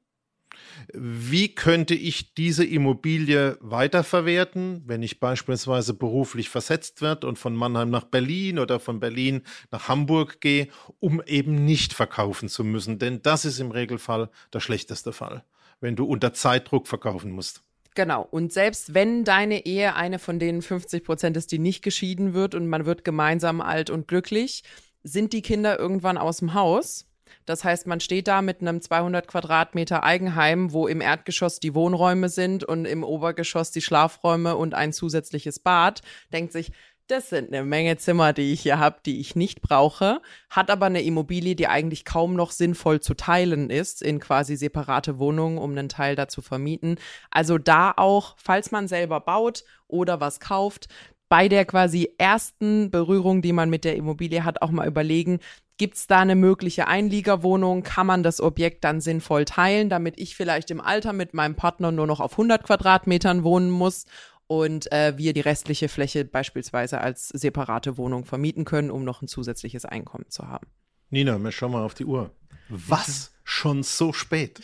Wie 0.94 1.54
könnte 1.54 1.96
ich 1.96 2.34
diese 2.34 2.66
Immobilie 2.66 3.58
weiterverwerten, 3.62 4.84
wenn 4.86 5.04
ich 5.04 5.20
beispielsweise 5.20 5.94
beruflich 5.94 6.50
versetzt 6.50 7.02
werde 7.02 7.28
und 7.28 7.40
von 7.40 7.56
Mannheim 7.56 7.90
nach 7.90 8.06
Berlin 8.06 8.60
oder 8.60 8.80
von 8.80 9.00
Berlin 9.00 9.42
nach 9.72 9.88
Hamburg 9.88 10.42
gehe, 10.42 10.68
um 11.00 11.22
eben 11.26 11.66
nicht 11.66 11.94
verkaufen 11.94 12.50
zu 12.50 12.64
müssen? 12.64 13.00
Denn 13.00 13.22
das 13.22 13.46
ist 13.46 13.60
im 13.60 13.72
Regelfall 13.72 14.30
der 14.54 14.60
schlechteste 14.60 15.14
Fall, 15.14 15.44
wenn 15.80 15.96
du 15.96 16.06
unter 16.06 16.34
Zeitdruck 16.34 16.88
verkaufen 16.88 17.32
musst. 17.32 17.62
Genau. 17.96 18.28
Und 18.30 18.52
selbst 18.52 18.94
wenn 18.94 19.24
deine 19.24 19.66
Ehe 19.66 19.96
eine 19.96 20.20
von 20.20 20.38
den 20.38 20.62
50 20.62 21.04
Prozent 21.04 21.38
ist, 21.38 21.52
die 21.52 21.60
nicht 21.60 21.82
geschieden 21.82 22.34
wird 22.34 22.54
und 22.54 22.68
man 22.68 22.86
wird 22.86 23.06
gemeinsam 23.06 23.62
alt 23.62 23.90
und 23.90 24.08
glücklich, 24.08 24.64
sind 25.02 25.34
die 25.34 25.42
Kinder 25.42 25.80
irgendwann 25.80 26.18
aus 26.18 26.38
dem 26.38 26.54
Haus. 26.54 27.06
Das 27.46 27.64
heißt, 27.64 27.88
man 27.88 28.00
steht 28.00 28.28
da 28.28 28.42
mit 28.42 28.62
einem 28.62 28.82
200 28.82 29.28
Quadratmeter 29.28 30.04
Eigenheim, 30.04 30.74
wo 30.74 30.88
im 30.88 31.02
Erdgeschoss 31.02 31.60
die 31.60 31.76
Wohnräume 31.76 32.30
sind 32.30 32.64
und 32.64 32.86
im 32.86 33.04
Obergeschoss 33.04 33.72
die 33.72 33.82
Schlafräume 33.82 34.56
und 34.56 34.74
ein 34.74 34.94
zusätzliches 34.94 35.60
Bad, 35.60 36.02
denkt 36.32 36.52
sich, 36.52 36.72
das 37.08 37.30
sind 37.30 37.54
eine 37.54 37.64
Menge 37.64 37.98
Zimmer, 37.98 38.34
die 38.34 38.52
ich 38.52 38.62
hier 38.62 38.80
habe, 38.80 38.98
die 39.06 39.20
ich 39.20 39.36
nicht 39.36 39.62
brauche, 39.62 40.22
hat 40.50 40.72
aber 40.72 40.88
eine 40.88 41.04
Immobilie, 41.04 41.56
die 41.56 41.68
eigentlich 41.68 42.04
kaum 42.04 42.34
noch 42.34 42.50
sinnvoll 42.50 43.00
zu 43.00 43.14
teilen 43.14 43.70
ist, 43.70 44.02
in 44.02 44.20
quasi 44.20 44.56
separate 44.56 45.20
Wohnungen, 45.20 45.60
um 45.60 45.72
einen 45.72 45.88
Teil 45.88 46.16
dazu 46.16 46.42
vermieten. 46.42 46.98
Also 47.30 47.60
da 47.60 47.94
auch, 47.96 48.36
falls 48.38 48.72
man 48.72 48.88
selber 48.88 49.20
baut 49.20 49.66
oder 49.88 50.20
was 50.20 50.40
kauft, 50.40 50.88
bei 51.30 51.48
der 51.48 51.66
quasi 51.66 52.10
ersten 52.18 52.92
Berührung, 52.92 53.42
die 53.42 53.54
man 53.54 53.70
mit 53.70 53.84
der 53.84 53.96
Immobilie 53.96 54.44
hat, 54.44 54.62
auch 54.62 54.72
mal 54.72 54.88
überlegen, 54.88 55.40
Gibt 55.78 55.96
es 55.96 56.08
da 56.08 56.20
eine 56.20 56.36
mögliche 56.36 56.88
Einliegerwohnung? 56.88 57.84
Kann 57.84 58.08
man 58.08 58.24
das 58.24 58.40
Objekt 58.40 58.86
dann 58.86 59.02
sinnvoll 59.02 59.44
teilen, 59.44 59.90
damit 59.90 60.18
ich 60.18 60.38
vielleicht 60.38 60.72
im 60.72 60.80
Alter 60.80 61.12
mit 61.12 61.34
meinem 61.34 61.56
Partner 61.56 61.92
nur 61.92 62.08
noch 62.08 62.22
auf 62.22 62.32
100 62.34 62.64
Quadratmetern 62.64 63.44
wohnen 63.44 63.70
muss 63.70 64.06
und 64.48 64.90
äh, 64.94 65.18
wir 65.18 65.34
die 65.34 65.42
restliche 65.42 65.90
Fläche 65.90 66.24
beispielsweise 66.24 67.02
als 67.02 67.28
separate 67.28 67.98
Wohnung 67.98 68.24
vermieten 68.24 68.64
können, 68.64 68.90
um 68.90 69.04
noch 69.04 69.22
ein 69.22 69.28
zusätzliches 69.28 69.84
Einkommen 69.84 70.30
zu 70.30 70.48
haben? 70.48 70.68
Nina, 71.10 71.38
wir 71.38 71.52
schauen 71.52 71.74
mal 71.74 71.84
auf 71.84 71.94
die 71.94 72.06
Uhr. 72.06 72.32
Was? 72.70 73.34
Schon 73.44 73.84
so 73.84 74.14
spät? 74.14 74.62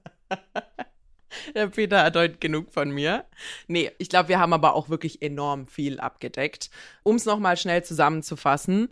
Der 1.56 1.68
Peter 1.68 2.04
hat 2.04 2.16
heute 2.16 2.38
genug 2.38 2.72
von 2.72 2.92
mir. 2.92 3.26
Nee, 3.68 3.92
ich 3.98 4.10
glaube, 4.10 4.30
wir 4.30 4.40
haben 4.40 4.54
aber 4.54 4.74
auch 4.74 4.90
wirklich 4.90 5.22
enorm 5.22 5.68
viel 5.68 6.00
abgedeckt. 6.00 6.70
Um 7.04 7.16
es 7.16 7.26
nochmal 7.26 7.58
schnell 7.58 7.84
zusammenzufassen. 7.84 8.90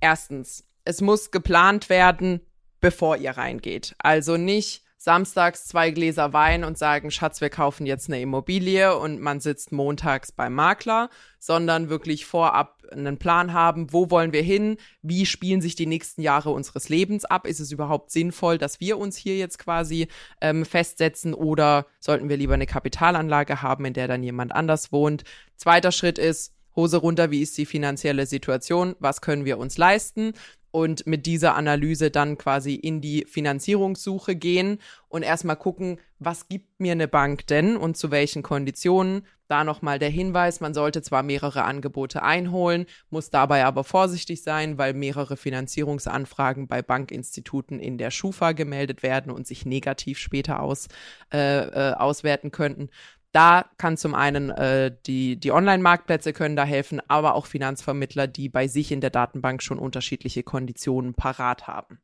Erstens, 0.00 0.64
es 0.84 1.00
muss 1.00 1.30
geplant 1.30 1.88
werden, 1.88 2.40
bevor 2.80 3.16
ihr 3.16 3.32
reingeht. 3.32 3.94
Also 3.98 4.36
nicht 4.36 4.82
samstags 5.02 5.64
zwei 5.64 5.92
Gläser 5.92 6.34
Wein 6.34 6.62
und 6.62 6.76
sagen, 6.76 7.10
Schatz, 7.10 7.40
wir 7.40 7.48
kaufen 7.48 7.86
jetzt 7.86 8.08
eine 8.08 8.20
Immobilie 8.20 8.94
und 8.98 9.18
man 9.18 9.40
sitzt 9.40 9.72
montags 9.72 10.30
beim 10.30 10.52
Makler, 10.54 11.08
sondern 11.38 11.88
wirklich 11.88 12.26
vorab 12.26 12.82
einen 12.92 13.16
Plan 13.16 13.54
haben, 13.54 13.94
wo 13.94 14.10
wollen 14.10 14.34
wir 14.34 14.42
hin, 14.42 14.76
wie 15.00 15.24
spielen 15.24 15.62
sich 15.62 15.74
die 15.74 15.86
nächsten 15.86 16.20
Jahre 16.20 16.50
unseres 16.50 16.90
Lebens 16.90 17.24
ab, 17.24 17.46
ist 17.46 17.60
es 17.60 17.72
überhaupt 17.72 18.10
sinnvoll, 18.10 18.58
dass 18.58 18.78
wir 18.78 18.98
uns 18.98 19.16
hier 19.16 19.38
jetzt 19.38 19.58
quasi 19.58 20.08
ähm, 20.42 20.66
festsetzen 20.66 21.32
oder 21.32 21.86
sollten 21.98 22.28
wir 22.28 22.36
lieber 22.36 22.54
eine 22.54 22.66
Kapitalanlage 22.66 23.62
haben, 23.62 23.86
in 23.86 23.94
der 23.94 24.06
dann 24.06 24.22
jemand 24.22 24.52
anders 24.52 24.92
wohnt. 24.92 25.24
Zweiter 25.56 25.92
Schritt 25.92 26.18
ist, 26.18 26.52
Hose 26.76 26.98
runter, 26.98 27.30
wie 27.30 27.40
ist 27.40 27.56
die 27.56 27.66
finanzielle 27.66 28.26
Situation, 28.26 28.96
was 28.98 29.22
können 29.22 29.46
wir 29.46 29.58
uns 29.58 29.78
leisten 29.78 30.34
und 30.70 31.06
mit 31.06 31.26
dieser 31.26 31.54
Analyse 31.56 32.10
dann 32.10 32.38
quasi 32.38 32.74
in 32.74 33.00
die 33.00 33.24
Finanzierungssuche 33.28 34.36
gehen 34.36 34.78
und 35.08 35.22
erstmal 35.22 35.56
gucken, 35.56 35.98
was 36.18 36.48
gibt 36.48 36.80
mir 36.80 36.92
eine 36.92 37.08
Bank 37.08 37.46
denn 37.46 37.76
und 37.76 37.96
zu 37.96 38.10
welchen 38.10 38.42
Konditionen. 38.42 39.26
Da 39.48 39.64
nochmal 39.64 39.98
der 39.98 40.10
Hinweis, 40.10 40.60
man 40.60 40.74
sollte 40.74 41.02
zwar 41.02 41.24
mehrere 41.24 41.64
Angebote 41.64 42.22
einholen, 42.22 42.86
muss 43.08 43.30
dabei 43.30 43.64
aber 43.64 43.82
vorsichtig 43.82 44.44
sein, 44.44 44.78
weil 44.78 44.94
mehrere 44.94 45.36
Finanzierungsanfragen 45.36 46.68
bei 46.68 46.82
Bankinstituten 46.82 47.80
in 47.80 47.98
der 47.98 48.12
Schufa 48.12 48.52
gemeldet 48.52 49.02
werden 49.02 49.32
und 49.32 49.48
sich 49.48 49.66
negativ 49.66 50.18
später 50.18 50.60
aus, 50.60 50.86
äh, 51.32 51.62
äh, 51.62 51.94
auswerten 51.94 52.52
könnten. 52.52 52.90
Da 53.32 53.66
kann 53.78 53.96
zum 53.96 54.14
einen 54.14 54.50
äh, 54.50 54.94
die, 55.06 55.36
die 55.36 55.52
Online-Marktplätze 55.52 56.32
können 56.32 56.56
da 56.56 56.64
helfen, 56.64 57.00
aber 57.08 57.34
auch 57.34 57.46
Finanzvermittler, 57.46 58.26
die 58.26 58.48
bei 58.48 58.66
sich 58.66 58.90
in 58.90 59.00
der 59.00 59.10
Datenbank 59.10 59.62
schon 59.62 59.78
unterschiedliche 59.78 60.42
Konditionen 60.42 61.14
parat 61.14 61.68
haben. 61.68 62.00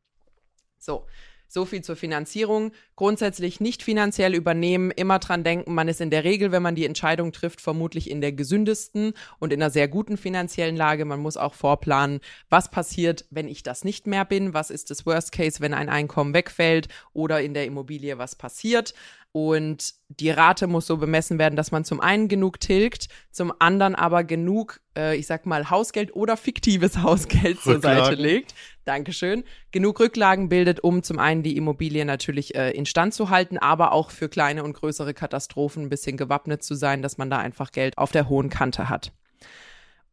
So, 0.79 1.07
so 1.49 1.65
viel 1.65 1.83
zur 1.83 1.97
Finanzierung. 1.97 2.73
Grundsätzlich 2.97 3.61
nicht 3.61 3.83
finanziell 3.83 4.35
übernehmen, 4.35 4.91
immer 4.91 5.19
dran 5.19 5.45
denken, 5.45 5.75
man 5.75 5.89
ist 5.89 6.01
in 6.01 6.11
der 6.11 6.25
Regel, 6.25 6.53
wenn 6.53 6.63
man 6.63 6.75
die 6.75 6.87
Entscheidung 6.87 7.33
trifft, 7.33 7.61
vermutlich 7.61 8.11
in 8.11 8.21
der 8.21 8.33
gesündesten 8.33 9.13
und 9.39 9.53
in 9.53 9.63
einer 9.63 9.71
sehr 9.71 9.89
guten 9.89 10.17
finanziellen 10.17 10.77
Lage. 10.77 11.05
Man 11.05 11.21
muss 11.21 11.37
auch 11.37 11.55
vorplanen, 11.55 12.21
was 12.49 12.71
passiert, 12.71 13.27
wenn 13.31 13.49
ich 13.49 13.63
das 13.63 13.85
nicht 13.85 14.07
mehr 14.07 14.25
bin, 14.25 14.55
was 14.55 14.71
ist 14.71 14.91
das 14.91 15.07
Worst 15.07 15.33
Case, 15.33 15.61
wenn 15.61 15.75
ein 15.75 15.89
Einkommen 15.89 16.35
wegfällt 16.35 16.89
oder 17.13 17.41
in 17.41 17.55
der 17.55 17.67
Immobilie 17.67 18.19
was 18.19 18.35
passiert. 18.35 18.95
Und 19.37 19.93
die 20.09 20.31
Rate 20.31 20.67
muss 20.67 20.87
so 20.87 20.97
bemessen 20.97 21.39
werden, 21.39 21.57
dass 21.57 21.71
man 21.71 21.85
zum 21.85 22.01
einen 22.01 22.29
genug 22.29 22.59
tilgt, 22.59 23.09
zum 23.31 23.53
anderen 23.59 23.95
aber 23.95 24.25
genug, 24.25 24.81
äh, 24.97 25.15
ich 25.15 25.27
sag 25.27 25.45
mal, 25.45 25.69
Hausgeld 25.69 26.17
oder 26.17 26.39
fiktives 26.39 26.97
Hausgeld 27.03 27.61
zur 27.61 27.83
Seite 27.83 28.15
legt. 28.15 28.55
Dankeschön. 28.87 29.45
Genug 29.73 30.01
Rücklagen 30.01 30.49
bildet, 30.49 30.81
um 30.81 31.03
zum 31.03 31.19
einen 31.19 31.43
die 31.43 31.59
Immobilie 31.59 32.07
natürlich 32.07 32.55
äh, 32.55 32.71
instand 32.71 33.13
zu 33.13 33.29
halten, 33.29 33.59
aber 33.59 33.93
auch 33.93 34.11
für 34.11 34.31
kleine 34.31 34.65
und 34.65 34.73
größere 34.73 35.13
Katastrophen 35.13 35.83
ein 35.83 35.91
bisschen 35.91 36.17
gewappnet 36.17 36.63
zu 36.63 36.75
sein, 36.75 37.03
dass 37.03 37.19
man 37.19 37.29
da 37.29 37.37
einfach 37.37 37.73
Geld 37.73 37.99
auf 37.99 38.13
der 38.13 38.31
hohen 38.31 38.49
Kante 38.49 38.89
hat. 38.89 39.13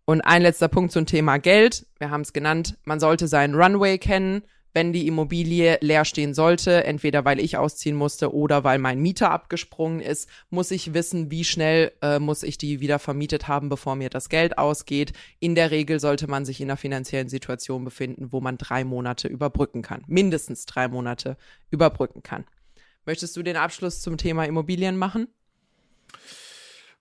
Und 0.03 0.19
ein 0.19 0.41
letzter 0.41 0.67
Punkt 0.67 0.91
zum 0.91 1.05
Thema 1.05 1.37
Geld. 1.37 1.85
Wir 1.97 2.09
haben 2.09 2.23
es 2.23 2.33
genannt, 2.33 2.77
man 2.83 2.99
sollte 2.99 3.29
seinen 3.29 3.55
Runway 3.55 3.97
kennen 3.99 4.43
wenn 4.73 4.91
die 4.91 5.07
Immobilie 5.07 5.77
leer 5.81 6.03
stehen 6.03 6.33
sollte, 6.33 6.83
entweder 6.83 7.25
weil 7.25 7.39
ich 7.39 7.57
ausziehen 7.57 7.95
musste 7.95 8.33
oder 8.33 8.63
weil 8.63 8.79
mein 8.79 8.99
Mieter 8.99 9.31
abgesprungen 9.31 9.99
ist, 9.99 10.27
muss 10.49 10.71
ich 10.71 10.93
wissen, 10.93 11.31
wie 11.31 11.43
schnell 11.43 11.91
äh, 12.01 12.19
muss 12.19 12.43
ich 12.43 12.57
die 12.57 12.79
wieder 12.79 12.99
vermietet 12.99 13.47
haben, 13.47 13.69
bevor 13.69 13.95
mir 13.95 14.09
das 14.09 14.29
Geld 14.29 14.57
ausgeht. 14.57 15.13
In 15.39 15.55
der 15.55 15.71
Regel 15.71 15.99
sollte 15.99 16.27
man 16.27 16.45
sich 16.45 16.59
in 16.59 16.69
einer 16.69 16.77
finanziellen 16.77 17.29
Situation 17.29 17.85
befinden, 17.85 18.31
wo 18.31 18.41
man 18.41 18.57
drei 18.57 18.83
Monate 18.83 19.27
überbrücken 19.27 19.83
kann, 19.83 20.03
mindestens 20.07 20.65
drei 20.65 20.87
Monate 20.87 21.37
überbrücken 21.69 22.23
kann. 22.23 22.45
Möchtest 23.05 23.35
du 23.37 23.43
den 23.43 23.57
Abschluss 23.57 24.01
zum 24.01 24.17
Thema 24.17 24.45
Immobilien 24.45 24.97
machen? 24.97 25.27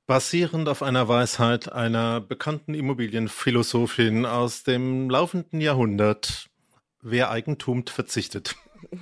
Basierend 0.07 0.69
auf 0.69 0.83
einer 0.83 1.07
Weisheit 1.07 1.73
einer 1.73 2.21
bekannten 2.21 2.75
Immobilienphilosophin 2.75 4.27
aus 4.27 4.65
dem 4.65 5.09
laufenden 5.09 5.61
Jahrhundert 5.61 6.51
wer 7.03 7.31
Eigentum 7.31 7.87
verzichtet. 7.87 8.57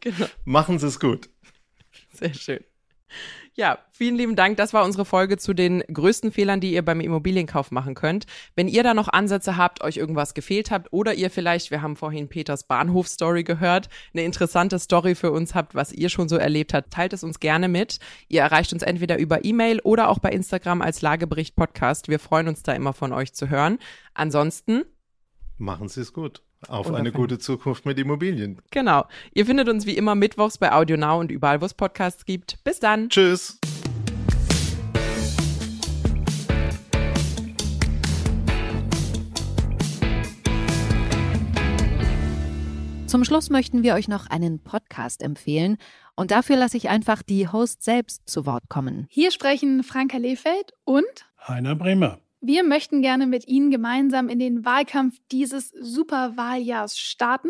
genau. 0.00 0.26
Machen 0.44 0.78
Sie 0.78 0.86
es 0.86 1.00
gut. 1.00 1.30
Sehr 2.12 2.34
schön. 2.34 2.64
Ja, 3.58 3.78
vielen 3.90 4.16
lieben 4.16 4.36
Dank. 4.36 4.58
Das 4.58 4.74
war 4.74 4.84
unsere 4.84 5.06
Folge 5.06 5.38
zu 5.38 5.54
den 5.54 5.80
größten 5.90 6.30
Fehlern, 6.30 6.60
die 6.60 6.74
ihr 6.74 6.84
beim 6.84 7.00
Immobilienkauf 7.00 7.70
machen 7.70 7.94
könnt. 7.94 8.26
Wenn 8.54 8.68
ihr 8.68 8.82
da 8.82 8.92
noch 8.92 9.08
Ansätze 9.08 9.56
habt, 9.56 9.82
euch 9.82 9.96
irgendwas 9.96 10.34
gefehlt 10.34 10.70
habt 10.70 10.92
oder 10.92 11.14
ihr 11.14 11.30
vielleicht, 11.30 11.70
wir 11.70 11.80
haben 11.80 11.96
vorhin 11.96 12.28
Peters 12.28 12.64
Bahnhof-Story 12.64 13.44
gehört, 13.44 13.88
eine 14.12 14.24
interessante 14.24 14.78
Story 14.78 15.14
für 15.14 15.32
uns 15.32 15.54
habt, 15.54 15.74
was 15.74 15.90
ihr 15.90 16.10
schon 16.10 16.28
so 16.28 16.36
erlebt 16.36 16.74
habt, 16.74 16.92
teilt 16.92 17.14
es 17.14 17.24
uns 17.24 17.40
gerne 17.40 17.68
mit. 17.68 17.98
Ihr 18.28 18.42
erreicht 18.42 18.74
uns 18.74 18.82
entweder 18.82 19.16
über 19.18 19.42
E-Mail 19.46 19.80
oder 19.80 20.10
auch 20.10 20.18
bei 20.18 20.28
Instagram 20.28 20.82
als 20.82 21.00
Lagebericht 21.00 21.56
Podcast. 21.56 22.08
Wir 22.08 22.18
freuen 22.18 22.48
uns 22.48 22.62
da 22.62 22.74
immer 22.74 22.92
von 22.92 23.14
euch 23.14 23.32
zu 23.32 23.48
hören. 23.48 23.78
Ansonsten 24.12 24.82
machen 25.56 25.88
Sie 25.88 26.02
es 26.02 26.12
gut. 26.12 26.45
Auf 26.68 26.92
eine 26.92 27.12
gute 27.12 27.38
Zukunft 27.38 27.86
mit 27.86 27.98
Immobilien. 27.98 28.60
Genau. 28.70 29.04
Ihr 29.34 29.46
findet 29.46 29.68
uns 29.68 29.86
wie 29.86 29.96
immer 29.96 30.14
mittwochs 30.14 30.58
bei 30.58 30.72
Audio 30.72 30.96
Now 30.96 31.20
und 31.20 31.30
überall, 31.30 31.60
wo 31.60 31.66
es 31.66 31.74
Podcasts 31.74 32.24
gibt. 32.24 32.62
Bis 32.64 32.80
dann. 32.80 33.08
Tschüss. 33.08 33.58
Zum 43.06 43.24
Schluss 43.24 43.50
möchten 43.50 43.84
wir 43.84 43.94
euch 43.94 44.08
noch 44.08 44.26
einen 44.26 44.58
Podcast 44.58 45.22
empfehlen 45.22 45.78
und 46.16 46.32
dafür 46.32 46.56
lasse 46.56 46.76
ich 46.76 46.88
einfach 46.88 47.22
die 47.22 47.48
Host 47.48 47.84
selbst 47.84 48.28
zu 48.28 48.46
Wort 48.46 48.68
kommen. 48.68 49.06
Hier 49.08 49.30
sprechen 49.30 49.84
Franka 49.84 50.18
Lehfeld 50.18 50.72
und 50.84 51.04
Heiner 51.46 51.76
Bremer. 51.76 52.18
Wir 52.48 52.62
möchten 52.62 53.02
gerne 53.02 53.26
mit 53.26 53.48
Ihnen 53.48 53.72
gemeinsam 53.72 54.28
in 54.28 54.38
den 54.38 54.64
Wahlkampf 54.64 55.18
dieses 55.32 55.70
Superwahljahrs 55.70 56.96
starten. 56.96 57.48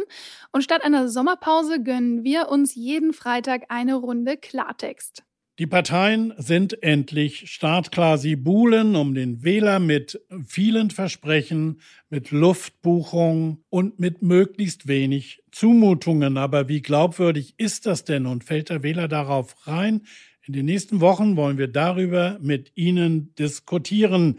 Und 0.52 0.62
statt 0.62 0.82
einer 0.82 1.10
Sommerpause 1.10 1.82
gönnen 1.82 2.24
wir 2.24 2.48
uns 2.48 2.74
jeden 2.74 3.12
Freitag 3.12 3.64
eine 3.68 3.96
Runde 3.96 4.38
Klartext. 4.38 5.22
Die 5.58 5.66
Parteien 5.66 6.32
sind 6.38 6.82
endlich 6.82 7.50
startklar. 7.50 8.16
Sie 8.16 8.36
buhlen 8.36 8.96
um 8.96 9.14
den 9.14 9.44
Wähler 9.44 9.80
mit 9.80 10.18
vielen 10.46 10.90
Versprechen, 10.90 11.82
mit 12.08 12.30
Luftbuchungen 12.30 13.64
und 13.68 14.00
mit 14.00 14.22
möglichst 14.22 14.88
wenig 14.88 15.42
Zumutungen. 15.52 16.38
Aber 16.38 16.68
wie 16.68 16.80
glaubwürdig 16.80 17.52
ist 17.58 17.84
das 17.84 18.04
denn 18.04 18.24
und 18.24 18.44
fällt 18.44 18.70
der 18.70 18.82
Wähler 18.82 19.08
darauf 19.08 19.66
rein? 19.66 20.06
In 20.46 20.52
den 20.52 20.66
nächsten 20.66 21.00
Wochen 21.00 21.36
wollen 21.36 21.58
wir 21.58 21.66
darüber 21.66 22.38
mit 22.40 22.70
Ihnen 22.76 23.34
diskutieren. 23.34 24.38